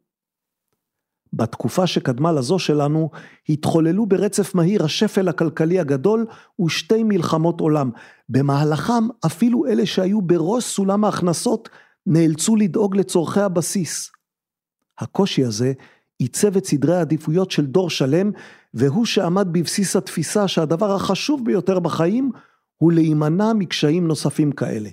בתקופה 1.33 1.87
שקדמה 1.87 2.31
לזו 2.31 2.59
שלנו, 2.59 3.09
התחוללו 3.49 4.05
ברצף 4.05 4.55
מהיר 4.55 4.83
השפל 4.83 5.27
הכלכלי 5.27 5.79
הגדול 5.79 6.25
ושתי 6.65 7.03
מלחמות 7.03 7.59
עולם. 7.59 7.91
במהלכם 8.29 9.07
אפילו 9.25 9.65
אלה 9.65 9.85
שהיו 9.85 10.21
בראש 10.21 10.63
סולם 10.63 11.05
ההכנסות 11.05 11.69
נאלצו 12.05 12.55
לדאוג 12.55 12.97
לצורכי 12.97 13.39
הבסיס. 13.39 14.11
הקושי 14.99 15.43
הזה 15.43 15.73
עיצב 16.19 16.57
את 16.57 16.65
סדרי 16.65 16.95
העדיפויות 16.95 17.51
של 17.51 17.65
דור 17.65 17.89
שלם, 17.89 18.31
והוא 18.73 19.05
שעמד 19.05 19.47
בבסיס 19.51 19.95
התפיסה 19.95 20.47
שהדבר 20.47 20.95
החשוב 20.95 21.45
ביותר 21.45 21.79
בחיים 21.79 22.31
הוא 22.77 22.91
להימנע 22.91 23.53
מקשיים 23.53 24.07
נוספים 24.07 24.51
כאלה. 24.51 24.89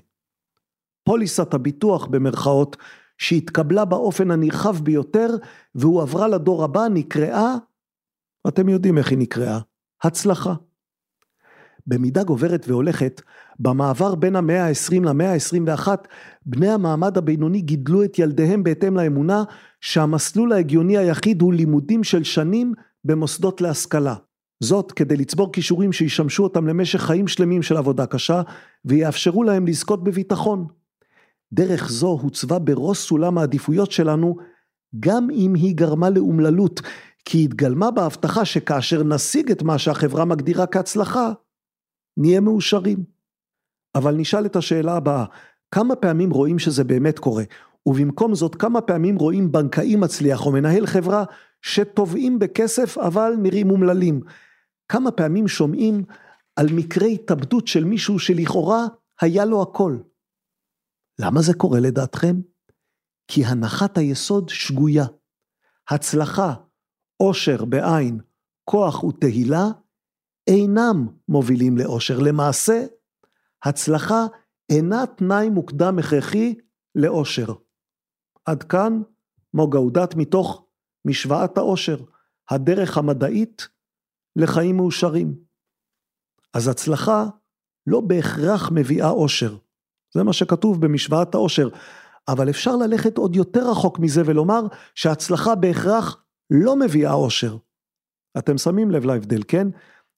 פוליסת 1.05 1.55
הביטוח 1.55 2.07
במרכאות 2.07 2.77
שהתקבלה 3.19 3.85
באופן 3.85 4.31
הנרחב 4.31 4.85
ביותר 4.85 5.29
והועברה 5.75 6.29
לדור 6.29 6.65
הבא 6.65 6.89
נקראה, 6.91 7.55
אתם 8.49 8.69
יודעים 8.69 8.99
איך 8.99 9.11
היא 9.11 9.19
נקראה, 9.19 9.59
הצלחה. 10.03 10.55
במידה 11.87 12.23
גוברת 12.23 12.65
והולכת, 12.69 13.21
במעבר 13.59 14.15
בין 14.15 14.37
המאה 14.37 14.67
ה-20 14.67 15.05
למאה 15.05 15.33
ה-21, 15.33 15.89
בני 16.47 16.69
המעמד 16.69 17.19
הבינוני 17.19 17.61
גידלו 17.61 18.05
את 18.05 18.19
ילדיהם 18.19 18.63
בהתאם 18.63 18.97
לאמונה 18.97 19.45
שהמסלול 19.81 20.53
ההגיוני 20.53 20.99
היחיד 20.99 21.43
הוא 21.43 21.55
לימודים 21.55 22.05
של 22.05 22.25
שנים 22.25 22.73
במוסדות 23.05 23.61
להשכלה. 23.61 24.15
זאת 24.63 24.93
כדי 24.93 25.17
לצבור 25.17 25.53
כישורים 25.53 25.93
שישמשו 25.93 26.43
אותם 26.43 26.67
למשך 26.67 27.01
חיים 27.01 27.29
שלמים 27.29 27.63
של 27.63 27.77
עבודה 27.77 28.07
קשה 28.07 28.43
ויאפשרו 28.85 29.43
להם 29.43 29.67
לזכות 29.67 30.05
בביטחון. 30.05 30.67
דרך 31.55 31.89
זו 31.91 32.09
הוצבה 32.23 32.59
בראש 32.59 32.99
סולם 32.99 33.39
העדיפויות 33.39 33.93
שלנו, 33.93 34.37
גם 35.01 35.29
אם 35.31 35.55
היא 35.55 35.77
גרמה 35.77 36.11
לאומללות, 36.11 36.81
כי 37.25 37.45
התגלמה 37.45 37.91
בהבטחה 37.91 38.45
שכאשר 38.45 39.03
נשיג 39.03 39.51
את 39.51 39.63
מה 39.63 39.79
שהחברה 39.79 40.25
מגדירה 40.25 40.67
כהצלחה, 40.67 41.33
נהיה 42.17 42.41
מאושרים. 42.41 43.05
אבל 43.95 44.15
נשאל 44.15 44.47
את 44.47 44.57
השאלה 44.57 44.97
הבאה, 44.97 45.25
כמה 45.71 45.97
פעמים 45.97 46.31
רואים 46.31 46.59
שזה 46.59 46.85
באמת 46.85 47.19
קורה, 47.19 47.45
ובמקום 47.87 48.35
זאת 48.35 48.55
כמה 48.55 48.81
פעמים 48.81 49.17
רואים 49.17 49.53
בנקאי 49.53 49.97
מצליח 49.97 50.47
או 50.47 50.53
מנהל 50.53 50.87
חברה 50.87 51.25
שטובעים 51.63 52.39
בכסף 52.39 52.99
אבל 52.99 53.35
נראים 53.39 53.71
אומללים. 53.71 54.21
כמה 54.89 55.11
פעמים 55.11 55.49
שומעים 55.49 56.05
על 56.57 56.67
מקרי 56.73 57.15
התאבדות 57.15 57.67
של 57.67 57.85
מישהו 57.85 58.19
שלכאורה 58.19 58.87
היה 59.21 59.45
לו 59.45 59.63
הכל. 59.63 59.97
למה 61.21 61.43
זה 61.43 61.55
קורה 61.55 61.81
לדעתכם? 61.81 62.37
כי 63.29 63.45
הנחת 63.45 63.99
היסוד 63.99 64.49
שגויה. 64.49 65.05
הצלחה, 65.91 66.55
עושר 67.17 67.65
בעין, 67.65 68.21
כוח 68.65 69.05
ותהילה, 69.05 69.65
אינם 70.47 71.09
מובילים 71.29 71.79
לאושר. 71.79 72.19
למעשה, 72.19 72.87
הצלחה 73.65 74.27
אינה 74.71 75.05
תנאי 75.17 75.51
מוקדם 75.51 75.99
הכרחי 75.99 76.55
לאושר. 76.95 77.47
עד 78.45 78.63
כאן 78.63 79.03
מוגהודת 79.55 80.15
מתוך 80.15 80.67
משוואת 81.05 81.59
האושר, 81.59 81.97
הדרך 82.51 82.99
המדעית 82.99 83.69
לחיים 84.37 84.77
מאושרים. 84.77 85.35
אז 86.55 86.69
הצלחה 86.69 87.25
לא 87.87 88.01
בהכרח 88.01 88.71
מביאה 88.75 89.11
אושר. 89.11 89.57
זה 90.15 90.23
מה 90.23 90.33
שכתוב 90.33 90.81
במשוואת 90.81 91.35
העושר. 91.35 91.69
אבל 92.29 92.51
אפשר 92.51 92.77
ללכת 92.77 93.19
עוד 93.19 93.37
יותר 93.37 93.71
רחוק 93.71 93.99
מזה 93.99 94.23
ולומר 94.25 94.61
שהצלחה 94.95 95.55
בהכרח 95.55 96.23
לא 96.51 96.77
מביאה 96.77 97.13
עושר. 97.13 97.57
אתם 98.39 98.59
שמים 98.59 98.91
לב 98.91 99.05
להבדל, 99.05 99.43
כן? 99.49 99.69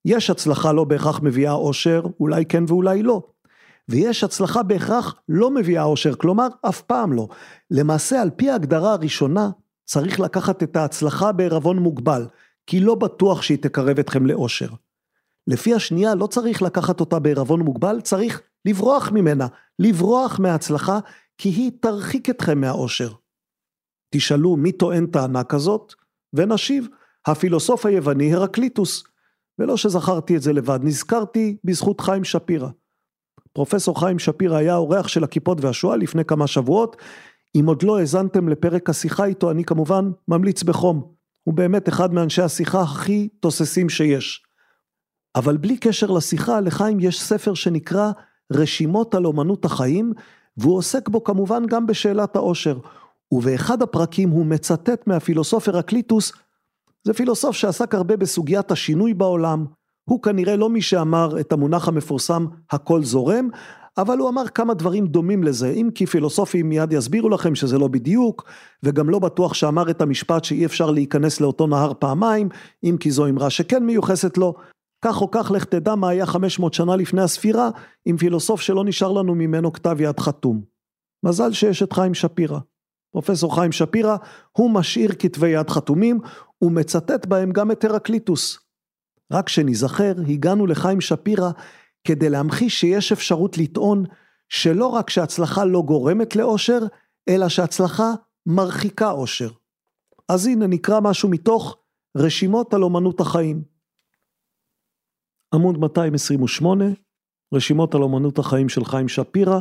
יש 0.04 0.30
הצלחה 0.30 0.72
לא 0.72 0.84
בהכרח 0.84 1.20
מביאה 1.22 1.52
עושר, 1.52 2.02
אולי 2.20 2.44
כן 2.44 2.64
ואולי 2.68 3.02
לא. 3.02 3.22
ויש 3.88 4.24
הצלחה 4.24 4.62
בהכרח 4.62 5.14
לא 5.28 5.50
מביאה 5.50 5.82
עושר, 5.82 6.14
כלומר 6.14 6.46
אף 6.68 6.82
פעם 6.82 7.12
לא. 7.12 7.28
למעשה 7.70 8.22
על 8.22 8.30
פי 8.30 8.50
ההגדרה 8.50 8.92
הראשונה 8.92 9.50
צריך 9.84 10.20
לקחת 10.20 10.62
את 10.62 10.76
ההצלחה 10.76 11.32
בערבון 11.32 11.78
מוגבל, 11.78 12.26
כי 12.66 12.80
לא 12.80 12.94
בטוח 12.94 13.42
שהיא 13.42 13.58
תקרב 13.58 13.98
אתכם 13.98 14.26
לאושר. 14.26 14.68
לפי 15.46 15.74
השנייה 15.74 16.14
לא 16.14 16.26
צריך 16.26 16.62
לקחת 16.62 17.00
אותה 17.00 17.18
בערבון 17.18 17.60
מוגבל, 17.60 18.00
צריך 18.00 18.42
לברוח 18.66 19.10
ממנה, 19.12 19.46
לברוח 19.78 20.38
מההצלחה, 20.40 20.98
כי 21.38 21.48
היא 21.48 21.72
תרחיק 21.80 22.30
אתכם 22.30 22.60
מהאושר. 22.60 23.12
תשאלו 24.14 24.56
מי 24.56 24.72
טוען 24.72 25.06
טענה 25.06 25.44
כזאת, 25.44 25.94
ונשיב, 26.32 26.88
הפילוסוף 27.26 27.86
היווני 27.86 28.34
הרקליטוס. 28.34 29.04
ולא 29.58 29.76
שזכרתי 29.76 30.36
את 30.36 30.42
זה 30.42 30.52
לבד, 30.52 30.78
נזכרתי 30.82 31.56
בזכות 31.64 32.00
חיים 32.00 32.24
שפירא. 32.24 32.68
פרופסור 33.52 34.00
חיים 34.00 34.18
שפירא 34.18 34.56
היה 34.56 34.76
אורח 34.76 35.08
של 35.08 35.24
הכיפות 35.24 35.60
והשואה 35.60 35.96
לפני 35.96 36.24
כמה 36.24 36.46
שבועות. 36.46 36.96
אם 37.54 37.64
עוד 37.66 37.82
לא 37.82 37.98
האזנתם 37.98 38.48
לפרק 38.48 38.90
השיחה 38.90 39.24
איתו, 39.24 39.50
אני 39.50 39.64
כמובן 39.64 40.10
ממליץ 40.28 40.62
בחום. 40.62 41.12
הוא 41.42 41.54
באמת 41.54 41.88
אחד 41.88 42.14
מאנשי 42.14 42.42
השיחה 42.42 42.82
הכי 42.82 43.28
תוססים 43.40 43.88
שיש. 43.88 44.42
אבל 45.34 45.56
בלי 45.56 45.78
קשר 45.78 46.10
לשיחה, 46.10 46.60
לחיים 46.60 47.00
יש 47.00 47.22
ספר 47.22 47.54
שנקרא 47.54 48.12
רשימות 48.52 49.14
על 49.14 49.26
אומנות 49.26 49.64
החיים, 49.64 50.12
והוא 50.56 50.76
עוסק 50.76 51.08
בו 51.08 51.24
כמובן 51.24 51.66
גם 51.66 51.86
בשאלת 51.86 52.36
העושר. 52.36 52.78
ובאחד 53.32 53.82
הפרקים 53.82 54.30
הוא 54.30 54.46
מצטט 54.46 55.06
מהפילוסוף 55.06 55.68
הרקליטוס, 55.68 56.32
זה 57.04 57.12
פילוסוף 57.12 57.56
שעסק 57.56 57.94
הרבה 57.94 58.16
בסוגיית 58.16 58.70
השינוי 58.70 59.14
בעולם, 59.14 59.64
הוא 60.04 60.22
כנראה 60.22 60.56
לא 60.56 60.70
מי 60.70 60.82
שאמר 60.82 61.40
את 61.40 61.52
המונח 61.52 61.88
המפורסם 61.88 62.46
הכל 62.70 63.02
זורם, 63.02 63.48
אבל 63.98 64.18
הוא 64.18 64.28
אמר 64.28 64.48
כמה 64.48 64.74
דברים 64.74 65.06
דומים 65.06 65.44
לזה, 65.44 65.70
אם 65.70 65.88
כי 65.94 66.06
פילוסופים 66.06 66.68
מיד 66.68 66.92
יסבירו 66.92 67.28
לכם 67.28 67.54
שזה 67.54 67.78
לא 67.78 67.88
בדיוק, 67.88 68.44
וגם 68.82 69.10
לא 69.10 69.18
בטוח 69.18 69.54
שאמר 69.54 69.90
את 69.90 70.00
המשפט 70.00 70.44
שאי 70.44 70.66
אפשר 70.66 70.90
להיכנס 70.90 71.40
לאותו 71.40 71.66
נהר 71.66 71.92
פעמיים, 71.98 72.48
אם 72.84 72.96
כי 73.00 73.10
זו 73.10 73.26
אמרה 73.26 73.50
שכן 73.50 73.84
מיוחסת 73.84 74.38
לו, 74.38 74.54
כך 75.04 75.22
או 75.22 75.30
כך 75.30 75.50
לך 75.50 75.64
תדע 75.64 75.94
מה 75.94 76.08
היה 76.08 76.26
500 76.26 76.74
שנה 76.74 76.96
לפני 76.96 77.22
הספירה, 77.22 77.70
עם 78.04 78.16
פילוסוף 78.16 78.60
שלא 78.60 78.84
נשאר 78.84 79.12
לנו 79.12 79.34
ממנו 79.34 79.72
כתב 79.72 79.96
יד 80.00 80.20
חתום. 80.20 80.62
מזל 81.24 81.52
שיש 81.52 81.82
את 81.82 81.92
חיים 81.92 82.14
שפירא. 82.14 82.58
פרופסור 83.12 83.54
חיים 83.54 83.72
שפירא, 83.72 84.16
הוא 84.52 84.70
משאיר 84.70 85.12
כתבי 85.18 85.48
יד 85.48 85.70
חתומים, 85.70 86.20
ומצטט 86.62 87.26
בהם 87.26 87.52
גם 87.52 87.70
את 87.70 87.84
הרקליטוס. 87.84 88.58
רק 89.32 89.48
שנזכר, 89.48 90.12
הגענו 90.28 90.66
לחיים 90.66 91.00
שפירא 91.00 91.50
כדי 92.06 92.30
להמחיש 92.30 92.80
שיש 92.80 93.12
אפשרות 93.12 93.58
לטעון 93.58 94.04
שלא 94.48 94.86
רק 94.86 95.10
שהצלחה 95.10 95.64
לא 95.64 95.82
גורמת 95.82 96.36
לאושר, 96.36 96.78
אלא 97.28 97.48
שהצלחה 97.48 98.12
מרחיקה 98.46 99.10
אושר. 99.10 99.50
אז 100.28 100.46
הנה 100.46 100.66
נקרא 100.66 101.00
משהו 101.00 101.28
מתוך 101.28 101.76
רשימות 102.16 102.74
על 102.74 102.82
אומנות 102.82 103.20
החיים. 103.20 103.75
עמוד 105.56 105.78
228, 105.78 106.84
רשימות 107.54 107.94
על 107.94 108.02
אומנות 108.02 108.38
החיים 108.38 108.68
של 108.68 108.84
חיים 108.84 109.08
שפירא, 109.08 109.60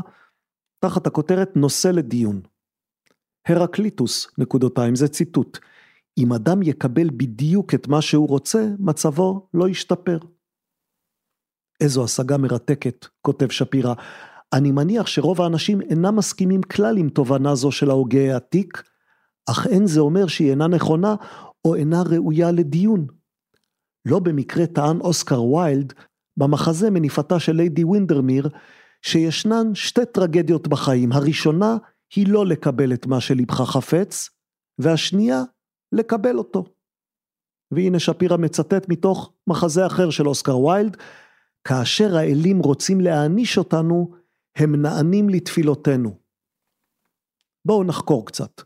תחת 0.80 1.08
הכותרת 1.08 1.56
נושא 1.56 1.88
לדיון. 1.88 2.42
הרקליטוס, 3.48 4.28
נקודותיים, 4.38 4.96
זה 4.96 5.08
ציטוט. 5.08 5.58
אם 6.18 6.34
אדם 6.34 6.64
יקבל 6.64 7.10
בדיוק 7.10 7.74
את 7.74 7.88
מה 7.88 8.02
שהוא 8.02 8.28
רוצה, 8.28 8.68
מצבו 8.80 9.48
לא 9.54 9.70
ישתפר. 9.70 10.18
איזו 11.82 12.04
השגה 12.04 12.38
מרתקת, 12.38 13.06
כותב 13.22 13.50
שפירא. 13.50 13.94
אני 14.54 14.72
מניח 14.72 15.08
שרוב 15.08 15.42
האנשים 15.42 15.82
אינם 15.82 16.16
מסכימים 16.16 16.62
כלל 16.62 16.98
עם 16.98 17.10
תובנה 17.10 17.56
זו 17.56 17.72
של 17.72 17.90
ההוגה 17.90 18.34
העתיק, 18.34 18.84
אך 19.50 19.68
אין 19.68 19.88
זה 19.88 20.00
אומר 20.00 20.28
שהיא 20.28 20.50
אינה 20.50 20.68
נכונה 20.68 21.16
או 21.66 21.76
אינה 21.76 22.02
ראויה 22.02 22.52
לדיון. 22.52 23.08
לא 24.06 24.20
במקרה 24.20 24.66
טען 24.66 25.00
אוסקר 25.00 25.44
ויילד 25.44 25.94
במחזה 26.38 26.90
מניפתה 26.90 27.40
של 27.40 27.56
ליידי 27.56 27.84
וינדרמיר, 27.84 28.50
שישנן 29.02 29.76
שתי 29.76 30.06
טרגדיות 30.06 30.68
בחיים, 30.68 31.12
הראשונה 31.12 31.78
היא 32.16 32.28
לא 32.28 32.46
לקבל 32.46 32.94
את 32.94 33.06
מה 33.06 33.22
שלבך 33.22 33.62
חפץ, 33.62 34.30
והשנייה, 34.80 35.44
לקבל 35.92 36.38
אותו. 36.38 36.64
והנה 37.72 38.00
שפירא 38.00 38.38
מצטט 38.38 38.90
מתוך 38.90 39.34
מחזה 39.48 39.86
אחר 39.86 40.10
של 40.10 40.28
אוסקר 40.28 40.60
ויילד, 40.60 40.98
כאשר 41.64 42.18
האלים 42.18 42.60
רוצים 42.60 43.02
להעניש 43.02 43.58
אותנו, 43.58 44.12
הם 44.56 44.82
נענים 44.82 45.30
לתפילותינו. 45.30 46.18
בואו 47.66 47.84
נחקור 47.84 48.26
קצת. 48.26 48.62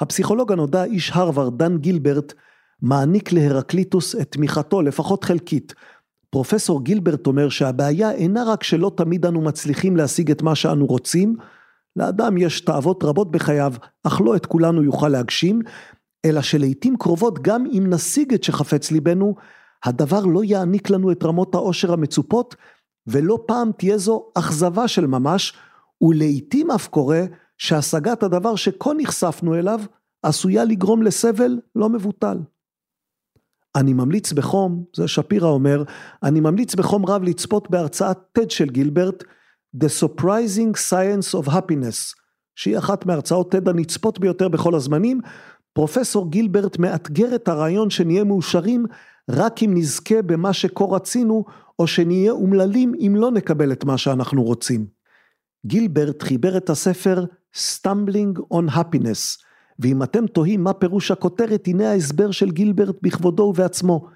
הפסיכולוג 0.00 0.52
הנודע, 0.52 0.84
איש 0.84 1.10
הרווארד, 1.14 1.58
דן 1.58 1.78
גילברט, 1.78 2.34
מעניק 2.82 3.32
להרקליטוס 3.32 4.14
את 4.14 4.32
תמיכתו, 4.32 4.82
לפחות 4.82 5.24
חלקית. 5.24 5.74
פרופסור 6.30 6.84
גילברט 6.84 7.26
אומר 7.26 7.48
שהבעיה 7.48 8.10
אינה 8.10 8.44
רק 8.44 8.62
שלא 8.62 8.92
תמיד 8.96 9.26
אנו 9.26 9.40
מצליחים 9.40 9.96
להשיג 9.96 10.30
את 10.30 10.42
מה 10.42 10.54
שאנו 10.54 10.86
רוצים, 10.86 11.36
לאדם 11.96 12.36
יש 12.36 12.60
תאוות 12.60 13.04
רבות 13.04 13.30
בחייו, 13.30 13.72
אך 14.04 14.20
לא 14.20 14.36
את 14.36 14.46
כולנו 14.46 14.82
יוכל 14.82 15.08
להגשים, 15.08 15.60
אלא 16.24 16.42
שלעיתים 16.42 16.96
קרובות 16.96 17.42
גם 17.42 17.64
אם 17.66 17.84
נשיג 17.86 18.34
את 18.34 18.44
שחפץ 18.44 18.90
ליבנו, 18.90 19.34
הדבר 19.84 20.24
לא 20.24 20.44
יעניק 20.44 20.90
לנו 20.90 21.12
את 21.12 21.24
רמות 21.24 21.54
העושר 21.54 21.92
המצופות, 21.92 22.56
ולא 23.06 23.38
פעם 23.46 23.70
תהיה 23.78 23.98
זו 23.98 24.26
אכזבה 24.34 24.88
של 24.88 25.06
ממש, 25.06 25.52
ולעיתים 26.02 26.70
אף 26.70 26.88
קורה 26.88 27.24
שהשגת 27.58 28.22
הדבר 28.22 28.56
שכה 28.56 28.90
נחשפנו 28.98 29.54
אליו, 29.54 29.80
עשויה 30.22 30.64
לגרום 30.64 31.02
לסבל 31.02 31.58
לא 31.76 31.88
מבוטל. 31.88 32.38
אני 33.78 33.92
ממליץ 33.92 34.32
בחום, 34.32 34.84
זה 34.96 35.08
שפירא 35.08 35.48
אומר, 35.48 35.82
אני 36.22 36.40
ממליץ 36.40 36.74
בחום 36.74 37.06
רב 37.06 37.22
לצפות 37.22 37.70
בהרצאת 37.70 38.16
TED 38.38 38.48
של 38.48 38.70
גילברט, 38.70 39.24
The 39.76 39.88
Surprising 40.00 40.76
Science 40.90 41.40
of 41.40 41.48
Happiness, 41.48 42.14
שהיא 42.54 42.78
אחת 42.78 43.06
מהרצאות 43.06 43.54
TED 43.54 43.70
הנצפות 43.70 44.18
ביותר 44.18 44.48
בכל 44.48 44.74
הזמנים, 44.74 45.20
פרופסור 45.72 46.30
גילברט 46.30 46.78
מאתגר 46.78 47.34
את 47.34 47.48
הרעיון 47.48 47.90
שנהיה 47.90 48.24
מאושרים 48.24 48.86
רק 49.30 49.62
אם 49.62 49.70
נזכה 49.74 50.22
במה 50.22 50.52
שכה 50.52 50.84
רצינו, 50.84 51.44
או 51.78 51.86
שנהיה 51.86 52.32
אומללים 52.32 52.92
אם 52.98 53.12
לא 53.16 53.30
נקבל 53.30 53.72
את 53.72 53.84
מה 53.84 53.98
שאנחנו 53.98 54.42
רוצים. 54.42 54.86
גילברט 55.66 56.22
חיבר 56.22 56.56
את 56.56 56.70
הספר 56.70 57.24
Stumbling 57.56 58.54
on 58.54 58.74
Happiness, 58.74 59.47
ואם 59.78 60.02
אתם 60.02 60.26
תוהים 60.26 60.64
מה 60.64 60.72
פירוש 60.72 61.10
הכותרת, 61.10 61.66
הנה 61.66 61.90
ההסבר 61.90 62.30
של 62.30 62.50
גילברט 62.50 62.96
בכבודו 63.02 63.42
ובעצמו. 63.42 64.06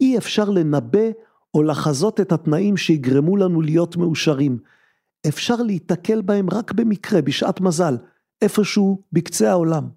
אי 0.00 0.18
אפשר 0.18 0.50
לנבא 0.50 1.10
או 1.54 1.62
לחזות 1.62 2.20
את 2.20 2.32
התנאים 2.32 2.76
שיגרמו 2.76 3.36
לנו 3.36 3.60
להיות 3.60 3.96
מאושרים. 3.96 4.58
אפשר 5.28 5.56
להיתקל 5.56 6.22
בהם 6.22 6.50
רק 6.52 6.72
במקרה, 6.72 7.22
בשעת 7.22 7.60
מזל, 7.60 7.96
איפשהו 8.42 9.02
בקצה 9.12 9.50
העולם. 9.50 9.88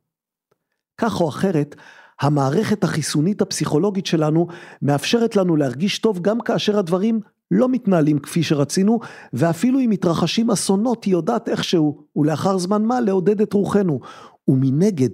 כך 0.98 1.22
או 1.22 1.30
אחרת, 1.30 1.76
המערכת 2.22 2.84
החיסונית 2.84 3.42
הפסיכולוגית 3.42 4.06
שלנו 4.06 4.48
מאפשרת 4.82 5.36
לנו 5.36 5.56
להרגיש 5.56 6.00
טוב 6.00 6.22
גם 6.22 6.40
כאשר 6.40 6.80
הדברים 6.80 7.20
לא 7.52 7.70
מתנהלים 7.70 8.20
כפי 8.20 8.44
שרצינו, 8.44 9.00
ואפילו 9.34 9.80
אם 9.80 9.90
מתרחשים 9.90 10.52
אסונות 10.52 11.04
היא 11.04 11.12
יודעת 11.12 11.50
איכשהו, 11.50 12.04
ולאחר 12.16 12.58
זמן 12.58 12.84
מה 12.84 13.02
לעודד 13.02 13.42
את 13.42 13.54
רוחנו. 13.54 14.00
ומנגד, 14.48 15.10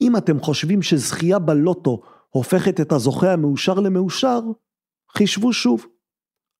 אם 0.00 0.16
אתם 0.16 0.40
חושבים 0.40 0.82
שזכייה 0.82 1.38
בלוטו 1.38 2.00
הופכת 2.30 2.80
את 2.80 2.92
הזוכה 2.92 3.32
המאושר 3.32 3.74
למאושר, 3.74 4.40
חישבו 5.16 5.52
שוב. 5.52 5.86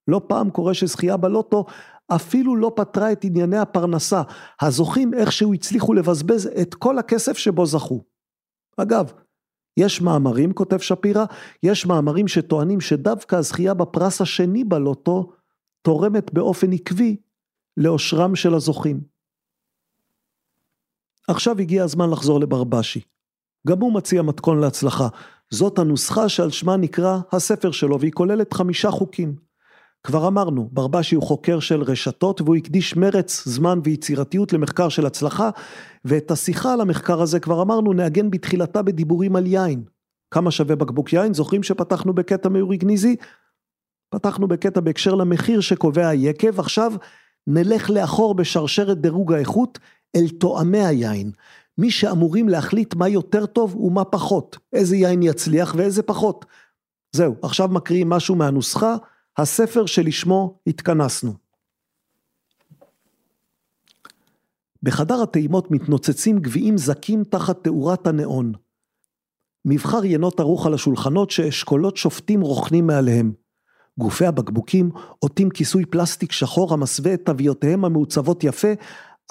לא 0.09 0.21
פעם 0.27 0.51
קורה 0.51 0.75
שזכייה 0.75 1.17
בלוטו 1.17 1.65
אפילו 2.09 2.57
לא 2.57 2.73
פתרה 2.77 3.13
את 3.13 3.25
ענייני 3.25 3.59
הפרנסה, 3.59 4.23
הזוכים 4.61 5.15
איכשהו 5.15 5.55
הצליחו 5.55 5.95
לבזבז 5.95 6.47
את 6.63 6.75
כל 6.75 6.99
הכסף 6.99 7.39
שבו 7.39 7.67
זכו. 7.67 8.05
אגב, 8.77 9.13
יש 9.77 10.01
מאמרים, 10.01 10.53
כותב 10.53 10.79
שפירא, 10.79 11.25
יש 11.63 11.87
מאמרים 11.87 12.29
שטוענים 12.29 12.81
שדווקא 12.81 13.37
הזכייה 13.37 13.75
בפרס 13.75 14.21
השני 14.21 14.65
בלוטו 14.65 15.33
תורמת 15.83 16.33
באופן 16.33 16.73
עקבי 16.73 17.17
לאושרם 17.77 18.37
של 18.37 18.55
הזוכים. 18.55 19.12
עכשיו 21.29 21.59
הגיע 21.59 21.85
הזמן 21.85 22.11
לחזור 22.11 22.41
לברבשי. 22.41 23.01
גם 23.69 23.81
הוא 23.81 23.93
מציע 23.93 24.23
מתכון 24.23 24.61
להצלחה. 24.61 25.09
זאת 25.51 25.79
הנוסחה 25.79 26.29
שעל 26.29 26.51
שמה 26.51 26.77
נקרא 26.77 27.19
הספר 27.33 27.71
שלו, 27.71 28.01
והיא 28.01 28.13
כוללת 28.13 28.55
חמישה 28.55 28.91
חוקים. 28.91 29.35
כבר 30.07 30.29
אמרנו, 30.29 30.69
ברבשי 30.73 31.15
הוא 31.15 31.23
חוקר 31.23 31.61
של 31.61 31.83
רשתות 31.83 32.41
והוא 32.41 32.57
הקדיש 32.57 32.97
מרץ, 32.97 33.43
זמן 33.47 33.79
ויצירתיות 33.85 34.53
למחקר 34.53 34.89
של 34.89 35.07
הצלחה, 35.07 35.51
ואת 36.05 36.31
השיחה 36.31 36.73
על 36.73 36.81
המחקר 36.81 37.23
הזה 37.23 37.41
כבר 37.41 37.63
אמרנו 37.63 37.93
נעגן 37.93 38.31
בתחילתה 38.31 38.83
בדיבורים 38.83 39.37
על 39.37 39.47
יין. 39.47 39.85
כמה 40.31 40.51
שווה 40.51 40.77
בקבוק 40.77 41.13
יין? 41.13 41.35
זוכרים 41.35 41.63
שפתחנו 41.63 42.13
בקטע 42.13 42.49
מאורי 42.49 42.77
גניזי? 42.77 43.17
פתחנו 44.11 44.49
בקטע 44.49 44.81
בהקשר 44.81 45.15
למחיר 45.15 45.61
שקובע 45.61 46.09
היקב, 46.09 46.61
עכשיו 46.61 46.93
נלך 47.47 47.91
לאחור 47.91 48.35
בשרשרת 48.35 49.01
דירוג 49.01 49.33
האיכות 49.33 49.79
אל 50.17 50.29
תואמי 50.29 50.85
היין. 50.85 51.31
מי 51.79 51.91
שאמורים 51.91 52.49
להחליט 52.49 52.95
מה 52.95 53.09
יותר 53.09 53.47
טוב 53.47 53.77
ומה 53.77 54.05
פחות, 54.05 54.59
איזה 54.73 54.97
יין 54.97 55.23
יצליח 55.23 55.75
ואיזה 55.77 56.03
פחות. 56.03 56.47
זהו, 57.13 57.37
עכשיו 57.43 57.69
מקריאים 57.69 58.09
משהו 58.09 58.35
מהנוסחה, 58.35 58.97
הספר 59.37 59.87
שלשמו 59.87 60.59
התכנסנו. 60.67 61.33
בחדר 64.83 65.23
הטעימות 65.23 65.71
מתנוצצים 65.71 66.39
גביעים 66.39 66.79
זכים 66.79 67.25
תחת 67.25 67.65
תאורת 67.65 68.07
הנאון. 68.07 68.53
מבחר 69.65 70.05
ינות 70.05 70.41
ערוך 70.41 70.67
על 70.67 70.75
השולחנות 70.75 71.31
שאשכולות 71.31 71.97
שופטים 71.97 72.41
רוכנים 72.41 72.87
מעליהם. 72.87 73.33
גופי 73.99 74.27
הבקבוקים 74.27 74.91
עוטים 75.19 75.51
כיסוי 75.51 75.85
פלסטיק 75.85 76.33
שחור 76.33 76.75
המסווה 76.75 77.15
את 77.15 77.21
תוויותיהם 77.25 77.85
המעוצבות 77.85 78.45
יפה, 78.45 78.69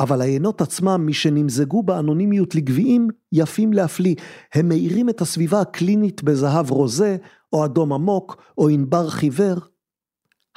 אבל 0.02 0.22
היינות 0.22 0.62
עצמם, 0.62 1.04
משנמזגו 1.08 1.84
באנונימיות 1.84 2.56
לגביעים, 2.56 3.08
יפים 3.32 3.74
להפליא. 3.74 4.16
הם 4.54 4.70
מאירים 4.70 5.10
את 5.10 5.22
הסביבה 5.22 5.62
הקלינית 5.62 6.24
בזהב 6.24 6.72
רוזה, 6.72 7.18
או 7.54 7.66
אדום 7.66 7.94
עמוק, 7.94 8.44
או 8.58 8.70
ענבר 8.70 9.10
חיוור. 9.10 9.56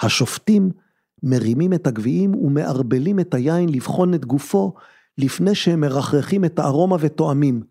השופטים 0.00 0.70
מרימים 1.22 1.72
את 1.72 1.86
הגביעים 1.86 2.34
ומערבלים 2.34 3.20
את 3.20 3.34
היין 3.34 3.68
לבחון 3.68 4.14
את 4.14 4.24
גופו, 4.24 4.74
לפני 5.18 5.54
שהם 5.54 5.80
מרחרחים 5.80 6.44
את 6.44 6.58
הארומה 6.58 6.96
ותואמים. 7.00 7.62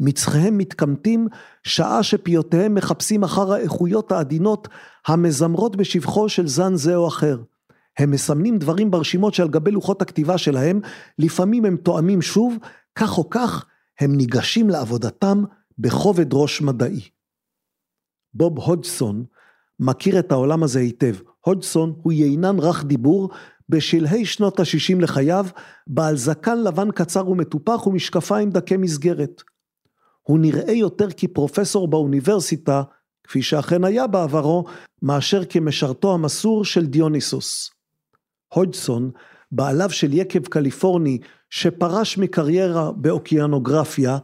מצחיהם 0.00 0.58
מתקמטים, 0.58 1.28
שעה 1.62 2.02
שפיותיהם 2.02 2.74
מחפשים 2.74 3.24
אחר 3.24 3.52
האיכויות 3.52 4.12
העדינות 4.12 4.68
המזמרות 5.06 5.76
בשבחו 5.76 6.28
של 6.28 6.46
זן 6.46 6.74
זה 6.74 6.96
או 6.96 7.08
אחר. 7.08 7.38
הם 7.98 8.10
מסמנים 8.10 8.58
דברים 8.58 8.90
ברשימות 8.90 9.34
שעל 9.34 9.48
גבי 9.48 9.70
לוחות 9.70 10.02
הכתיבה 10.02 10.38
שלהם, 10.38 10.80
לפעמים 11.18 11.64
הם 11.64 11.76
תואמים 11.76 12.22
שוב, 12.22 12.56
כך 12.94 13.18
או 13.18 13.30
כך, 13.30 13.66
הם 14.00 14.16
ניגשים 14.16 14.70
לעבודתם 14.70 15.44
בכובד 15.78 16.26
ראש 16.32 16.62
מדעי. 16.62 17.00
בוב 18.34 18.58
הודסון 18.58 19.24
מכיר 19.80 20.18
את 20.18 20.32
העולם 20.32 20.62
הזה 20.62 20.80
היטב. 20.80 21.16
הודסון 21.40 21.94
הוא 22.02 22.12
יינן 22.12 22.58
רך 22.58 22.84
דיבור 22.84 23.30
בשלהי 23.68 24.26
שנות 24.26 24.60
ה-60 24.60 25.02
לחייו, 25.02 25.46
בעל 25.86 26.16
זקן 26.16 26.58
לבן 26.58 26.90
קצר 26.90 27.28
ומטופח 27.28 27.86
ומשקפיים 27.86 28.50
דקי 28.50 28.76
מסגרת. 28.76 29.42
הוא 30.22 30.38
נראה 30.38 30.72
יותר 30.72 31.06
כפרופסור 31.16 31.88
באוניברסיטה, 31.88 32.82
כפי 33.24 33.42
שאכן 33.42 33.84
היה 33.84 34.06
בעברו, 34.06 34.64
מאשר 35.02 35.44
כמשרתו 35.44 36.14
המסור 36.14 36.64
של 36.64 36.86
דיוניסוס. 36.86 37.75
הודסון, 38.54 39.10
בעליו 39.52 39.90
של 39.90 40.14
יקב 40.14 40.46
קליפורני, 40.46 41.18
שפרש 41.50 42.18
מקריירה 42.18 42.92
באוקיינוגרפיה, 42.92 44.18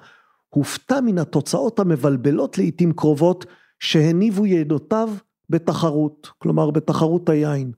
הופתע 0.49 1.01
מן 1.01 1.19
התוצאות 1.19 1.79
המבלבלות 1.79 2.59
לעיתים 2.59 2.93
קרובות 2.93 3.47
שהניבו 3.81 4.47
ידותיו 4.47 5.11
בתחרות, 5.51 6.31
כלומר 6.39 6.71
בתחרות 6.71 7.29
היין. 7.29 7.73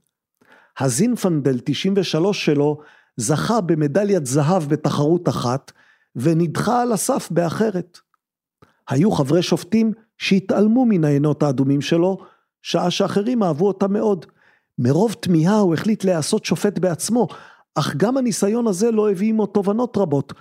הזינפנדל 0.79 1.59
93 1.63 2.45
שלו 2.45 2.81
זכה 3.17 3.61
במדליית 3.61 4.25
זהב 4.25 4.63
בתחרות 4.63 5.29
אחת, 5.29 5.71
ונדחה 6.15 6.81
על 6.81 6.91
הסף 6.91 7.27
באחרת. 7.31 7.99
היו 8.89 9.11
חברי 9.11 9.41
שופטים 9.41 9.91
שהתעלמו 10.17 10.85
מן 10.85 11.03
העינות 11.03 11.43
האדומים 11.43 11.81
שלו, 11.81 12.17
שעה 12.61 12.91
שאחרים 12.91 13.43
אהבו 13.43 13.67
אותה 13.67 13.87
מאוד. 13.87 14.25
מרוב 14.79 15.13
תמיהה 15.13 15.57
הוא 15.57 15.73
החליט 15.73 16.03
להיעשות 16.03 16.45
שופט 16.45 16.79
בעצמו, 16.79 17.27
אך 17.75 17.95
גם 17.95 18.17
הניסיון 18.17 18.67
הזה 18.67 18.91
לא 18.91 19.11
הביא 19.11 19.29
עמו 19.29 19.45
תובנות 19.45 19.97
רבות. 19.97 20.33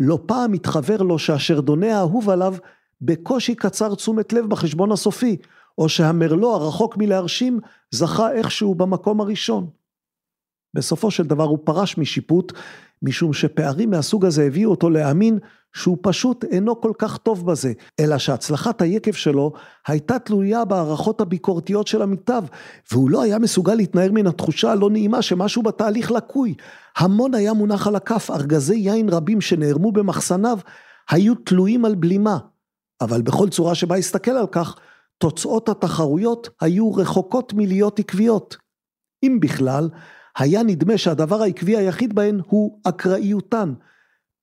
לא 0.00 0.18
פעם 0.26 0.52
התחבר 0.52 0.96
לו 0.96 1.18
שהשרדונה 1.18 1.96
האהוב 1.96 2.30
עליו 2.30 2.54
בקושי 3.00 3.54
קצר 3.54 3.94
תשומת 3.94 4.32
לב 4.32 4.46
בחשבון 4.46 4.92
הסופי, 4.92 5.36
או 5.78 5.88
שהמרלו 5.88 6.54
הרחוק 6.54 6.96
מלהרשים 6.96 7.60
זכה 7.90 8.32
איכשהו 8.32 8.74
במקום 8.74 9.20
הראשון. 9.20 9.81
בסופו 10.74 11.10
של 11.10 11.22
דבר 11.22 11.44
הוא 11.44 11.58
פרש 11.64 11.98
משיפוט, 11.98 12.52
משום 13.02 13.32
שפערים 13.32 13.90
מהסוג 13.90 14.24
הזה 14.24 14.44
הביאו 14.46 14.70
אותו 14.70 14.90
להאמין 14.90 15.38
שהוא 15.76 15.98
פשוט 16.02 16.44
אינו 16.44 16.80
כל 16.80 16.92
כך 16.98 17.16
טוב 17.16 17.46
בזה, 17.46 17.72
אלא 18.00 18.18
שהצלחת 18.18 18.82
היקב 18.82 19.12
שלו 19.12 19.52
הייתה 19.86 20.18
תלויה 20.18 20.64
בהערכות 20.64 21.20
הביקורתיות 21.20 21.86
של 21.86 22.02
עמיתיו, 22.02 22.44
והוא 22.92 23.10
לא 23.10 23.22
היה 23.22 23.38
מסוגל 23.38 23.74
להתנער 23.74 24.12
מן 24.12 24.26
התחושה 24.26 24.72
הלא 24.72 24.90
נעימה 24.90 25.22
שמשהו 25.22 25.62
בתהליך 25.62 26.10
לקוי. 26.10 26.54
המון 26.96 27.34
היה 27.34 27.52
מונח 27.52 27.86
על 27.86 27.96
הכף, 27.96 28.30
ארגזי 28.30 28.76
יין 28.76 29.08
רבים 29.08 29.40
שנערמו 29.40 29.92
במחסניו 29.92 30.58
היו 31.10 31.34
תלויים 31.34 31.84
על 31.84 31.94
בלימה, 31.94 32.38
אבל 33.00 33.22
בכל 33.22 33.48
צורה 33.48 33.74
שבה 33.74 33.96
הסתכל 33.96 34.30
על 34.30 34.46
כך, 34.46 34.76
תוצאות 35.18 35.68
התחרויות 35.68 36.48
היו 36.60 36.94
רחוקות 36.94 37.52
מלהיות 37.54 37.98
עקביות. 37.98 38.56
אם 39.22 39.38
בכלל, 39.40 39.88
היה 40.38 40.62
נדמה 40.62 40.98
שהדבר 40.98 41.42
העקבי 41.42 41.76
היחיד 41.76 42.14
בהן 42.14 42.40
הוא 42.46 42.80
אקראיותן. 42.84 43.72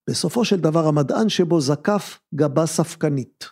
בסופו 0.10 0.46
של 0.46 0.60
דבר 0.60 0.88
המדען 0.88 1.30
שבו 1.30 1.62
זקף 1.62 2.20
גבה 2.36 2.66
ספקנית. 2.66 3.46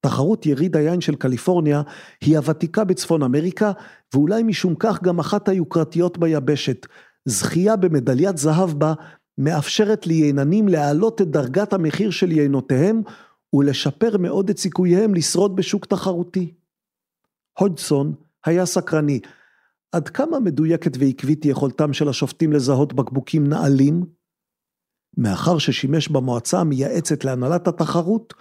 תחרות 0.00 0.46
יריד 0.46 0.76
היין 0.76 1.00
של 1.00 1.16
קליפורניה 1.16 1.82
היא 2.20 2.36
הוותיקה 2.36 2.84
בצפון 2.84 3.22
אמריקה, 3.22 3.72
ואולי 4.14 4.42
משום 4.42 4.74
כך 4.78 5.02
גם 5.02 5.18
אחת 5.18 5.48
היוקרתיות 5.48 6.18
ביבשת. 6.18 6.86
זכייה 7.24 7.76
במדליית 7.76 8.38
זהב 8.38 8.70
בה 8.70 8.94
מאפשרת 9.38 10.06
לייננים 10.06 10.68
להעלות 10.68 11.20
את 11.22 11.28
דרגת 11.28 11.72
המחיר 11.72 12.10
של 12.10 12.32
יינותיהם 12.32 13.02
ולשפר 13.54 14.16
מאוד 14.18 14.50
את 14.50 14.58
סיכוייהם 14.58 15.14
לשרוד 15.14 15.56
בשוק 15.56 15.86
תחרותי. 15.86 16.54
הודסון 17.58 18.14
היה 18.44 18.66
סקרני, 18.66 19.20
עד 19.94 20.08
כמה 20.08 20.40
מדויקת 20.40 20.96
ועקבית 20.98 21.44
היא 21.44 21.52
יכולתם 21.52 21.92
של 21.92 22.08
השופטים 22.08 22.52
לזהות 22.52 22.92
בקבוקים 22.92 23.46
נעלים? 23.46 24.04
מאחר 25.16 25.58
ששימש 25.58 26.08
במועצה 26.08 26.60
המייעצת 26.60 27.24
להנהלת 27.24 27.68
התחרות, 27.68 28.34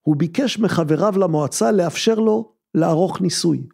הוא 0.00 0.16
ביקש 0.16 0.58
מחבריו 0.58 1.12
למועצה 1.18 1.72
לאפשר 1.72 2.14
לו 2.14 2.52
לערוך 2.74 3.20
ניסוי. 3.20 3.66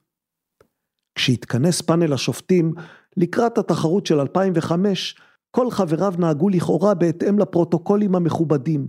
כשהתכנס 1.14 1.80
פאנל 1.80 2.12
השופטים 2.12 2.74
לקראת 3.16 3.58
התחרות 3.58 4.06
של 4.06 4.20
2005, 4.20 5.20
כל 5.50 5.70
חבריו 5.70 6.14
נהגו 6.18 6.48
לכאורה 6.48 6.94
בהתאם 6.94 7.38
לפרוטוקולים 7.38 8.14
המכובדים. 8.14 8.88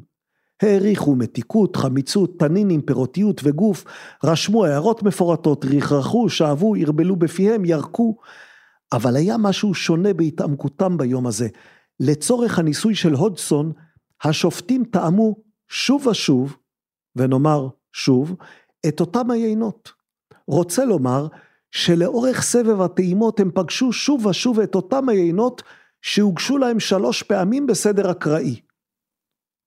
העריכו 0.62 1.16
מתיקות, 1.16 1.76
חמיצות, 1.76 2.39
תנינים, 2.39 2.82
פירותיות 2.82 3.41
וגוף, 3.43 3.84
רשמו 4.24 4.66
הערות 4.66 5.03
מפורטות, 5.03 5.66
רכרכו, 5.66 6.30
שאבו, 6.30 6.76
ערבלו 6.76 7.16
בפיהם, 7.16 7.66
ירקו, 7.66 8.18
אבל 8.93 9.16
היה 9.16 9.38
משהו 9.38 9.74
שונה 9.74 10.14
בהתעמקותם 10.14 10.97
ביום 10.97 11.28
הזה. 11.28 11.47
לצורך 11.99 12.60
הניסוי 12.60 12.95
של 12.95 13.14
הודסון, 13.14 13.72
השופטים 14.24 14.84
טעמו 14.86 15.36
שוב 15.68 16.08
ושוב, 16.08 16.58
ונאמר 17.16 17.68
שוב, 17.93 18.36
את 18.88 18.99
אותם 18.99 19.32
היינות. 19.32 19.91
רוצה 20.47 20.86
לומר 20.86 21.28
שלאורך 21.72 22.41
סבב 22.41 22.82
הטעימות 22.82 23.39
הם 23.39 23.51
פגשו 23.53 23.93
שוב 23.93 24.26
ושוב 24.26 24.60
את 24.60 24.76
אותם 24.76 25.10
היינות 25.10 25.64
שהוגשו 26.01 26.58
להם 26.58 26.80
שלוש 26.80 27.24
פעמים 27.24 27.68
בסדר 27.68 28.12
אקראי. 28.12 28.62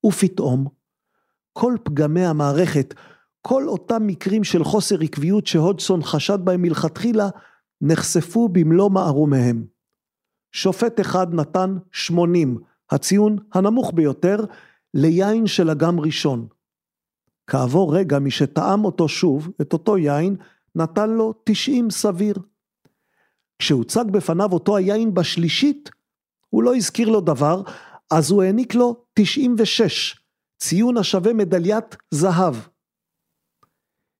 ופתאום, 0.07 0.78
כל 1.61 1.77
פגמי 1.83 2.25
המערכת, 2.25 2.95
כל 3.43 3.69
אותם 3.69 4.07
מקרים 4.07 4.45
של 4.45 4.65
חוסר 4.65 4.97
עקביות 5.01 5.47
שהודסון 5.47 6.03
חשד 6.03 6.39
בהם 6.45 6.63
מלכתחילה, 6.63 7.29
נחשפו 7.81 8.49
במלוא 8.49 8.91
מערומיהם. 8.91 9.67
שופט 10.53 11.01
אחד 11.01 11.35
נתן 11.35 11.77
80, 11.93 12.59
הציון 12.91 13.37
הנמוך 13.55 13.93
ביותר, 13.95 14.37
ליין 14.95 15.47
של 15.47 15.71
אגם 15.71 16.01
ראשון. 16.01 16.47
כעבור 17.47 17.97
רגע 17.97 18.19
מי 18.19 18.31
שטעם 18.31 18.85
אותו 18.85 19.09
שוב, 19.09 19.51
את 19.61 19.73
אותו 19.73 19.99
יין, 19.99 20.37
נתן 20.75 21.11
לו 21.11 21.35
90 21.45 21.91
סביר. 21.91 22.35
כשהוצג 23.59 24.05
בפניו 24.11 24.53
אותו 24.53 24.77
היין 24.77 25.15
בשלישית, 25.15 25.91
הוא 26.51 26.63
לא 26.63 26.77
הזכיר 26.77 27.09
לו 27.09 27.21
דבר, 27.21 27.63
אז 28.11 28.31
הוא 28.31 28.43
העניק 28.43 28.75
לו 28.75 29.05
96, 29.15 30.28
ציון 30.59 30.97
השווה 30.97 31.33
מדליית 31.33 31.97
זהב. 32.11 32.55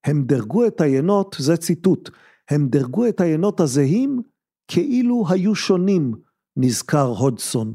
הם 0.07 0.25
דרגו 0.25 0.67
את 0.67 0.81
היינות, 0.81 1.37
זה 1.39 1.57
ציטוט, 1.57 2.11
הם 2.51 2.69
דרגו 2.69 3.09
את 3.09 3.21
היינות 3.21 3.61
הזהים 3.61 4.23
כאילו 4.69 5.25
היו 5.29 5.55
שונים, 5.55 6.15
נזכר 6.57 7.07
הודסון. 7.07 7.73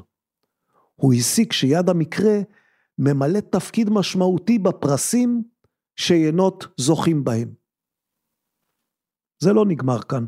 הוא 0.95 1.13
הסיק 1.13 1.53
שיד 1.53 1.89
המקרה 1.89 2.39
ממלא 2.97 3.39
תפקיד 3.39 3.89
משמעותי 3.89 4.59
בפרסים 4.59 5.43
שיינות 5.95 6.67
זוכים 6.77 7.23
בהם. 7.23 7.53
זה 9.39 9.53
לא 9.53 9.65
נגמר 9.65 10.01
כאן. 10.01 10.25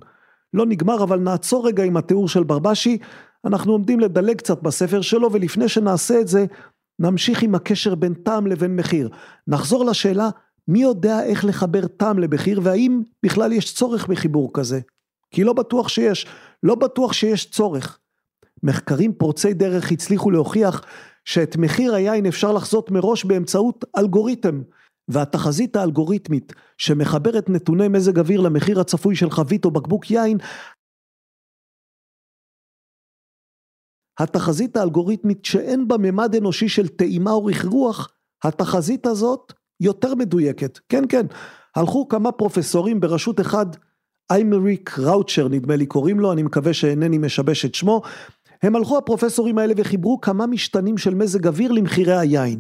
לא 0.54 0.66
נגמר, 0.66 1.04
אבל 1.04 1.20
נעצור 1.20 1.68
רגע 1.68 1.84
עם 1.84 1.98
התיאור 1.98 2.28
של 2.28 2.44
ברבשי. 2.44 2.98
אנחנו 3.46 3.72
עומדים 3.72 4.00
לדלג 4.00 4.38
קצת 4.38 4.62
בספר 4.62 5.02
שלו, 5.02 5.34
ולפני 5.34 5.70
שנעשה 5.70 6.22
את 6.22 6.28
זה, 6.28 6.46
נמשיך 7.00 7.44
עם 7.44 7.56
הקשר 7.56 7.96
בין 7.96 8.14
טעם 8.14 8.48
לבין 8.48 8.76
מחיר. 8.76 9.10
נחזור 9.48 9.86
לשאלה, 9.86 10.30
מי 10.68 10.82
יודע 10.82 11.24
איך 11.24 11.46
לחבר 11.46 11.88
טעם 11.88 12.20
למחיר, 12.20 12.60
והאם 12.64 13.02
בכלל 13.24 13.52
יש 13.52 13.74
צורך 13.74 14.08
בחיבור 14.08 14.50
כזה? 14.54 14.80
כי 15.32 15.44
לא 15.44 15.54
בטוח 15.54 15.90
שיש, 15.90 16.26
לא 16.64 16.76
בטוח 16.76 17.14
שיש 17.14 17.50
צורך. 17.50 18.00
מחקרים 18.64 19.14
פורצי 19.14 19.54
דרך 19.54 19.92
הצליחו 19.92 20.32
להוכיח 20.32 20.82
שאת 21.26 21.58
מחיר 21.58 21.96
היין 21.96 22.26
אפשר 22.26 22.52
לחזות 22.52 22.92
מראש 22.92 23.26
באמצעות 23.26 23.86
אלגוריתם, 23.98 24.62
והתחזית 25.08 25.76
האלגוריתמית 25.76 26.54
שמחברת 26.78 27.50
נתוני 27.50 27.88
מזג 27.88 28.20
אוויר 28.20 28.42
למחיר 28.42 28.80
הצפוי 28.80 29.16
של 29.16 29.30
חבית 29.30 29.66
או 29.66 29.72
בקבוק 29.72 30.12
יין, 30.12 30.38
התחזית 34.20 34.78
האלגוריתמית 34.78 35.46
שאין 35.46 35.88
בה 35.88 35.98
ממד 35.98 36.36
אנושי 36.36 36.70
של 36.70 36.88
טעימה 36.88 37.32
או 37.32 37.46
רכרוח, 37.46 38.10
התחזית 38.44 39.06
הזאת 39.06 39.54
יותר 39.80 40.16
מדויקת. 40.16 40.80
כן, 40.90 41.04
כן, 41.10 41.26
הלכו 41.76 42.08
כמה 42.08 42.32
פרופסורים 42.32 43.00
בראשות 43.00 43.42
אחד, 43.42 43.66
איימריק 44.32 45.00
ראוצ'ר 45.00 45.48
נדמה 45.48 45.76
לי 45.76 45.86
קוראים 45.86 46.20
לו, 46.20 46.32
אני 46.32 46.44
מקווה 46.44 46.74
שאינני 46.74 47.18
משבש 47.18 47.66
את 47.66 47.76
שמו, 47.76 48.02
הם 48.64 48.76
הלכו 48.76 48.98
הפרופסורים 48.98 49.58
האלה 49.58 49.74
וחיברו 49.78 50.22
כמה 50.22 50.48
משתנים 50.48 50.98
של 50.98 51.14
מזג 51.16 51.48
אוויר 51.48 51.72
למחירי 51.72 52.18
היין. 52.18 52.60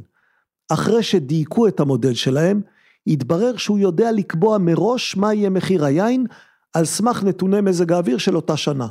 אחרי 0.70 1.04
שדייקו 1.04 1.68
את 1.68 1.80
המודל 1.80 2.14
שלהם, 2.14 2.62
התברר 3.08 3.58
שהוא 3.58 3.80
יודע 3.80 4.12
לקבוע 4.12 4.58
מראש 4.58 5.18
מה 5.18 5.34
יהיה 5.34 5.50
מחיר 5.50 5.86
היין 5.86 6.26
על 6.74 6.86
סמך 6.86 7.24
נתוני 7.24 7.62
מזג 7.62 7.92
האוויר 7.92 8.18
של 8.18 8.36
אותה 8.36 8.58
שנה. 8.58 8.88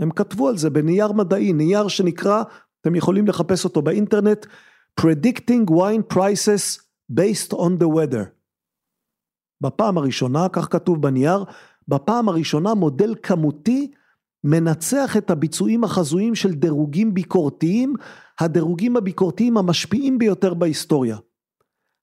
הם 0.00 0.10
כתבו 0.10 0.48
על 0.48 0.56
זה 0.56 0.70
בנייר 0.70 1.12
מדעי, 1.12 1.52
נייר 1.52 1.88
שנקרא, 1.88 2.42
אתם 2.80 2.94
יכולים 2.94 3.26
לחפש 3.26 3.64
אותו 3.64 3.82
באינטרנט, 3.82 4.46
Predicting 5.00 5.70
Wine 5.70 6.14
Prices 6.14 6.80
Based 7.12 7.52
on 7.52 7.82
the 7.82 7.86
Weather. 7.86 8.24
בפעם 9.60 9.98
הראשונה, 9.98 10.48
כך 10.48 10.68
כתוב 10.70 11.02
בנייר, 11.02 11.44
בפעם 11.88 12.28
הראשונה 12.28 12.74
מודל 12.74 13.14
כמותי 13.22 13.90
מנצח 14.44 15.16
את 15.16 15.30
הביצועים 15.30 15.84
החזויים 15.84 16.34
של 16.34 16.54
דירוגים 16.54 17.14
ביקורתיים, 17.14 17.94
הדירוגים 18.40 18.96
הביקורתיים 18.96 19.56
המשפיעים 19.56 20.18
ביותר 20.18 20.54
בהיסטוריה. 20.54 21.16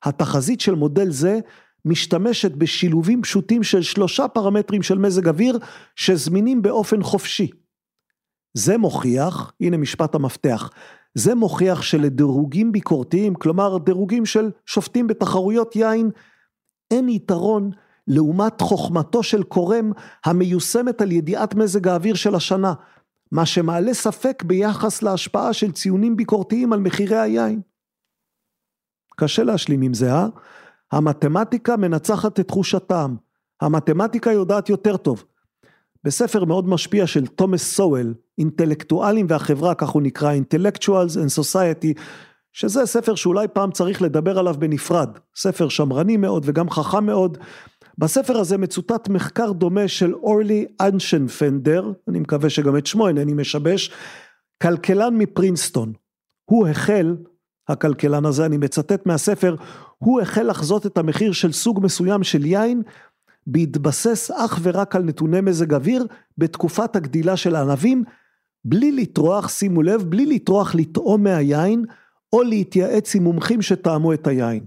התחזית 0.03 0.61
של 0.61 0.75
מודל 0.75 1.11
זה 1.11 1.39
משתמשת 1.85 2.51
בשילובים 2.51 3.21
פשוטים 3.21 3.63
של 3.63 3.81
שלושה 3.81 4.27
פרמטרים 4.27 4.81
של 4.81 4.97
מזג 4.97 5.27
אוויר 5.27 5.59
שזמינים 5.95 6.61
באופן 6.61 7.03
חופשי. 7.03 7.51
זה 8.57 8.77
מוכיח, 8.77 9.53
הנה 9.61 9.77
משפט 9.77 10.15
המפתח, 10.15 10.69
זה 11.13 11.35
מוכיח 11.35 11.81
שלדירוגים 11.81 12.71
ביקורתיים, 12.71 13.35
כלומר 13.35 13.77
דירוגים 13.77 14.25
של 14.25 14.51
שופטים 14.65 15.07
בתחרויות 15.07 15.75
יין, 15.75 16.09
אין 16.91 17.09
יתרון 17.09 17.71
לעומת 18.07 18.61
חוכמתו 18.61 19.23
של 19.23 19.43
קורם 19.43 19.91
המיושמת 20.25 21.01
על 21.01 21.11
ידיעת 21.11 21.55
מזג 21.55 21.87
האוויר 21.87 22.15
של 22.15 22.35
השנה, 22.35 22.73
מה 23.31 23.45
שמעלה 23.45 23.93
ספק 23.93 24.43
ביחס 24.43 25.01
להשפעה 25.01 25.53
של 25.53 25.71
ציונים 25.71 26.15
ביקורתיים 26.15 26.73
על 26.73 26.79
מחירי 26.79 27.17
היין. 27.17 27.61
קשה 29.15 29.43
להשלים 29.43 29.81
עם 29.81 29.93
זה, 29.93 30.13
אה? 30.13 30.27
המתמטיקה 30.91 31.77
מנצחת 31.77 32.39
את 32.39 32.47
תחוש 32.47 32.75
הטעם. 32.75 33.15
המתמטיקה 33.61 34.31
יודעת 34.31 34.69
יותר 34.69 34.97
טוב. 34.97 35.23
בספר 36.03 36.45
מאוד 36.45 36.67
משפיע 36.67 37.07
של 37.07 37.27
תומאס 37.27 37.75
סואל, 37.75 38.13
אינטלקטואלים 38.37 39.25
והחברה, 39.29 39.75
כך 39.75 39.89
הוא 39.89 40.01
נקרא, 40.01 40.33
Intellectuals 40.33 41.15
and 41.15 41.41
Society, 41.41 41.99
שזה 42.53 42.85
ספר 42.85 43.15
שאולי 43.15 43.47
פעם 43.47 43.71
צריך 43.71 44.01
לדבר 44.01 44.39
עליו 44.39 44.55
בנפרד, 44.59 45.09
ספר 45.35 45.69
שמרני 45.69 46.17
מאוד 46.17 46.43
וגם 46.45 46.69
חכם 46.69 47.05
מאוד. 47.05 47.37
בספר 47.97 48.37
הזה 48.37 48.57
מצוטט 48.57 49.09
מחקר 49.09 49.51
דומה 49.51 49.87
של 49.87 50.13
אורלי 50.13 50.65
אנשנפנדר, 50.81 51.91
אני 52.07 52.19
מקווה 52.19 52.49
שגם 52.49 52.77
את 52.77 52.85
שמו 52.85 53.07
אינני 53.07 53.33
משבש, 53.33 53.91
כלכלן 54.63 55.17
מפרינסטון. 55.17 55.93
הוא 56.49 56.67
החל, 56.67 57.15
הכלכלן 57.69 58.25
הזה, 58.25 58.45
אני 58.45 58.57
מצטט 58.57 59.05
מהספר, 59.05 59.55
הוא 59.97 60.21
החל 60.21 60.49
לחזות 60.49 60.85
את 60.85 60.97
המחיר 60.97 61.31
של 61.31 61.51
סוג 61.51 61.79
מסוים 61.83 62.23
של 62.23 62.45
יין 62.45 62.81
בהתבסס 63.47 64.31
אך 64.31 64.59
ורק 64.63 64.95
על 64.95 65.03
נתוני 65.03 65.41
מזג 65.41 65.73
אוויר 65.73 66.07
בתקופת 66.37 66.95
הגדילה 66.95 67.37
של 67.37 67.55
הענבים, 67.55 68.03
בלי 68.69 68.91
לטרוח, 68.91 69.49
שימו 69.49 69.81
לב, 69.81 70.03
בלי 70.03 70.25
לטרוח 70.25 70.75
לטעום 70.75 71.23
מהיין 71.23 71.85
או 72.33 72.43
להתייעץ 72.43 73.15
עם 73.15 73.23
מומחים 73.23 73.61
שטעמו 73.61 74.13
את 74.13 74.27
היין. 74.27 74.65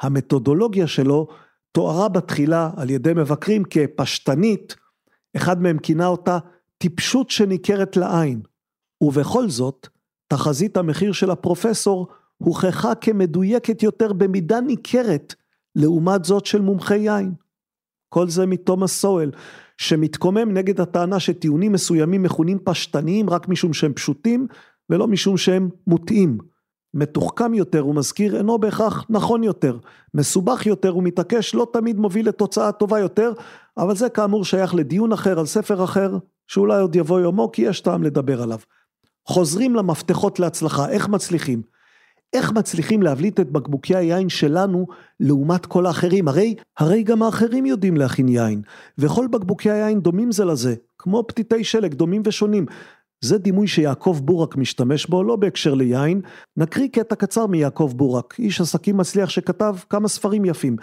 המתודולוגיה 0.00 0.86
שלו 0.86 1.26
תוארה 1.72 2.08
בתחילה 2.08 2.70
על 2.76 2.90
ידי 2.90 3.12
מבקרים 3.16 3.62
כפשטנית, 3.70 4.76
אחד 5.36 5.62
מהם 5.62 5.78
כינה 5.78 6.06
אותה 6.06 6.38
טיפשות 6.78 7.30
שניכרת 7.30 7.96
לעין, 7.96 8.40
ובכל 9.00 9.48
זאת, 9.48 9.88
תחזית 10.28 10.76
המחיר 10.76 11.12
של 11.12 11.30
הפרופסור 11.30 12.06
הוכחה 12.38 12.94
כמדויקת 12.94 13.82
יותר 13.82 14.12
במידה 14.12 14.60
ניכרת 14.60 15.34
לעומת 15.74 16.24
זאת 16.24 16.46
של 16.46 16.60
מומחי 16.60 16.98
יין. 16.98 17.32
כל 18.08 18.28
זה 18.28 18.46
מתומאס 18.46 19.00
סואל, 19.00 19.30
שמתקומם 19.78 20.52
נגד 20.52 20.80
הטענה 20.80 21.20
שטיעונים 21.20 21.72
מסוימים 21.72 22.22
מכונים 22.22 22.58
פשטניים 22.64 23.30
רק 23.30 23.48
משום 23.48 23.72
שהם 23.72 23.92
פשוטים 23.92 24.46
ולא 24.90 25.06
משום 25.06 25.36
שהם 25.36 25.68
מוטעים. 25.86 26.38
מתוחכם 26.94 27.54
יותר 27.54 27.86
ומזכיר 27.86 28.36
אינו 28.36 28.58
בהכרח 28.58 29.04
נכון 29.10 29.44
יותר, 29.44 29.78
מסובך 30.14 30.66
יותר 30.66 30.96
ומתעקש 30.96 31.54
לא 31.54 31.66
תמיד 31.72 31.96
מוביל 31.96 32.28
לתוצאה 32.28 32.72
טובה 32.72 33.00
יותר, 33.00 33.32
אבל 33.76 33.96
זה 33.96 34.08
כאמור 34.08 34.44
שייך 34.44 34.74
לדיון 34.74 35.12
אחר 35.12 35.38
על 35.38 35.46
ספר 35.46 35.84
אחר, 35.84 36.18
שאולי 36.46 36.80
עוד 36.80 36.96
יבוא 36.96 37.20
יומו 37.20 37.52
כי 37.52 37.62
יש 37.62 37.80
טעם 37.80 38.02
לדבר 38.02 38.42
עליו. 38.42 38.58
חוזרים 39.28 39.74
למפתחות 39.74 40.40
להצלחה, 40.40 40.88
איך 40.88 41.08
מצליחים? 41.08 41.62
איך 42.36 42.52
מצליחים 42.52 43.02
להבליט 43.02 43.40
את 43.40 43.50
בקבוקי 43.50 43.96
היין 43.96 44.28
שלנו 44.28 44.86
לעומת 45.20 45.66
כל 45.66 45.86
האחרים? 45.86 46.28
הרי, 46.28 46.54
הרי 46.78 47.02
גם 47.02 47.22
האחרים 47.22 47.66
יודעים 47.66 47.96
להכין 47.96 48.28
יין, 48.28 48.62
וכל 48.98 49.26
בקבוקי 49.26 49.70
היין 49.70 50.00
דומים 50.00 50.32
זה 50.32 50.44
לזה, 50.44 50.74
כמו 50.98 51.24
פתיתי 51.26 51.64
שלג, 51.64 51.94
דומים 51.94 52.22
ושונים. 52.24 52.66
זה 53.20 53.38
דימוי 53.38 53.66
שיעקב 53.66 54.20
בורק 54.22 54.56
משתמש 54.56 55.06
בו, 55.06 55.22
לא 55.22 55.36
בהקשר 55.36 55.74
ליין. 55.74 56.20
נקריא 56.56 56.88
קטע 56.88 57.14
קצר 57.14 57.46
מיעקב 57.46 57.92
בורק, 57.96 58.34
איש 58.38 58.60
עסקים 58.60 58.96
מצליח 58.96 59.28
שכתב 59.28 59.76
כמה 59.90 60.08
ספרים 60.08 60.44
יפים. 60.44 60.76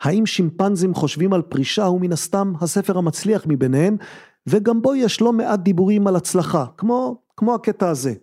האם 0.00 0.26
שימפנזים 0.26 0.94
חושבים 0.94 1.32
על 1.32 1.42
פרישה 1.42 1.84
הוא 1.84 2.00
מן 2.00 2.12
הסתם 2.12 2.52
הספר 2.60 2.98
המצליח 2.98 3.44
מביניהם, 3.46 3.96
וגם 4.46 4.82
בו 4.82 4.94
יש 4.94 5.20
לא 5.20 5.32
מעט 5.32 5.60
דיבורים 5.60 6.06
על 6.06 6.16
הצלחה, 6.16 6.64
כמו, 6.76 7.22
כמו 7.36 7.54
הקטע 7.54 7.88
הזה. 7.88 8.14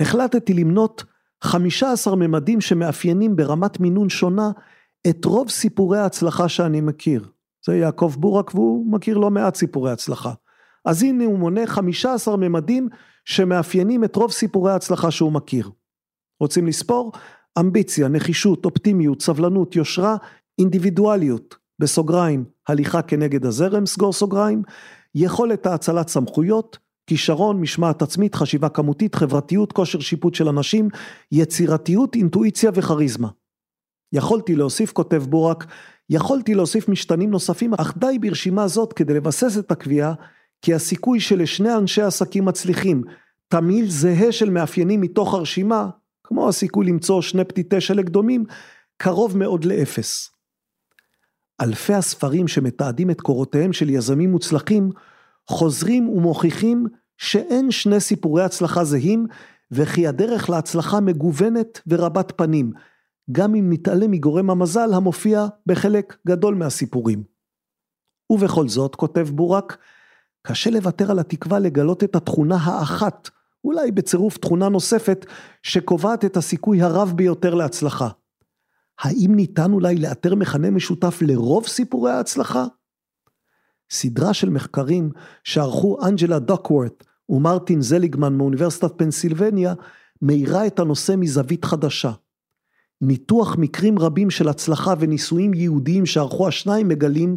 החלטתי 0.00 0.54
למנות 0.54 1.04
15 1.46 2.16
ממדים 2.16 2.60
שמאפיינים 2.60 3.36
ברמת 3.36 3.80
מינון 3.80 4.08
שונה 4.08 4.50
את 5.08 5.24
רוב 5.24 5.50
סיפורי 5.50 5.98
ההצלחה 5.98 6.48
שאני 6.48 6.80
מכיר. 6.80 7.24
זה 7.66 7.76
יעקב 7.76 8.14
בורק 8.18 8.54
והוא 8.54 8.92
מכיר 8.92 9.18
לא 9.18 9.30
מעט 9.30 9.54
סיפורי 9.54 9.92
הצלחה. 9.92 10.32
אז 10.84 11.02
הנה 11.02 11.24
הוא 11.24 11.38
מונה 11.38 11.66
15 11.66 12.36
ממדים 12.36 12.88
שמאפיינים 13.24 14.04
את 14.04 14.16
רוב 14.16 14.32
סיפורי 14.32 14.72
ההצלחה 14.72 15.10
שהוא 15.10 15.32
מכיר. 15.32 15.70
רוצים 16.40 16.66
לספור? 16.66 17.12
אמביציה, 17.58 18.08
נחישות, 18.08 18.64
אופטימיות, 18.64 19.22
סבלנות, 19.22 19.76
יושרה, 19.76 20.16
אינדיבידואליות, 20.58 21.56
בסוגריים, 21.78 22.44
הליכה 22.68 23.02
כנגד 23.02 23.46
הזרם, 23.46 23.86
סגור 23.86 24.12
סוגריים, 24.12 24.62
יכולת 25.14 25.66
האצלת 25.66 26.08
סמכויות, 26.08 26.78
כישרון, 27.06 27.60
משמעת 27.60 28.02
עצמית, 28.02 28.34
חשיבה 28.34 28.68
כמותית, 28.68 29.14
חברתיות, 29.14 29.72
כושר 29.72 30.00
שיפוט 30.00 30.34
של 30.34 30.48
אנשים, 30.48 30.88
יצירתיות, 31.32 32.14
אינטואיציה 32.14 32.70
וכריזמה. 32.74 33.28
יכולתי 34.12 34.56
להוסיף, 34.56 34.92
כותב 34.92 35.22
בורק, 35.28 35.66
יכולתי 36.10 36.54
להוסיף 36.54 36.88
משתנים 36.88 37.30
נוספים, 37.30 37.74
אך 37.74 37.94
די 37.98 38.18
ברשימה 38.20 38.68
זאת 38.68 38.92
כדי 38.92 39.14
לבסס 39.14 39.58
את 39.58 39.70
הקביעה 39.70 40.14
כי 40.62 40.74
הסיכוי 40.74 41.20
שלשני 41.20 41.74
אנשי 41.74 42.02
עסקים 42.02 42.44
מצליחים 42.44 43.02
תמהיל 43.48 43.90
זהה 43.90 44.32
של 44.32 44.50
מאפיינים 44.50 45.00
מתוך 45.00 45.34
הרשימה, 45.34 45.88
כמו 46.24 46.48
הסיכוי 46.48 46.86
למצוא 46.86 47.22
שני 47.22 47.44
פתיתי 47.44 47.80
שלג 47.80 48.08
דומים, 48.08 48.44
קרוב 48.96 49.36
מאוד 49.36 49.64
לאפס. 49.64 50.30
אלפי 51.60 51.94
הספרים 51.94 52.48
שמתעדים 52.48 53.10
את 53.10 53.20
קורותיהם 53.20 53.72
של 53.72 53.90
יזמים 53.90 54.30
מוצלחים, 54.30 54.90
חוזרים 55.50 56.08
ומוכיחים 56.08 56.86
שאין 57.18 57.70
שני 57.70 58.00
סיפורי 58.00 58.42
הצלחה 58.42 58.84
זהים, 58.84 59.26
וכי 59.70 60.06
הדרך 60.06 60.50
להצלחה 60.50 61.00
מגוונת 61.00 61.80
ורבת 61.86 62.32
פנים, 62.36 62.72
גם 63.32 63.54
אם 63.54 63.72
נתעלם 63.72 64.10
מגורם 64.10 64.50
המזל 64.50 64.94
המופיע 64.94 65.46
בחלק 65.66 66.16
גדול 66.26 66.54
מהסיפורים. 66.54 67.22
ובכל 68.32 68.68
זאת, 68.68 68.94
כותב 68.94 69.28
בורק, 69.32 69.76
קשה 70.46 70.70
לוותר 70.70 71.10
על 71.10 71.18
התקווה 71.18 71.58
לגלות 71.58 72.04
את 72.04 72.16
התכונה 72.16 72.56
האחת, 72.56 73.30
אולי 73.64 73.90
בצירוף 73.90 74.38
תכונה 74.38 74.68
נוספת, 74.68 75.26
שקובעת 75.62 76.24
את 76.24 76.36
הסיכוי 76.36 76.82
הרב 76.82 77.12
ביותר 77.16 77.54
להצלחה. 77.54 78.08
האם 79.00 79.34
ניתן 79.34 79.72
אולי 79.72 79.96
לאתר 79.96 80.34
מכנה 80.34 80.70
משותף 80.70 81.18
לרוב 81.22 81.66
סיפורי 81.66 82.12
ההצלחה? 82.12 82.66
סדרה 83.90 84.34
של 84.34 84.50
מחקרים 84.50 85.10
שערכו 85.44 85.98
אנג'לה 86.08 86.38
דוקוורט 86.38 87.04
ומרטין 87.28 87.80
זליגמן 87.80 88.34
מאוניברסיטת 88.36 88.92
פנסילבניה, 88.98 89.74
מאירה 90.22 90.66
את 90.66 90.78
הנושא 90.78 91.14
מזווית 91.18 91.64
חדשה. 91.64 92.12
ניתוח 93.00 93.56
מקרים 93.58 93.98
רבים 93.98 94.30
של 94.30 94.48
הצלחה 94.48 94.94
וניסויים 94.98 95.54
יהודיים 95.54 96.06
שערכו 96.06 96.48
השניים 96.48 96.88
מגלים 96.88 97.36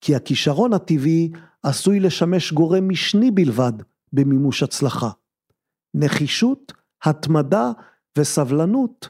כי 0.00 0.14
הכישרון 0.14 0.72
הטבעי 0.72 1.30
עשוי 1.62 2.00
לשמש 2.00 2.52
גורם 2.52 2.88
משני 2.88 3.30
בלבד 3.30 3.72
במימוש 4.12 4.62
הצלחה. 4.62 5.10
נחישות, 5.94 6.72
התמדה 7.04 7.72
וסבלנות 8.18 9.08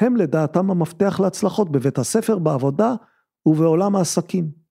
הם 0.00 0.16
לדעתם 0.16 0.70
המפתח 0.70 1.20
להצלחות 1.20 1.72
בבית 1.72 1.98
הספר, 1.98 2.38
בעבודה 2.38 2.94
ובעולם 3.46 3.96
העסקים. 3.96 4.61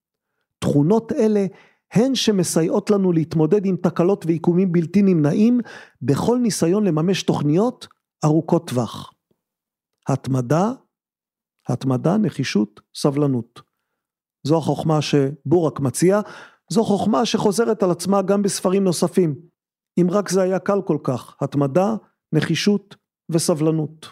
תכונות 0.62 1.12
אלה 1.12 1.46
הן 1.94 2.16
שמסייעות 2.16 2.90
לנו 2.90 3.12
להתמודד 3.12 3.66
עם 3.66 3.76
תקלות 3.76 4.26
ועיקומים 4.26 4.72
בלתי 4.72 5.02
נמנעים 5.02 5.60
בכל 6.02 6.38
ניסיון 6.38 6.84
לממש 6.84 7.24
תוכניות 7.24 7.88
ארוכות 8.26 8.68
טווח. 8.68 9.14
התמדה, 10.08 10.72
התמדה, 11.70 12.18
נחישות, 12.18 12.82
סבלנות. 12.96 13.62
זו 14.48 14.58
החוכמה 14.58 15.02
שבורק 15.02 15.80
מציע, 15.80 16.20
זו 16.72 16.84
חוכמה 16.84 17.26
שחוזרת 17.26 17.84
על 17.84 17.92
עצמה 17.92 18.22
גם 18.22 18.42
בספרים 18.42 18.84
נוספים. 18.84 19.36
אם 20.02 20.08
רק 20.12 20.30
זה 20.30 20.42
היה 20.42 20.60
קל 20.60 20.82
כל 20.86 20.98
כך, 21.04 21.36
התמדה, 21.42 21.96
נחישות 22.34 22.96
וסבלנות. 23.32 24.08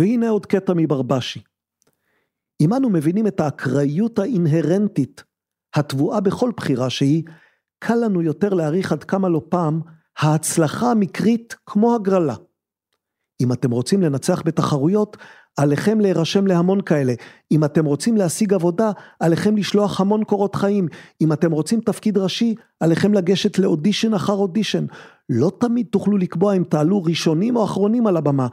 והנה 0.00 0.28
עוד 0.28 0.46
קטע 0.46 0.72
מברבשי. 0.76 1.42
אם 2.62 2.74
אנו 2.74 2.90
מבינים 2.90 3.26
את 3.26 3.40
האקראיות 3.40 4.18
האינהרנטית 4.18 5.24
הטבועה 5.74 6.20
בכל 6.20 6.50
בחירה 6.56 6.90
שהיא, 6.90 7.22
קל 7.78 7.94
לנו 7.94 8.22
יותר 8.22 8.54
להעריך 8.54 8.92
עד 8.92 9.04
כמה 9.04 9.28
לא 9.28 9.42
פעם 9.48 9.80
ההצלחה 10.18 10.90
המקרית 10.90 11.56
כמו 11.66 11.94
הגרלה. 11.94 12.34
אם 13.40 13.52
אתם 13.52 13.70
רוצים 13.70 14.02
לנצח 14.02 14.42
בתחרויות, 14.44 15.16
עליכם 15.56 16.00
להירשם 16.00 16.46
להמון 16.46 16.80
כאלה. 16.80 17.12
אם 17.52 17.64
אתם 17.64 17.84
רוצים 17.84 18.16
להשיג 18.16 18.54
עבודה, 18.54 18.90
עליכם 19.20 19.56
לשלוח 19.56 20.00
המון 20.00 20.24
קורות 20.24 20.54
חיים. 20.54 20.88
אם 21.20 21.32
אתם 21.32 21.52
רוצים 21.52 21.80
תפקיד 21.80 22.18
ראשי, 22.18 22.54
עליכם 22.80 23.14
לגשת 23.14 23.58
לאודישן 23.58 24.14
אחר 24.14 24.32
אודישן. 24.32 24.84
לא 25.28 25.52
תמיד 25.60 25.86
תוכלו 25.90 26.18
לקבוע 26.18 26.56
אם 26.56 26.64
תעלו 26.64 27.02
ראשונים 27.02 27.56
או 27.56 27.64
אחרונים 27.64 28.06
על 28.06 28.16
הבמה. 28.16 28.46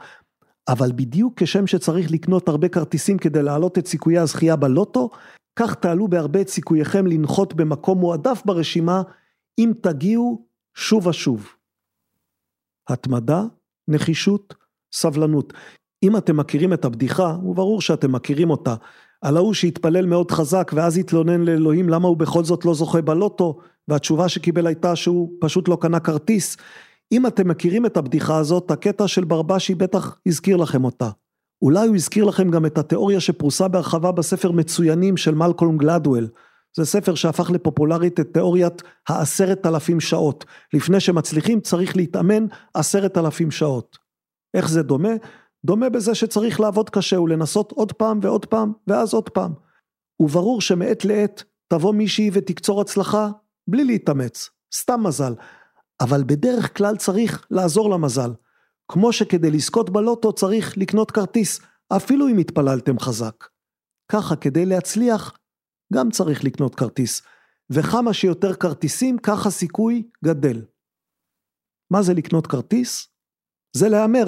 אבל 0.68 0.92
בדיוק 0.92 1.42
כשם 1.42 1.66
שצריך 1.66 2.10
לקנות 2.10 2.48
הרבה 2.48 2.68
כרטיסים 2.68 3.18
כדי 3.18 3.42
להעלות 3.42 3.78
את 3.78 3.86
סיכויי 3.86 4.18
הזכייה 4.18 4.56
בלוטו, 4.56 5.10
כך 5.60 5.74
תעלו 5.74 6.08
בהרבה 6.08 6.40
את 6.40 6.48
סיכוייכם 6.48 7.06
לנחות 7.06 7.54
במקום 7.54 7.98
מועדף 7.98 8.42
ברשימה, 8.44 9.02
אם 9.58 9.72
תגיעו 9.80 10.46
שוב 10.74 11.06
ושוב. 11.06 11.48
התמדה, 12.88 13.42
נחישות, 13.88 14.54
סבלנות. 14.92 15.52
אם 16.02 16.16
אתם 16.16 16.36
מכירים 16.36 16.72
את 16.72 16.84
הבדיחה, 16.84 17.36
וברור 17.44 17.80
שאתם 17.80 18.12
מכירים 18.12 18.50
אותה, 18.50 18.74
על 19.22 19.36
ההוא 19.36 19.54
שהתפלל 19.54 20.06
מאוד 20.06 20.30
חזק 20.30 20.70
ואז 20.74 20.98
התלונן 20.98 21.40
לאלוהים 21.40 21.88
למה 21.88 22.08
הוא 22.08 22.16
בכל 22.16 22.44
זאת 22.44 22.64
לא 22.64 22.74
זוכה 22.74 23.02
בלוטו, 23.02 23.58
והתשובה 23.88 24.28
שקיבל 24.28 24.66
הייתה 24.66 24.96
שהוא 24.96 25.32
פשוט 25.40 25.68
לא 25.68 25.78
קנה 25.80 26.00
כרטיס. 26.00 26.56
אם 27.12 27.26
אתם 27.26 27.48
מכירים 27.48 27.86
את 27.86 27.96
הבדיחה 27.96 28.38
הזאת, 28.38 28.70
הקטע 28.70 29.08
של 29.08 29.24
ברבשי 29.24 29.74
בטח 29.74 30.18
הזכיר 30.26 30.56
לכם 30.56 30.84
אותה. 30.84 31.10
אולי 31.62 31.86
הוא 31.86 31.96
הזכיר 31.96 32.24
לכם 32.24 32.50
גם 32.50 32.66
את 32.66 32.78
התיאוריה 32.78 33.20
שפרוסה 33.20 33.68
בהרחבה 33.68 34.12
בספר 34.12 34.50
מצוינים 34.50 35.16
של 35.16 35.34
מלקולם 35.34 35.78
גלדוול. 35.78 36.28
זה 36.76 36.84
ספר 36.84 37.14
שהפך 37.14 37.50
לפופולרית 37.50 38.20
את 38.20 38.28
תיאוריית 38.32 38.82
העשרת 39.08 39.66
אלפים 39.66 40.00
שעות. 40.00 40.44
לפני 40.74 41.00
שמצליחים 41.00 41.60
צריך 41.60 41.96
להתאמן 41.96 42.46
עשרת 42.74 43.18
אלפים 43.18 43.50
שעות. 43.50 43.98
איך 44.54 44.68
זה 44.68 44.82
דומה? 44.82 45.12
דומה 45.64 45.88
בזה 45.88 46.14
שצריך 46.14 46.60
לעבוד 46.60 46.90
קשה 46.90 47.20
ולנסות 47.20 47.72
עוד 47.72 47.92
פעם 47.92 48.18
ועוד 48.22 48.46
פעם 48.46 48.72
ואז 48.86 49.14
עוד 49.14 49.28
פעם. 49.28 49.52
וברור 50.20 50.60
שמעת 50.60 51.04
לעת 51.04 51.44
תבוא 51.68 51.94
מישהי 51.94 52.30
ותקצור 52.32 52.80
הצלחה 52.80 53.28
בלי 53.68 53.84
להתאמץ, 53.84 54.50
סתם 54.74 55.00
מזל. 55.02 55.34
אבל 56.00 56.22
בדרך 56.26 56.76
כלל 56.76 56.96
צריך 56.96 57.46
לעזור 57.50 57.90
למזל. 57.90 58.30
כמו 58.92 59.12
שכדי 59.12 59.50
לזכות 59.50 59.90
בלוטו 59.90 60.32
צריך 60.32 60.78
לקנות 60.78 61.10
כרטיס, 61.10 61.60
אפילו 61.88 62.28
אם 62.28 62.38
התפללתם 62.38 62.98
חזק. 62.98 63.46
ככה 64.12 64.36
כדי 64.36 64.66
להצליח, 64.66 65.38
גם 65.92 66.10
צריך 66.10 66.44
לקנות 66.44 66.74
כרטיס. 66.74 67.22
וכמה 67.70 68.12
שיותר 68.12 68.54
כרטיסים, 68.54 69.18
כך 69.18 69.46
הסיכוי 69.46 70.02
גדל. 70.24 70.62
מה 71.90 72.02
זה 72.02 72.14
לקנות 72.14 72.46
כרטיס? 72.46 73.08
זה 73.76 73.88
להמר. 73.88 74.24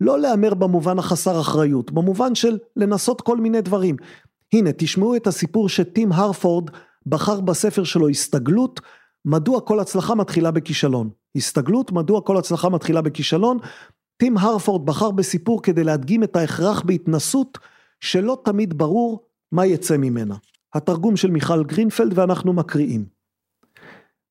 לא 0.00 0.18
להמר 0.18 0.54
במובן 0.54 0.98
החסר 0.98 1.40
אחריות, 1.40 1.90
במובן 1.90 2.34
של 2.34 2.58
לנסות 2.76 3.20
כל 3.20 3.36
מיני 3.36 3.60
דברים. 3.60 3.96
הנה, 4.52 4.70
תשמעו 4.72 5.16
את 5.16 5.26
הסיפור 5.26 5.68
שטים 5.68 6.12
הרפורד 6.12 6.70
בחר 7.06 7.40
בספר 7.40 7.84
שלו 7.84 8.08
הסתגלות, 8.08 8.80
מדוע 9.24 9.60
כל 9.60 9.80
הצלחה 9.80 10.14
מתחילה 10.14 10.50
בכישלון. 10.50 11.10
הסתגלות, 11.36 11.92
מדוע 11.92 12.20
כל 12.20 12.36
הצלחה 12.36 12.68
מתחילה 12.68 13.02
בכישלון. 13.02 13.58
טים 14.16 14.38
הרפורד 14.38 14.86
בחר 14.86 15.10
בסיפור 15.10 15.62
כדי 15.62 15.84
להדגים 15.84 16.24
את 16.24 16.36
ההכרח 16.36 16.82
בהתנסות 16.82 17.58
שלא 18.00 18.38
תמיד 18.44 18.78
ברור 18.78 19.26
מה 19.52 19.66
יצא 19.66 19.96
ממנה. 19.96 20.36
התרגום 20.74 21.16
של 21.16 21.30
מיכל 21.30 21.64
גרינפלד 21.64 22.18
ואנחנו 22.18 22.52
מקריאים. 22.52 23.04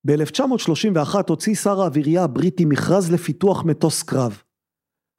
ב-1931 0.07 1.15
הוציא 1.29 1.55
שר 1.55 1.81
האווירייה 1.81 2.23
הבריטי 2.23 2.65
מכרז 2.65 3.11
לפיתוח 3.11 3.63
מטוס 3.63 4.03
קרב. 4.03 4.41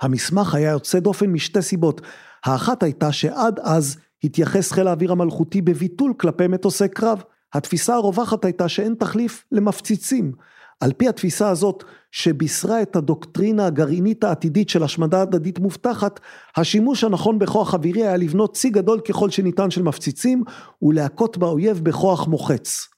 המסמך 0.02 0.54
היה 0.54 0.70
יוצא 0.70 0.98
דופן 0.98 1.26
משתי 1.26 1.62
סיבות, 1.62 2.00
האחת 2.44 2.82
הייתה 2.82 3.12
שעד 3.12 3.60
אז 3.62 3.96
התייחס 4.24 4.72
חיל 4.72 4.86
האוויר 4.86 5.12
המלכותי 5.12 5.62
בביטול 5.62 6.14
כלפי 6.16 6.46
מטוסי 6.46 6.88
קרב. 6.88 7.22
התפיסה 7.54 7.94
הרווחת 7.94 8.44
הייתה 8.44 8.68
שאין 8.68 8.94
תחליף 8.98 9.44
למפציצים. 9.52 10.32
על 10.80 10.92
פי 10.92 11.08
התפיסה 11.08 11.48
הזאת, 11.48 11.84
שבישרה 12.10 12.82
את 12.82 12.96
הדוקטרינה 12.96 13.66
הגרעינית 13.66 14.24
העתידית 14.24 14.68
של 14.68 14.82
השמדה 14.82 15.22
הדדית 15.22 15.58
מובטחת, 15.58 16.20
השימוש 16.56 17.04
הנכון 17.04 17.38
בכוח 17.38 17.74
אווירי 17.74 18.02
היה 18.02 18.16
לבנות 18.16 18.56
צי 18.56 18.70
גדול 18.70 19.00
ככל 19.00 19.30
שניתן 19.30 19.70
של 19.70 19.82
מפציצים, 19.82 20.42
ולהכות 20.82 21.38
באויב 21.38 21.80
בכוח 21.84 22.28
מוחץ. 22.28 22.88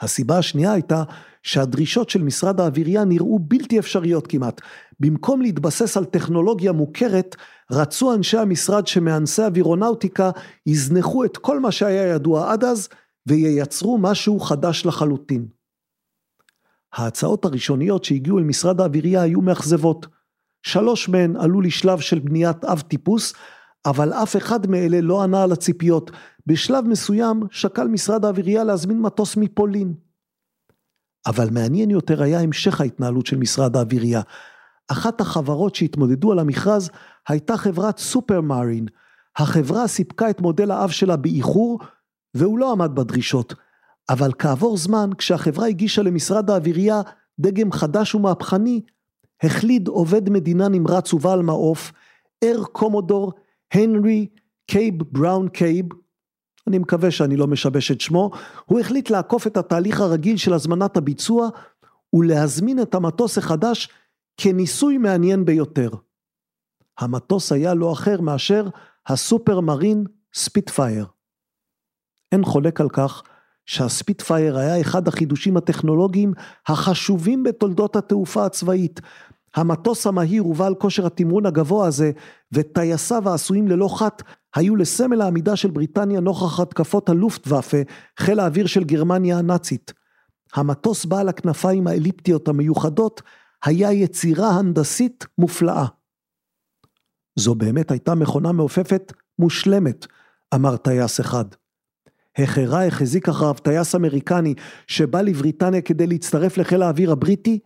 הסיבה 0.00 0.38
השנייה 0.38 0.72
הייתה 0.72 1.02
שהדרישות 1.42 2.10
של 2.10 2.22
משרד 2.22 2.60
האווירייה 2.60 3.04
נראו 3.04 3.38
בלתי 3.38 3.78
אפשריות 3.78 4.26
כמעט. 4.26 4.60
במקום 5.00 5.42
להתבסס 5.42 5.96
על 5.96 6.04
טכנולוגיה 6.04 6.72
מוכרת, 6.72 7.36
רצו 7.70 8.14
אנשי 8.14 8.38
המשרד 8.38 8.86
שמאנסי 8.86 9.42
אווירונאוטיקה 9.42 10.30
יזנחו 10.66 11.24
את 11.24 11.36
כל 11.36 11.60
מה 11.60 11.70
שהיה 11.70 12.06
ידוע 12.06 12.52
עד 12.52 12.64
אז, 12.64 12.88
וייצרו 13.26 13.98
משהו 13.98 14.40
חדש 14.40 14.86
לחלוטין. 14.86 15.48
ההצעות 16.92 17.44
הראשוניות 17.44 18.04
שהגיעו 18.04 18.38
אל 18.38 18.44
משרד 18.44 18.80
האווירייה 18.80 19.22
היו 19.22 19.40
מאכזבות. 19.40 20.06
שלוש 20.62 21.08
מהן 21.08 21.36
עלו 21.36 21.60
לשלב 21.60 22.00
של 22.00 22.18
בניית 22.18 22.64
אב 22.64 22.80
טיפוס, 22.80 23.34
אבל 23.86 24.12
אף 24.12 24.36
אחד 24.36 24.66
מאלה 24.66 25.00
לא 25.00 25.22
ענה 25.22 25.42
על 25.42 25.52
הציפיות. 25.52 26.10
בשלב 26.46 26.84
מסוים 26.84 27.40
שקל 27.50 27.88
משרד 27.88 28.24
האווירייה 28.24 28.64
להזמין 28.64 29.00
מטוס 29.00 29.36
מפולין. 29.36 29.94
אבל 31.26 31.50
מעניין 31.50 31.90
יותר 31.90 32.22
היה 32.22 32.40
המשך 32.40 32.80
ההתנהלות 32.80 33.26
של 33.26 33.36
משרד 33.36 33.76
האווירייה. 33.76 34.20
אחת 34.88 35.20
החברות 35.20 35.74
שהתמודדו 35.74 36.32
על 36.32 36.38
המכרז 36.38 36.90
הייתה 37.28 37.56
חברת 37.56 37.98
סופר 37.98 38.40
מרין. 38.40 38.86
החברה 39.36 39.86
סיפקה 39.86 40.30
את 40.30 40.40
מודל 40.40 40.70
האב 40.70 40.90
שלה 40.90 41.16
באיחור, 41.16 41.80
והוא 42.34 42.58
לא 42.58 42.72
עמד 42.72 42.94
בדרישות. 42.94 43.54
אבל 44.10 44.32
כעבור 44.38 44.76
זמן, 44.76 45.10
כשהחברה 45.18 45.66
הגישה 45.66 46.02
למשרד 46.02 46.50
האווירייה 46.50 47.00
דגם 47.40 47.72
חדש 47.72 48.14
ומהפכני, 48.14 48.80
החליד 49.42 49.88
עובד 49.88 50.30
מדינה 50.30 50.68
נמרץ 50.68 51.14
ובעל 51.14 51.42
מעוף, 51.42 51.92
Air 52.44 52.64
Commodore 52.72 53.32
הנרי 53.74 54.26
קייב 54.66 54.94
בראון 55.02 55.48
קייב, 55.48 55.86
אני 56.66 56.78
מקווה 56.78 57.10
שאני 57.10 57.36
לא 57.36 57.46
משבש 57.46 57.90
את 57.90 58.00
שמו, 58.00 58.30
הוא 58.64 58.80
החליט 58.80 59.10
לעקוף 59.10 59.46
את 59.46 59.56
התהליך 59.56 60.00
הרגיל 60.00 60.36
של 60.36 60.54
הזמנת 60.54 60.96
הביצוע 60.96 61.48
ולהזמין 62.12 62.82
את 62.82 62.94
המטוס 62.94 63.38
החדש 63.38 63.88
כניסוי 64.36 64.98
מעניין 64.98 65.44
ביותר. 65.44 65.90
המטוס 66.98 67.52
היה 67.52 67.74
לא 67.74 67.92
אחר 67.92 68.20
מאשר 68.20 68.68
הסופרמרין 69.06 70.04
ספיטפייר. 70.34 71.06
אין 72.32 72.44
חולק 72.44 72.80
על 72.80 72.88
כך 72.88 73.22
שהספיטפייר 73.66 74.58
היה 74.58 74.80
אחד 74.80 75.08
החידושים 75.08 75.56
הטכנולוגיים 75.56 76.32
החשובים 76.68 77.42
בתולדות 77.42 77.96
התעופה 77.96 78.46
הצבאית. 78.46 79.00
המטוס 79.54 80.06
המהיר 80.06 80.46
ובעל 80.46 80.74
כושר 80.74 81.06
התמרון 81.06 81.46
הגבוה 81.46 81.86
הזה 81.86 82.10
וטייסיו 82.52 83.28
העשויים 83.28 83.68
ללא 83.68 83.98
חת 83.98 84.22
היו 84.54 84.76
לסמל 84.76 85.20
העמידה 85.20 85.56
של 85.56 85.70
בריטניה 85.70 86.20
נוכח 86.20 86.60
התקפות 86.60 87.08
הלופטוואפה, 87.08 87.76
חיל 88.18 88.40
האוויר 88.40 88.66
של 88.66 88.84
גרמניה 88.84 89.38
הנאצית. 89.38 89.92
המטוס 90.54 91.04
בעל 91.04 91.28
הכנפיים 91.28 91.86
האליפטיות 91.86 92.48
המיוחדות 92.48 93.22
היה 93.64 93.92
יצירה 93.92 94.50
הנדסית 94.50 95.26
מופלאה. 95.38 95.86
זו 97.38 97.54
באמת 97.54 97.90
הייתה 97.90 98.14
מכונה 98.14 98.52
מעופפת 98.52 99.12
מושלמת, 99.38 100.06
אמר 100.54 100.76
טייס 100.76 101.20
אחד. 101.20 101.44
החרה 102.42 102.86
החזיק 102.86 103.28
אחריו 103.28 103.54
טייס 103.54 103.94
אמריקני 103.94 104.54
שבא 104.86 105.20
לבריטניה 105.20 105.80
כדי 105.80 106.06
להצטרף 106.06 106.58
לחיל 106.58 106.82
האוויר 106.82 107.12
הבריטי? 107.12 107.58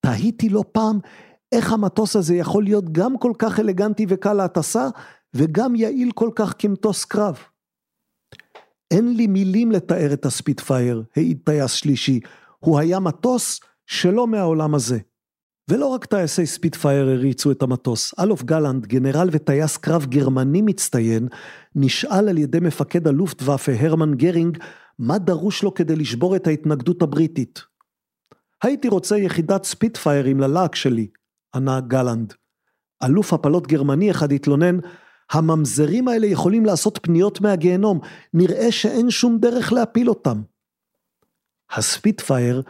תהיתי 0.00 0.48
לא 0.48 0.64
פעם 0.72 0.98
איך 1.52 1.72
המטוס 1.72 2.16
הזה 2.16 2.36
יכול 2.36 2.64
להיות 2.64 2.92
גם 2.92 3.18
כל 3.18 3.32
כך 3.38 3.60
אלגנטי 3.60 4.06
וקל 4.08 4.32
להטסה 4.32 4.88
וגם 5.34 5.74
יעיל 5.74 6.10
כל 6.14 6.30
כך 6.34 6.54
כמטוס 6.58 7.04
קרב. 7.04 7.38
אין 8.90 9.16
לי 9.16 9.26
מילים 9.26 9.72
לתאר 9.72 10.12
את 10.12 10.26
הספיטפייר, 10.26 11.02
העיד 11.16 11.38
טייס 11.44 11.72
שלישי, 11.72 12.20
הוא 12.58 12.78
היה 12.78 13.00
מטוס 13.00 13.60
שלא 13.86 14.26
מהעולם 14.26 14.74
הזה. 14.74 14.98
ולא 15.70 15.86
רק 15.86 16.04
טייסי 16.04 16.46
ספיטפייר 16.46 17.08
הריצו 17.08 17.50
את 17.50 17.62
המטוס, 17.62 18.14
אדולף 18.20 18.42
גלנד, 18.42 18.86
גנרל 18.86 19.28
וטייס 19.32 19.76
קרב 19.76 20.06
גרמני 20.06 20.62
מצטיין, 20.62 21.28
נשאל 21.74 22.28
על 22.28 22.38
ידי 22.38 22.60
מפקד 22.60 23.08
הלופטוואפה 23.08 23.72
הרמן 23.78 24.14
גרינג, 24.14 24.58
מה 24.98 25.18
דרוש 25.18 25.62
לו 25.62 25.74
כדי 25.74 25.96
לשבור 25.96 26.36
את 26.36 26.46
ההתנגדות 26.46 27.02
הבריטית. 27.02 27.62
הייתי 28.62 28.88
רוצה 28.88 29.16
יחידת 29.16 29.64
ספיטפיירים 29.64 30.40
ללהק 30.40 30.74
שלי, 30.74 31.08
ענה 31.54 31.80
גלנד. 31.80 32.34
אלוף 33.04 33.32
הפלות 33.32 33.66
גרמני 33.66 34.10
אחד 34.10 34.32
התלונן, 34.32 34.78
הממזרים 35.30 36.08
האלה 36.08 36.26
יכולים 36.26 36.66
לעשות 36.66 36.98
פניות 37.02 37.40
מהגיהנום, 37.40 38.00
נראה 38.34 38.72
שאין 38.72 39.10
שום 39.10 39.38
דרך 39.38 39.72
להפיל 39.72 40.08
אותם. 40.08 40.42
הספיטפייר 41.70 42.62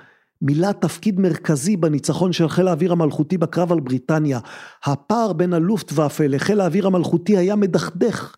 מילא 0.43 0.73
תפקיד 0.73 1.21
מרכזי 1.21 1.77
בניצחון 1.77 2.33
של 2.33 2.49
חיל 2.49 2.69
האוויר 2.69 2.93
המלכותי 2.93 3.39
בקרב 3.39 3.73
על 3.73 3.81
בריטניה. 3.81 4.39
הפער 4.85 5.33
בין 5.33 5.53
הלופטוואפה 5.53 6.27
לחיל 6.27 6.61
האוויר 6.61 6.87
המלכותי 6.87 7.37
היה 7.37 7.57
מדכדך. 7.57 8.35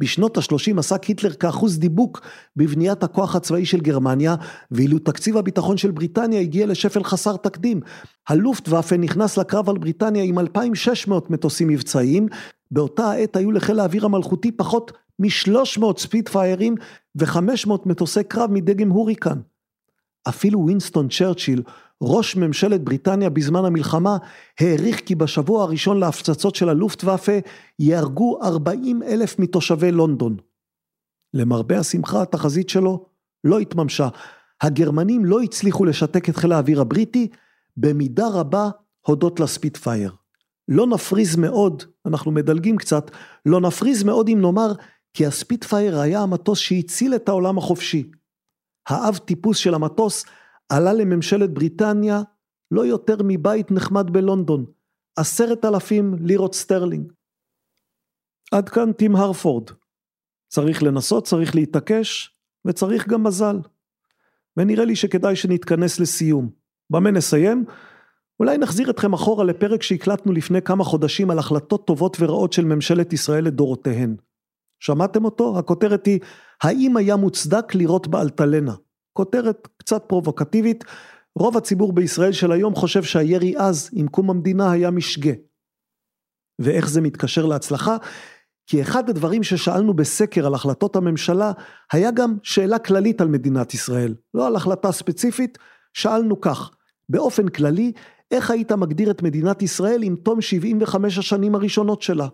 בשנות 0.00 0.38
ה-30 0.38 0.78
עסק 0.78 1.04
היטלר 1.04 1.32
כאחוז 1.32 1.78
דיבוק 1.78 2.20
בבניית 2.56 3.02
הכוח 3.02 3.36
הצבאי 3.36 3.64
של 3.64 3.80
גרמניה, 3.80 4.34
ואילו 4.70 4.98
תקציב 4.98 5.36
הביטחון 5.36 5.76
של 5.76 5.90
בריטניה 5.90 6.40
הגיע 6.40 6.66
לשפל 6.66 7.04
חסר 7.04 7.36
תקדים. 7.36 7.80
הלופטוואפה 8.28 8.96
נכנס 8.96 9.38
לקרב 9.38 9.70
על 9.70 9.78
בריטניה 9.78 10.24
עם 10.24 10.38
2,600 10.38 11.30
מטוסים 11.30 11.68
מבצעיים, 11.68 12.28
באותה 12.70 13.10
העת 13.10 13.36
היו 13.36 13.52
לחיל 13.52 13.80
האוויר 13.80 14.04
המלכותי 14.04 14.52
פחות 14.52 14.92
מ-300 15.18 15.98
ספיטפיירים 15.98 16.74
ו-500 17.18 17.70
מטוסי 17.86 18.24
קרב 18.24 18.50
מדגם 18.50 18.90
הוריקן. 18.90 19.38
אפילו 20.28 20.60
ווינסטון 20.60 21.08
צ'רצ'יל, 21.08 21.62
ראש 22.02 22.36
ממשלת 22.36 22.84
בריטניה 22.84 23.30
בזמן 23.30 23.64
המלחמה, 23.64 24.16
העריך 24.60 25.00
כי 25.06 25.14
בשבוע 25.14 25.62
הראשון 25.62 26.00
להפצצות 26.00 26.54
של 26.54 26.68
הלופטוואפה 26.68 27.38
יהרגו 27.78 28.38
40 28.42 29.02
אלף 29.02 29.38
מתושבי 29.38 29.92
לונדון. 29.92 30.36
למרבה 31.34 31.78
השמחה 31.78 32.22
התחזית 32.22 32.68
שלו 32.68 33.06
לא 33.44 33.58
התממשה. 33.58 34.08
הגרמנים 34.62 35.24
לא 35.24 35.40
הצליחו 35.40 35.84
לשתק 35.84 36.28
את 36.28 36.36
חיל 36.36 36.52
האוויר 36.52 36.80
הבריטי, 36.80 37.28
במידה 37.76 38.28
רבה 38.28 38.70
הודות 39.06 39.40
לספיטפייר. 39.40 40.12
לא 40.68 40.86
נפריז 40.86 41.36
מאוד, 41.36 41.82
אנחנו 42.06 42.30
מדלגים 42.30 42.76
קצת, 42.76 43.10
לא 43.46 43.60
נפריז 43.60 44.02
מאוד 44.02 44.28
אם 44.28 44.40
נאמר 44.40 44.72
כי 45.14 45.26
הספיטפייר 45.26 46.00
היה 46.00 46.20
המטוס 46.20 46.58
שהציל 46.58 47.14
את 47.14 47.28
העולם 47.28 47.58
החופשי. 47.58 48.10
האב 48.88 49.16
טיפוס 49.16 49.56
של 49.56 49.74
המטוס 49.74 50.24
עלה 50.68 50.92
לממשלת 50.92 51.50
בריטניה 51.54 52.20
לא 52.70 52.86
יותר 52.86 53.16
מבית 53.24 53.70
נחמד 53.70 54.10
בלונדון, 54.10 54.64
עשרת 55.16 55.64
אלפים 55.64 56.14
לירות 56.20 56.54
סטרלינג. 56.54 57.12
עד 58.52 58.68
כאן 58.68 58.92
טים 58.92 59.16
הרפורד. 59.16 59.70
צריך 60.48 60.82
לנסות, 60.82 61.26
צריך 61.26 61.54
להתעקש, 61.54 62.36
וצריך 62.64 63.08
גם 63.08 63.22
מזל. 63.22 63.56
ונראה 64.56 64.84
לי 64.84 64.96
שכדאי 64.96 65.36
שנתכנס 65.36 66.00
לסיום. 66.00 66.50
במה 66.90 67.10
נסיים? 67.10 67.64
אולי 68.40 68.58
נחזיר 68.58 68.90
אתכם 68.90 69.12
אחורה 69.12 69.44
לפרק 69.44 69.82
שהקלטנו 69.82 70.32
לפני 70.32 70.62
כמה 70.62 70.84
חודשים 70.84 71.30
על 71.30 71.38
החלטות 71.38 71.86
טובות 71.86 72.16
ורעות 72.20 72.52
של 72.52 72.64
ממשלת 72.64 73.12
ישראל 73.12 73.44
לדורותיהן. 73.44 74.16
שמעתם 74.80 75.24
אותו? 75.24 75.58
הכותרת 75.58 76.06
היא, 76.06 76.20
האם 76.62 76.96
היה 76.96 77.16
מוצדק 77.16 77.74
לירות 77.74 78.06
באלטלנה? 78.06 78.74
כותרת 79.12 79.68
קצת 79.76 80.04
פרובוקטיבית, 80.06 80.84
רוב 81.38 81.56
הציבור 81.56 81.92
בישראל 81.92 82.32
של 82.32 82.52
היום 82.52 82.74
חושב 82.74 83.02
שהירי 83.02 83.54
אז, 83.58 83.90
עם 83.92 84.08
קום 84.08 84.30
המדינה, 84.30 84.72
היה 84.72 84.90
משגה. 84.90 85.32
ואיך 86.58 86.88
זה 86.88 87.00
מתקשר 87.00 87.46
להצלחה? 87.46 87.96
כי 88.66 88.82
אחד 88.82 89.10
הדברים 89.10 89.42
ששאלנו 89.42 89.94
בסקר 89.94 90.46
על 90.46 90.54
החלטות 90.54 90.96
הממשלה, 90.96 91.52
היה 91.92 92.10
גם 92.10 92.36
שאלה 92.42 92.78
כללית 92.78 93.20
על 93.20 93.28
מדינת 93.28 93.74
ישראל, 93.74 94.14
לא 94.34 94.46
על 94.46 94.56
החלטה 94.56 94.92
ספציפית, 94.92 95.58
שאלנו 95.94 96.40
כך, 96.40 96.70
באופן 97.08 97.48
כללי, 97.48 97.92
איך 98.30 98.50
היית 98.50 98.72
מגדיר 98.72 99.10
את 99.10 99.22
מדינת 99.22 99.62
ישראל 99.62 100.02
עם 100.02 100.16
תום 100.16 100.40
75 100.40 101.18
השנים 101.18 101.54
הראשונות 101.54 102.02
שלה? 102.02 102.28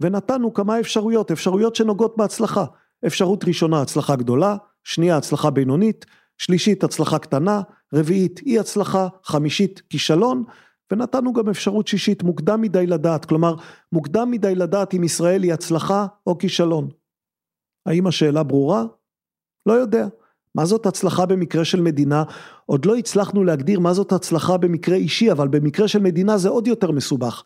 ונתנו 0.00 0.54
כמה 0.54 0.80
אפשרויות, 0.80 1.30
אפשרויות 1.30 1.76
שנוגעות 1.76 2.16
בהצלחה. 2.16 2.64
אפשרות 3.06 3.44
ראשונה, 3.44 3.82
הצלחה 3.82 4.16
גדולה, 4.16 4.56
שנייה, 4.84 5.16
הצלחה 5.16 5.50
בינונית, 5.50 6.06
שלישית, 6.38 6.84
הצלחה 6.84 7.18
קטנה, 7.18 7.62
רביעית, 7.94 8.40
אי 8.46 8.58
הצלחה, 8.58 9.08
חמישית, 9.24 9.82
כישלון, 9.90 10.44
ונתנו 10.90 11.32
גם 11.32 11.48
אפשרות 11.48 11.88
שישית, 11.88 12.22
מוקדם 12.22 12.60
מדי 12.60 12.86
לדעת, 12.86 13.24
כלומר, 13.24 13.54
מוקדם 13.92 14.30
מדי 14.30 14.54
לדעת 14.54 14.94
אם 14.94 15.04
ישראל 15.04 15.42
היא 15.42 15.52
הצלחה 15.52 16.06
או 16.26 16.38
כישלון. 16.38 16.88
האם 17.86 18.06
השאלה 18.06 18.42
ברורה? 18.42 18.84
לא 19.66 19.72
יודע. 19.72 20.06
מה 20.54 20.64
זאת 20.64 20.86
הצלחה 20.86 21.26
במקרה 21.26 21.64
של 21.64 21.80
מדינה? 21.80 22.24
עוד 22.66 22.84
לא 22.84 22.96
הצלחנו 22.96 23.44
להגדיר 23.44 23.80
מה 23.80 23.94
זאת 23.94 24.12
הצלחה 24.12 24.56
במקרה 24.56 24.96
אישי, 24.96 25.32
אבל 25.32 25.48
במקרה 25.48 25.88
של 25.88 25.98
מדינה 25.98 26.38
זה 26.38 26.48
עוד 26.48 26.66
יותר 26.66 26.90
מסובך. 26.90 27.44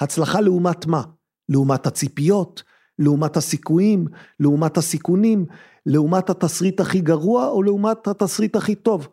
הצלחה 0.00 0.40
לעומת 0.40 0.86
מה? 0.86 1.02
לעומת 1.48 1.86
הציפיות, 1.86 2.62
לעומת 3.00 3.36
הסיכויים, 3.36 4.06
לעומת 4.40 4.76
הסיכונים, 4.76 5.46
לעומת 5.86 6.30
התסריט 6.30 6.80
הכי 6.80 7.00
גרוע 7.00 7.48
או 7.48 7.62
לעומת 7.62 8.08
התסריט 8.08 8.56
הכי 8.56 8.74
טוב. 8.74 9.08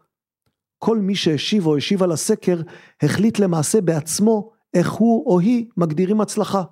כל 0.78 0.98
מי 0.98 1.16
שהשיב 1.16 1.68
או 1.68 1.78
השיב 1.78 2.04
על 2.04 2.12
הסקר 2.12 2.62
החליט 3.02 3.40
למעשה 3.40 3.82
בעצמו 3.82 4.52
איך 4.74 4.92
הוא 4.92 5.26
או 5.26 5.40
היא 5.40 5.66
מגדירים 5.78 6.22
הצלחה. 6.22 6.64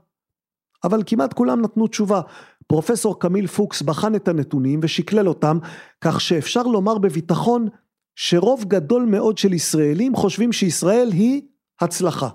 אבל 0.84 1.04
כמעט 1.06 1.34
כולם 1.34 1.62
נתנו 1.62 1.88
תשובה. 1.88 2.22
פרופסור 2.68 3.20
קמיל 3.20 3.48
פוקס 3.48 3.82
בחן 3.82 4.16
את 4.16 4.28
הנתונים 4.28 4.80
ושקלל 4.84 5.28
אותם, 5.28 5.58
כך 6.02 6.22
שאפשר 6.22 6.64
לומר 6.64 6.98
בביטחון 6.98 7.68
שרוב 8.16 8.64
גדול 8.64 9.06
מאוד 9.06 9.38
של 9.38 9.54
ישראלים 9.54 10.16
חושבים 10.16 10.52
שישראל 10.52 11.10
היא 11.12 11.42
הצלחה. 11.82 12.30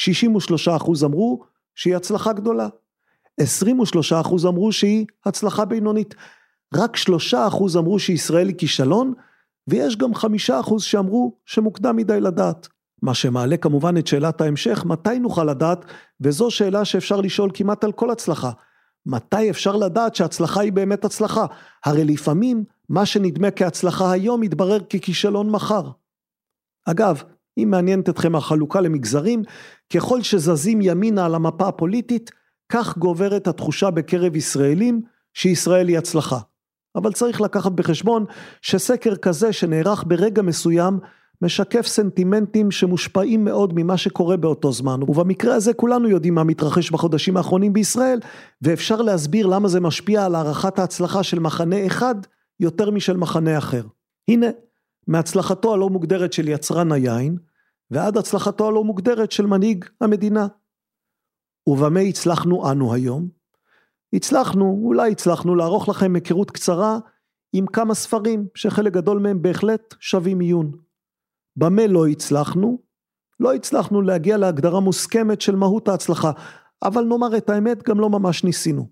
63% 0.00 1.04
אמרו 1.04 1.44
שהיא 1.74 1.96
הצלחה 1.96 2.32
גדולה. 2.32 2.68
23% 3.40 4.48
אמרו 4.48 4.72
שהיא 4.72 5.06
הצלחה 5.24 5.64
בינונית. 5.64 6.14
רק 6.74 6.96
3% 6.96 7.78
אמרו 7.78 7.98
שישראל 7.98 8.48
היא 8.48 8.56
כישלון, 8.56 9.12
ויש 9.68 9.96
גם 9.96 10.10
5% 10.14 10.78
שאמרו 10.78 11.36
שמוקדם 11.46 11.96
מדי 11.96 12.20
לדעת. 12.20 12.68
מה 13.02 13.14
שמעלה 13.14 13.56
כמובן 13.56 13.96
את 13.96 14.06
שאלת 14.06 14.40
ההמשך, 14.40 14.84
מתי 14.84 15.18
נוכל 15.18 15.44
לדעת, 15.44 15.84
וזו 16.20 16.50
שאלה 16.50 16.84
שאפשר 16.84 17.20
לשאול 17.20 17.50
כמעט 17.54 17.84
על 17.84 17.92
כל 17.92 18.10
הצלחה. 18.10 18.50
מתי 19.06 19.50
אפשר 19.50 19.76
לדעת 19.76 20.14
שהצלחה 20.14 20.60
היא 20.60 20.72
באמת 20.72 21.04
הצלחה? 21.04 21.46
הרי 21.84 22.04
לפעמים 22.04 22.64
מה 22.88 23.06
שנדמה 23.06 23.50
כהצלחה 23.50 24.12
היום 24.12 24.42
יתברר 24.42 24.80
ככישלון 24.80 25.50
מחר. 25.50 25.90
אגב, 26.86 27.22
אם 27.58 27.68
מעניינת 27.70 28.08
אתכם 28.08 28.36
החלוקה 28.36 28.80
למגזרים, 28.80 29.42
ככל 29.94 30.22
שזזים 30.22 30.78
ימינה 30.82 31.26
על 31.26 31.34
המפה 31.34 31.68
הפוליטית, 31.68 32.30
כך 32.74 32.98
גוברת 32.98 33.46
התחושה 33.46 33.90
בקרב 33.90 34.36
ישראלים 34.36 35.02
שישראל 35.34 35.88
היא 35.88 35.98
הצלחה. 35.98 36.38
אבל 36.96 37.12
צריך 37.12 37.40
לקחת 37.40 37.72
בחשבון 37.72 38.24
שסקר 38.62 39.16
כזה 39.16 39.52
שנערך 39.52 40.04
ברגע 40.06 40.42
מסוים 40.42 40.98
משקף 41.42 41.86
סנטימנטים 41.86 42.70
שמושפעים 42.70 43.44
מאוד 43.44 43.72
ממה 43.76 43.96
שקורה 43.96 44.36
באותו 44.36 44.72
זמן, 44.72 45.02
ובמקרה 45.02 45.54
הזה 45.54 45.74
כולנו 45.74 46.08
יודעים 46.08 46.34
מה 46.34 46.44
מתרחש 46.44 46.90
בחודשים 46.90 47.36
האחרונים 47.36 47.72
בישראל, 47.72 48.20
ואפשר 48.62 49.02
להסביר 49.02 49.46
למה 49.46 49.68
זה 49.68 49.80
משפיע 49.80 50.24
על 50.24 50.34
הערכת 50.34 50.78
ההצלחה 50.78 51.22
של 51.22 51.38
מחנה 51.38 51.86
אחד 51.86 52.14
יותר 52.60 52.90
משל 52.90 53.16
מחנה 53.16 53.58
אחר. 53.58 53.82
הנה, 54.28 54.46
מהצלחתו 55.06 55.74
הלא 55.74 55.88
מוגדרת 55.90 56.32
של 56.32 56.48
יצרן 56.48 56.92
היין, 56.92 57.36
ועד 57.90 58.18
הצלחתו 58.18 58.68
הלא 58.68 58.84
מוגדרת 58.84 59.32
של 59.32 59.46
מנהיג 59.46 59.84
המדינה. 60.00 60.46
ובמה 61.66 62.00
הצלחנו 62.00 62.70
אנו 62.70 62.94
היום? 62.94 63.28
הצלחנו, 64.12 64.80
אולי 64.84 65.12
הצלחנו 65.12 65.54
לערוך 65.54 65.88
לכם 65.88 66.14
היכרות 66.14 66.50
קצרה 66.50 66.98
עם 67.52 67.66
כמה 67.66 67.94
ספרים 67.94 68.46
שחלק 68.54 68.92
גדול 68.92 69.18
מהם 69.18 69.42
בהחלט 69.42 69.94
שווים 70.00 70.40
עיון. 70.40 70.72
במה 71.56 71.86
לא 71.86 72.06
הצלחנו? 72.06 72.78
לא 73.40 73.54
הצלחנו 73.54 74.02
להגיע 74.02 74.36
להגדרה 74.36 74.80
מוסכמת 74.80 75.40
של 75.40 75.56
מהות 75.56 75.88
ההצלחה, 75.88 76.30
אבל 76.82 77.04
נאמר 77.04 77.36
את 77.36 77.50
האמת, 77.50 77.82
גם 77.82 78.00
לא 78.00 78.10
ממש 78.10 78.44
ניסינו. 78.44 78.88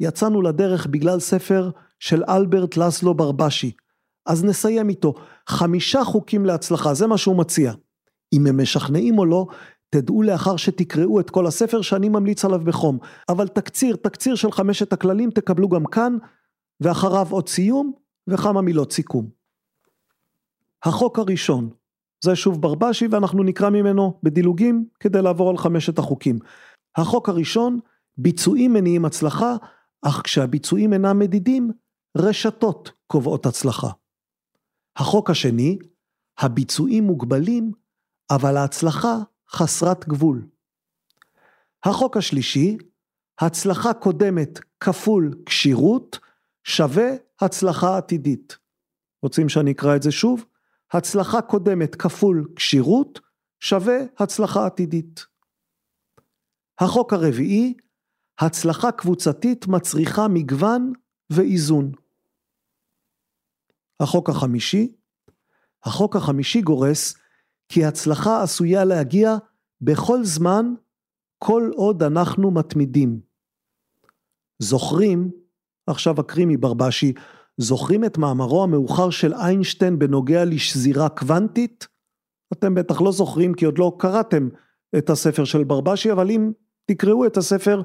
יצאנו 0.00 0.42
לדרך 0.42 0.86
בגלל 0.86 1.20
ספר 1.20 1.70
של 1.98 2.22
אלברט 2.28 2.76
לסלו 2.76 3.14
ברבשי, 3.14 3.72
אז 4.26 4.44
נסיים 4.44 4.88
איתו. 4.88 5.14
חמישה 5.48 6.04
חוקים 6.04 6.46
להצלחה, 6.46 6.94
זה 6.94 7.06
מה 7.06 7.18
שהוא 7.18 7.36
מציע. 7.36 7.72
אם 8.32 8.46
הם 8.46 8.62
משכנעים 8.62 9.18
או 9.18 9.24
לא, 9.24 9.46
תדעו 9.96 10.22
לאחר 10.22 10.56
שתקראו 10.56 11.20
את 11.20 11.30
כל 11.30 11.46
הספר 11.46 11.82
שאני 11.82 12.08
ממליץ 12.08 12.44
עליו 12.44 12.60
בחום. 12.64 12.98
אבל 13.28 13.48
תקציר, 13.48 13.96
תקציר 13.96 14.34
של 14.34 14.52
חמשת 14.52 14.92
הכללים 14.92 15.30
תקבלו 15.30 15.68
גם 15.68 15.86
כאן, 15.86 16.16
ואחריו 16.80 17.26
עוד 17.30 17.48
סיום 17.48 17.92
וכמה 18.28 18.62
מילות 18.62 18.92
סיכום. 18.92 19.30
החוק 20.84 21.18
הראשון, 21.18 21.70
זה 22.24 22.36
שוב 22.36 22.62
ברבשי 22.62 23.06
ואנחנו 23.10 23.42
נקרא 23.42 23.70
ממנו 23.70 24.20
בדילוגים 24.22 24.88
כדי 25.00 25.22
לעבור 25.22 25.50
על 25.50 25.56
חמשת 25.56 25.98
החוקים. 25.98 26.38
החוק 26.96 27.28
הראשון, 27.28 27.78
ביצועים 28.18 28.72
מניעים 28.72 29.04
הצלחה, 29.04 29.56
אך 30.02 30.20
כשהביצועים 30.24 30.92
אינם 30.92 31.18
מדידים, 31.18 31.70
רשתות 32.16 32.92
קובעות 33.06 33.46
הצלחה. 33.46 33.90
החוק 34.96 35.30
השני, 35.30 35.78
הביצועים 36.38 37.04
מוגבלים, 37.04 37.72
אבל 38.30 38.56
ההצלחה 38.56 39.16
חסרת 39.56 40.08
גבול. 40.08 40.46
החוק 41.84 42.16
השלישי, 42.16 42.76
הצלחה 43.40 43.94
קודמת 43.94 44.60
כפול 44.80 45.34
כשירות 45.46 46.18
שווה 46.64 47.08
הצלחה 47.40 47.98
עתידית. 47.98 48.56
רוצים 49.22 49.48
שאני 49.48 49.72
אקרא 49.72 49.96
את 49.96 50.02
זה 50.02 50.10
שוב? 50.10 50.44
הצלחה 50.92 51.42
קודמת 51.42 51.94
כפול 51.94 52.48
כשירות 52.56 53.20
שווה 53.60 53.96
הצלחה 54.18 54.66
עתידית. 54.66 55.26
החוק 56.78 57.12
הרביעי, 57.12 57.74
הצלחה 58.38 58.92
קבוצתית 58.92 59.66
מצריכה 59.66 60.28
מגוון 60.28 60.92
ואיזון. 61.30 61.92
החוק 64.00 64.30
החמישי, 64.30 64.92
החוק 65.84 66.16
החמישי 66.16 66.60
גורס 66.60 67.14
כי 67.68 67.84
הצלחה 67.84 68.42
עשויה 68.42 68.84
להגיע 68.84 69.36
בכל 69.80 70.24
זמן 70.24 70.74
כל 71.38 71.70
עוד 71.74 72.02
אנחנו 72.02 72.50
מתמידים. 72.50 73.20
זוכרים, 74.58 75.30
עכשיו 75.86 76.20
אקריא 76.20 76.46
מברבשי, 76.48 77.12
זוכרים 77.56 78.04
את 78.04 78.18
מאמרו 78.18 78.62
המאוחר 78.62 79.10
של 79.10 79.34
איינשטיין 79.34 79.98
בנוגע 79.98 80.44
לשזירה 80.44 81.08
קוונטית? 81.08 81.88
אתם 82.52 82.74
בטח 82.74 83.00
לא 83.00 83.12
זוכרים 83.12 83.54
כי 83.54 83.64
עוד 83.64 83.78
לא 83.78 83.96
קראתם 83.98 84.48
את 84.98 85.10
הספר 85.10 85.44
של 85.44 85.64
ברבשי, 85.64 86.12
אבל 86.12 86.30
אם 86.30 86.52
תקראו 86.86 87.26
את 87.26 87.36
הספר, 87.36 87.82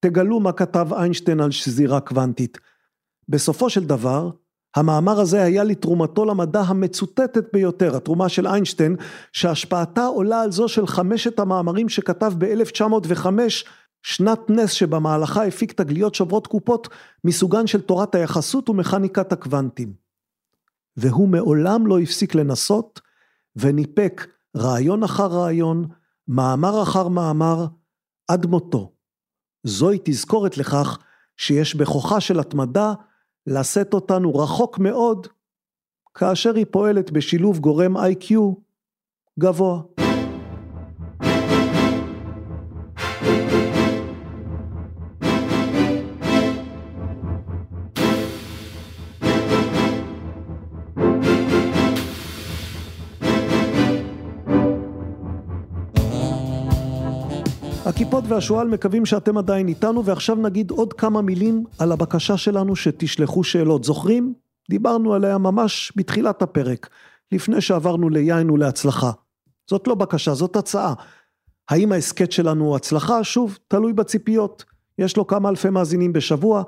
תגלו 0.00 0.40
מה 0.40 0.52
כתב 0.52 0.88
איינשטיין 0.92 1.40
על 1.40 1.50
שזירה 1.50 2.00
קוונטית. 2.00 2.58
בסופו 3.28 3.70
של 3.70 3.84
דבר, 3.84 4.30
המאמר 4.76 5.20
הזה 5.20 5.42
היה 5.42 5.64
לתרומתו 5.64 6.24
למדע 6.24 6.60
המצוטטת 6.60 7.44
ביותר, 7.52 7.96
התרומה 7.96 8.28
של 8.28 8.46
איינשטיין, 8.46 8.96
שהשפעתה 9.32 10.06
עולה 10.06 10.42
על 10.42 10.52
זו 10.52 10.68
של 10.68 10.86
חמשת 10.86 11.38
המאמרים 11.38 11.88
שכתב 11.88 12.32
ב-1905, 12.38 13.26
שנת 14.02 14.50
נס 14.50 14.70
שבמהלכה 14.70 15.46
הפיק 15.46 15.72
תגליות 15.72 16.14
שוברות 16.14 16.46
קופות 16.46 16.88
מסוגן 17.24 17.66
של 17.66 17.80
תורת 17.80 18.14
היחסות 18.14 18.68
ומכניקת 18.68 19.32
הקוונטים. 19.32 19.92
והוא 20.96 21.28
מעולם 21.28 21.86
לא 21.86 21.98
הפסיק 21.98 22.34
לנסות, 22.34 23.00
וניפק 23.56 24.26
רעיון 24.56 25.02
אחר 25.02 25.26
רעיון, 25.26 25.88
מאמר 26.28 26.82
אחר 26.82 27.08
מאמר, 27.08 27.66
עד 28.28 28.46
מותו. 28.46 28.92
זוהי 29.64 29.98
תזכורת 30.04 30.58
לכך 30.58 30.98
שיש 31.36 31.74
בכוחה 31.74 32.20
של 32.20 32.40
התמדה 32.40 32.92
לשאת 33.46 33.94
אותנו 33.94 34.34
רחוק 34.34 34.78
מאוד, 34.78 35.26
כאשר 36.14 36.54
היא 36.54 36.66
פועלת 36.70 37.10
בשילוב 37.10 37.58
גורם 37.58 37.96
איי-קיו 37.96 38.52
גבוה. 39.38 40.03
הכיפות 58.24 58.36
והשועל 58.36 58.68
מקווים 58.68 59.06
שאתם 59.06 59.38
עדיין 59.38 59.68
איתנו 59.68 60.04
ועכשיו 60.04 60.36
נגיד 60.36 60.70
עוד 60.70 60.92
כמה 60.92 61.22
מילים 61.22 61.64
על 61.78 61.92
הבקשה 61.92 62.36
שלנו 62.36 62.76
שתשלחו 62.76 63.44
שאלות. 63.44 63.84
זוכרים? 63.84 64.34
דיברנו 64.70 65.14
עליה 65.14 65.38
ממש 65.38 65.92
בתחילת 65.96 66.42
הפרק, 66.42 66.88
לפני 67.32 67.60
שעברנו 67.60 68.08
ליין 68.08 68.50
ולהצלחה. 68.50 69.10
זאת 69.70 69.88
לא 69.88 69.94
בקשה, 69.94 70.34
זאת 70.34 70.56
הצעה. 70.56 70.94
האם 71.68 71.92
ההסכת 71.92 72.32
שלנו 72.32 72.64
הוא 72.64 72.76
הצלחה? 72.76 73.24
שוב, 73.24 73.58
תלוי 73.68 73.92
בציפיות. 73.92 74.64
יש 74.98 75.16
לו 75.16 75.26
כמה 75.26 75.48
אלפי 75.48 75.70
מאזינים 75.70 76.12
בשבוע, 76.12 76.62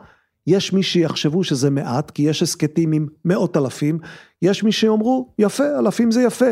יש 0.47 0.73
מי 0.73 0.83
שיחשבו 0.83 1.45
שזה 1.45 1.71
מעט, 1.71 2.11
כי 2.11 2.23
יש 2.23 2.43
הסכתים 2.43 2.93
עם 2.93 3.07
מאות 3.25 3.57
אלפים, 3.57 3.99
יש 4.43 4.65
מי 4.65 4.73
שיאמרו, 4.73 5.33
יפה, 5.39 5.79
אלפים 5.79 6.11
זה 6.11 6.23
יפה, 6.23 6.51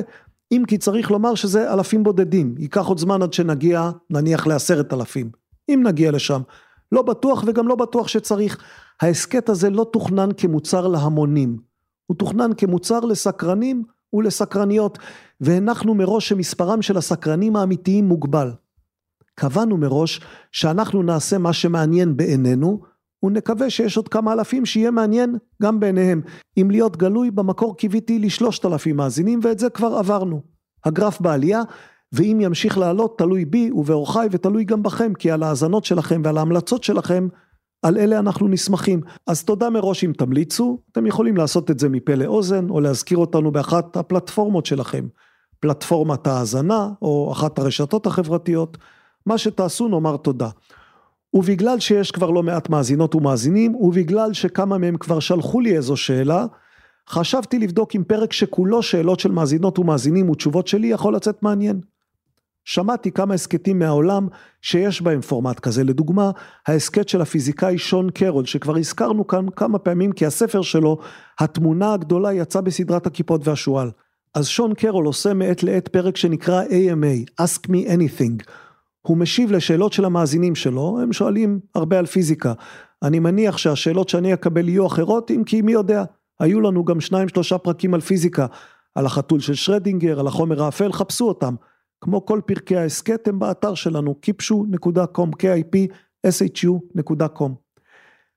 אם 0.52 0.62
כי 0.66 0.78
צריך 0.78 1.10
לומר 1.10 1.34
שזה 1.34 1.72
אלפים 1.72 2.02
בודדים, 2.02 2.54
ייקח 2.58 2.86
עוד 2.86 2.98
זמן 2.98 3.22
עד 3.22 3.32
שנגיע 3.32 3.90
נניח 4.10 4.46
לעשרת 4.46 4.92
אלפים, 4.92 5.30
אם 5.68 5.82
נגיע 5.84 6.10
לשם. 6.10 6.40
לא 6.92 7.02
בטוח 7.02 7.44
וגם 7.46 7.68
לא 7.68 7.74
בטוח 7.74 8.08
שצריך. 8.08 8.62
ההסכת 9.00 9.48
הזה 9.48 9.70
לא 9.70 9.86
תוכנן 9.92 10.28
כמוצר 10.36 10.86
להמונים, 10.86 11.56
הוא 12.06 12.16
תוכנן 12.16 12.50
כמוצר 12.56 13.00
לסקרנים 13.00 13.82
ולסקרניות, 14.12 14.98
והנחנו 15.40 15.94
מראש 15.94 16.28
שמספרם 16.28 16.82
של 16.82 16.96
הסקרנים 16.96 17.56
האמיתיים 17.56 18.04
מוגבל. 18.04 18.52
קבענו 19.34 19.76
מראש 19.76 20.20
שאנחנו 20.52 21.02
נעשה 21.02 21.38
מה 21.38 21.52
שמעניין 21.52 22.16
בעינינו, 22.16 22.82
ונקווה 23.24 23.70
שיש 23.70 23.96
עוד 23.96 24.08
כמה 24.08 24.32
אלפים 24.32 24.66
שיהיה 24.66 24.90
מעניין 24.90 25.36
גם 25.62 25.80
בעיניהם. 25.80 26.20
אם 26.60 26.70
להיות 26.70 26.96
גלוי, 26.96 27.30
במקור 27.30 27.76
קיוויתי 27.76 28.18
לשלושת 28.18 28.64
אלפים 28.64 28.96
מאזינים, 28.96 29.40
ואת 29.42 29.58
זה 29.58 29.70
כבר 29.70 29.94
עברנו. 29.98 30.42
הגרף 30.84 31.20
בעלייה, 31.20 31.62
ואם 32.12 32.38
ימשיך 32.40 32.78
לעלות, 32.78 33.18
תלוי 33.18 33.44
בי 33.44 33.70
ובאורחיי, 33.70 34.28
ותלוי 34.30 34.64
גם 34.64 34.82
בכם, 34.82 35.14
כי 35.14 35.30
על 35.30 35.42
ההאזנות 35.42 35.84
שלכם 35.84 36.22
ועל 36.24 36.38
ההמלצות 36.38 36.84
שלכם, 36.84 37.28
על 37.82 37.98
אלה 37.98 38.18
אנחנו 38.18 38.48
נסמכים. 38.48 39.00
אז 39.26 39.44
תודה 39.44 39.70
מראש 39.70 40.04
אם 40.04 40.12
תמליצו, 40.18 40.78
אתם 40.92 41.06
יכולים 41.06 41.36
לעשות 41.36 41.70
את 41.70 41.78
זה 41.78 41.88
מפה 41.88 42.14
לאוזן, 42.14 42.70
או 42.70 42.80
להזכיר 42.80 43.18
אותנו 43.18 43.52
באחת 43.52 43.96
הפלטפורמות 43.96 44.66
שלכם. 44.66 45.06
פלטפורמת 45.60 46.26
ההאזנה, 46.26 46.88
או 47.02 47.32
אחת 47.32 47.58
הרשתות 47.58 48.06
החברתיות. 48.06 48.78
מה 49.26 49.38
שתעשו 49.38 49.88
נאמר 49.88 50.16
תודה. 50.16 50.48
ובגלל 51.34 51.80
שיש 51.80 52.10
כבר 52.10 52.30
לא 52.30 52.42
מעט 52.42 52.68
מאזינות 52.68 53.14
ומאזינים, 53.14 53.74
ובגלל 53.74 54.32
שכמה 54.32 54.78
מהם 54.78 54.96
כבר 54.96 55.20
שלחו 55.20 55.60
לי 55.60 55.76
איזו 55.76 55.96
שאלה, 55.96 56.46
חשבתי 57.08 57.58
לבדוק 57.58 57.96
אם 57.96 58.02
פרק 58.06 58.32
שכולו 58.32 58.82
שאלות 58.82 59.20
של 59.20 59.32
מאזינות 59.32 59.78
ומאזינים 59.78 60.30
ותשובות 60.30 60.66
שלי 60.66 60.86
יכול 60.86 61.14
לצאת 61.14 61.42
מעניין. 61.42 61.80
שמעתי 62.64 63.10
כמה 63.10 63.34
הסכתים 63.34 63.78
מהעולם 63.78 64.28
שיש 64.62 65.02
בהם 65.02 65.20
פורמט 65.20 65.60
כזה, 65.60 65.84
לדוגמה, 65.84 66.30
ההסכת 66.66 67.08
של 67.08 67.20
הפיזיקאי 67.20 67.78
שון 67.78 68.10
קרול, 68.10 68.46
שכבר 68.46 68.76
הזכרנו 68.76 69.26
כאן 69.26 69.46
כמה 69.56 69.78
פעמים 69.78 70.12
כי 70.12 70.26
הספר 70.26 70.62
שלו, 70.62 70.98
התמונה 71.38 71.92
הגדולה 71.92 72.32
יצא 72.32 72.60
בסדרת 72.60 73.06
הכיפות 73.06 73.48
והשועל. 73.48 73.90
אז 74.34 74.46
שון 74.46 74.74
קרול 74.74 75.06
עושה 75.06 75.34
מעת 75.34 75.62
לעת 75.62 75.88
פרק 75.88 76.16
שנקרא 76.16 76.62
AMA, 76.64 77.42
Ask 77.42 77.68
Me 77.68 77.88
Anything. 77.88 78.63
הוא 79.06 79.16
משיב 79.16 79.52
לשאלות 79.52 79.92
של 79.92 80.04
המאזינים 80.04 80.54
שלו, 80.54 80.98
הם 81.02 81.12
שואלים 81.12 81.60
הרבה 81.74 81.98
על 81.98 82.06
פיזיקה. 82.06 82.52
אני 83.02 83.18
מניח 83.18 83.56
שהשאלות 83.56 84.08
שאני 84.08 84.34
אקבל 84.34 84.68
יהיו 84.68 84.86
אחרות, 84.86 85.30
אם 85.30 85.42
כי 85.46 85.62
מי 85.62 85.72
יודע. 85.72 86.04
היו 86.40 86.60
לנו 86.60 86.84
גם 86.84 87.00
שניים 87.00 87.28
שלושה 87.28 87.58
פרקים 87.58 87.94
על 87.94 88.00
פיזיקה, 88.00 88.46
על 88.94 89.06
החתול 89.06 89.40
של 89.40 89.54
שרדינגר, 89.54 90.20
על 90.20 90.26
החומר 90.26 90.62
האפל, 90.62 90.92
חפשו 90.92 91.28
אותם. 91.28 91.54
כמו 92.00 92.26
כל 92.26 92.40
פרקי 92.46 92.76
ההסכת 92.76 93.28
הם 93.28 93.38
באתר 93.38 93.74
שלנו, 93.74 94.14
kipshu.com, 94.26 95.30
kipshu.com. 96.26 97.50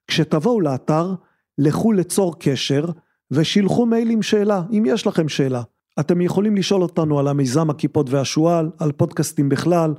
כשתבואו 0.08 0.62
לאתר, 0.62 1.14
לכו 1.58 1.92
לצור 1.92 2.40
קשר 2.40 2.86
ושילחו 3.32 3.86
מייל 3.86 4.10
עם 4.10 4.22
שאלה, 4.22 4.62
אם 4.72 4.84
יש 4.88 5.08
לכם 5.08 5.30
שאלה. 5.30 5.62
אתם 6.00 6.22
יכולים 6.22 6.56
לשאול 6.56 6.82
אותנו 6.82 7.20
על 7.20 7.28
המיזם 7.28 7.70
הכיפות 7.70 8.10
והשועל, 8.10 8.72
על 8.80 8.92
פודקאסטים 8.92 9.50
בכלל, 9.50 9.94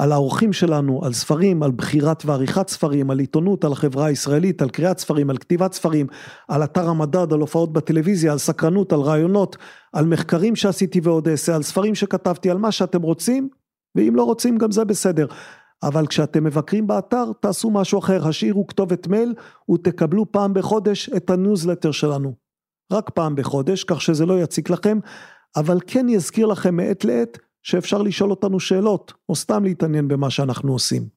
על 0.00 0.12
האורחים 0.12 0.52
שלנו, 0.52 1.00
על 1.04 1.12
ספרים, 1.12 1.62
על 1.62 1.70
בחירת 1.70 2.22
ועריכת 2.26 2.68
ספרים, 2.68 3.10
על 3.10 3.18
עיתונות, 3.18 3.64
על 3.64 3.72
החברה 3.72 4.06
הישראלית, 4.06 4.62
על 4.62 4.70
קריאת 4.70 4.98
ספרים, 4.98 5.30
על 5.30 5.38
כתיבת 5.38 5.72
ספרים, 5.72 6.06
על 6.48 6.64
אתר 6.64 6.88
המדד, 6.88 7.32
על 7.32 7.40
הופעות 7.40 7.72
בטלוויזיה, 7.72 8.32
על 8.32 8.38
סקרנות, 8.38 8.92
על 8.92 9.00
רעיונות, 9.00 9.56
על 9.92 10.06
מחקרים 10.06 10.56
שעשיתי 10.56 11.00
ועוד 11.02 11.28
אעשה, 11.28 11.54
על 11.54 11.62
ספרים 11.62 11.94
שכתבתי, 11.94 12.50
על 12.50 12.58
מה 12.58 12.72
שאתם 12.72 13.02
רוצים, 13.02 13.48
ואם 13.94 14.16
לא 14.16 14.24
רוצים 14.24 14.58
גם 14.58 14.72
זה 14.72 14.84
בסדר. 14.84 15.26
אבל 15.82 16.06
כשאתם 16.06 16.44
מבקרים 16.44 16.86
באתר, 16.86 17.24
תעשו 17.40 17.70
משהו 17.70 17.98
אחר, 17.98 18.28
השאירו 18.28 18.66
כתובת 18.66 19.06
מייל 19.06 19.34
ותקבלו 19.70 20.32
פעם 20.32 20.54
בחודש 20.54 21.10
את 21.16 21.30
הניוזלטר 21.30 21.90
שלנו. 21.90 22.34
רק 22.92 23.10
פעם 23.10 23.34
בחודש, 23.34 23.84
כך 23.84 24.02
שזה 24.02 24.26
לא 24.26 24.42
יציק 24.42 24.70
לכם, 24.70 24.98
אבל 25.56 25.78
כן 25.86 26.08
יזכיר 26.08 26.46
לכם 26.46 26.76
מעת 26.76 27.04
לעת 27.04 27.38
שאפשר 27.62 28.02
לשאול 28.02 28.30
אותנו 28.30 28.60
שאלות, 28.60 29.12
או 29.28 29.36
סתם 29.36 29.64
להתעניין 29.64 30.08
במה 30.08 30.30
שאנחנו 30.30 30.72
עושים. 30.72 31.08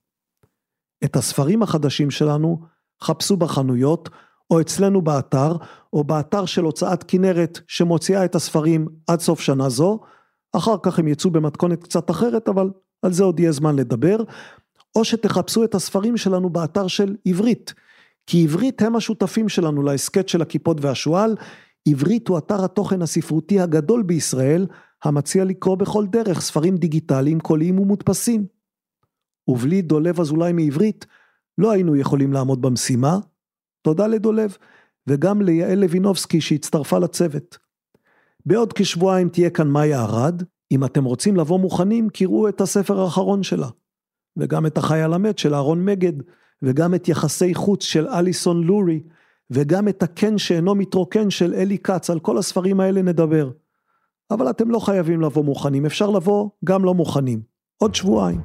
את 1.03 1.15
הספרים 1.15 1.64
החדשים 1.64 2.11
שלנו 2.11 2.61
חפשו 3.03 3.38
בחנויות, 3.38 4.10
או 4.49 4.61
אצלנו 4.61 5.02
באתר, 5.02 5.56
או 5.94 6.03
באתר 6.03 6.45
של 6.45 6.64
הוצאת 6.64 7.03
כנרת 7.07 7.60
שמוציאה 7.68 8.26
את 8.26 8.36
הספרים 8.36 8.88
עד 9.07 9.20
סוף 9.20 9.40
שנה 9.40 9.70
זו, 9.70 9.99
אחר 10.53 10.76
כך 10.84 10.99
הם 10.99 11.07
יצאו 11.07 11.32
במתכונת 11.32 11.84
קצת 11.84 12.11
אחרת, 12.11 12.49
אבל 12.49 12.70
על 13.02 13.14
זה 13.14 13.24
עוד 13.24 13.40
יהיה 13.40 13.52
זמן 13.52 13.76
לדבר, 13.76 14.18
או 14.95 15.06
שתחפשו 15.06 15.64
את 15.64 15.76
הספרים 15.76 16.18
שלנו 16.18 16.49
באתר 16.49 16.88
של 16.88 17.15
עברית, 17.26 17.74
כי 18.28 18.44
עברית 18.44 18.82
הם 18.82 18.95
השותפים 18.95 19.49
שלנו 19.49 19.84
להסכת 19.84 20.30
של 20.30 20.41
הכיפות 20.41 20.78
והשועל, 20.82 21.36
עברית 21.88 22.28
הוא 22.28 22.38
אתר 22.38 22.65
התוכן 22.65 23.02
הספרותי 23.02 23.60
הגדול 23.60 24.03
בישראל, 24.03 24.68
המציע 25.03 25.45
לקרוא 25.45 25.75
בכל 25.75 26.05
דרך 26.07 26.41
ספרים 26.41 26.77
דיגיטליים 26.77 27.39
קוליים 27.39 27.80
ומודפסים. 27.80 28.45
ובלי 29.47 29.81
דולב 29.81 30.19
אזולאי 30.19 30.53
מעברית, 30.53 31.05
לא 31.57 31.71
היינו 31.71 31.95
יכולים 31.95 32.34
לעמוד 32.34 32.61
במשימה. 32.61 33.19
תודה 33.81 34.07
לדולב, 34.07 34.57
וגם 35.07 35.41
ליעל 35.41 35.80
לוינובסקי 35.80 36.41
שהצטרפה 36.41 36.99
לצוות. 36.99 37.57
בעוד 38.45 38.73
כשבועיים 38.73 39.30
תהיה 39.30 39.49
כאן 39.49 39.67
מאיה 39.67 40.03
ארד, 40.03 40.43
אם 40.71 40.85
אתם 40.85 41.03
רוצים 41.03 41.38
לבוא 41.38 41.59
מוכנים, 41.59 42.09
קראו 42.09 42.49
את 42.49 42.61
הספר 42.61 42.99
האחרון 42.99 43.43
שלה. 43.43 43.67
וגם 44.38 44.65
את 44.65 44.77
החייל 44.77 45.13
המת 45.13 45.38
של 45.39 45.53
אהרון 45.53 45.85
מגד, 45.85 46.13
וגם 46.61 46.95
את 46.95 47.07
יחסי 47.07 47.53
חוץ 47.53 47.84
של 47.84 48.07
אליסון 48.07 48.63
לורי, 48.63 49.03
וגם 49.51 49.88
את 49.88 50.03
הקן 50.03 50.38
שאינו 50.38 50.75
מתרוקן 50.75 51.30
של 51.30 51.53
אלי 51.53 51.77
כץ, 51.77 52.09
על 52.09 52.19
כל 52.19 52.38
הספרים 52.38 52.80
האלה 52.80 53.01
נדבר. 53.01 53.49
אבל 54.34 54.49
אתם 54.49 54.72
לא 54.72 54.80
חייבים 54.80 55.22
לבוא 55.22 55.43
מוכנים, 55.43 55.85
אפשר 55.85 56.10
לבוא 56.10 56.49
גם 56.65 56.85
לא 56.85 56.93
מוכנים. 56.93 57.41
עוד 57.77 57.95
שבועיים. 57.95 58.41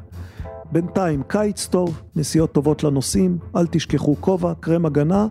בינתיים, 0.72 1.22
קיץ 1.22 1.66
טוב, 1.66 2.02
נסיעות 2.16 2.52
טובות 2.52 2.84
לנוסעים, 2.84 3.38
אל 3.56 3.66
תשכחו 3.66 4.16
כובע, 4.20 4.52
קרם 4.60 4.86
הגנה 4.86 5.26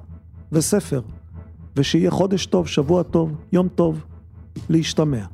וספר. 0.52 1.02
ושיהיה 1.76 2.12
חודש 2.12 2.46
טוב, 2.46 2.68
שבוע 2.68 3.04
טוב, 3.04 3.36
יום 3.52 3.68
טוב, 3.68 4.06
להשתמע. 4.70 5.26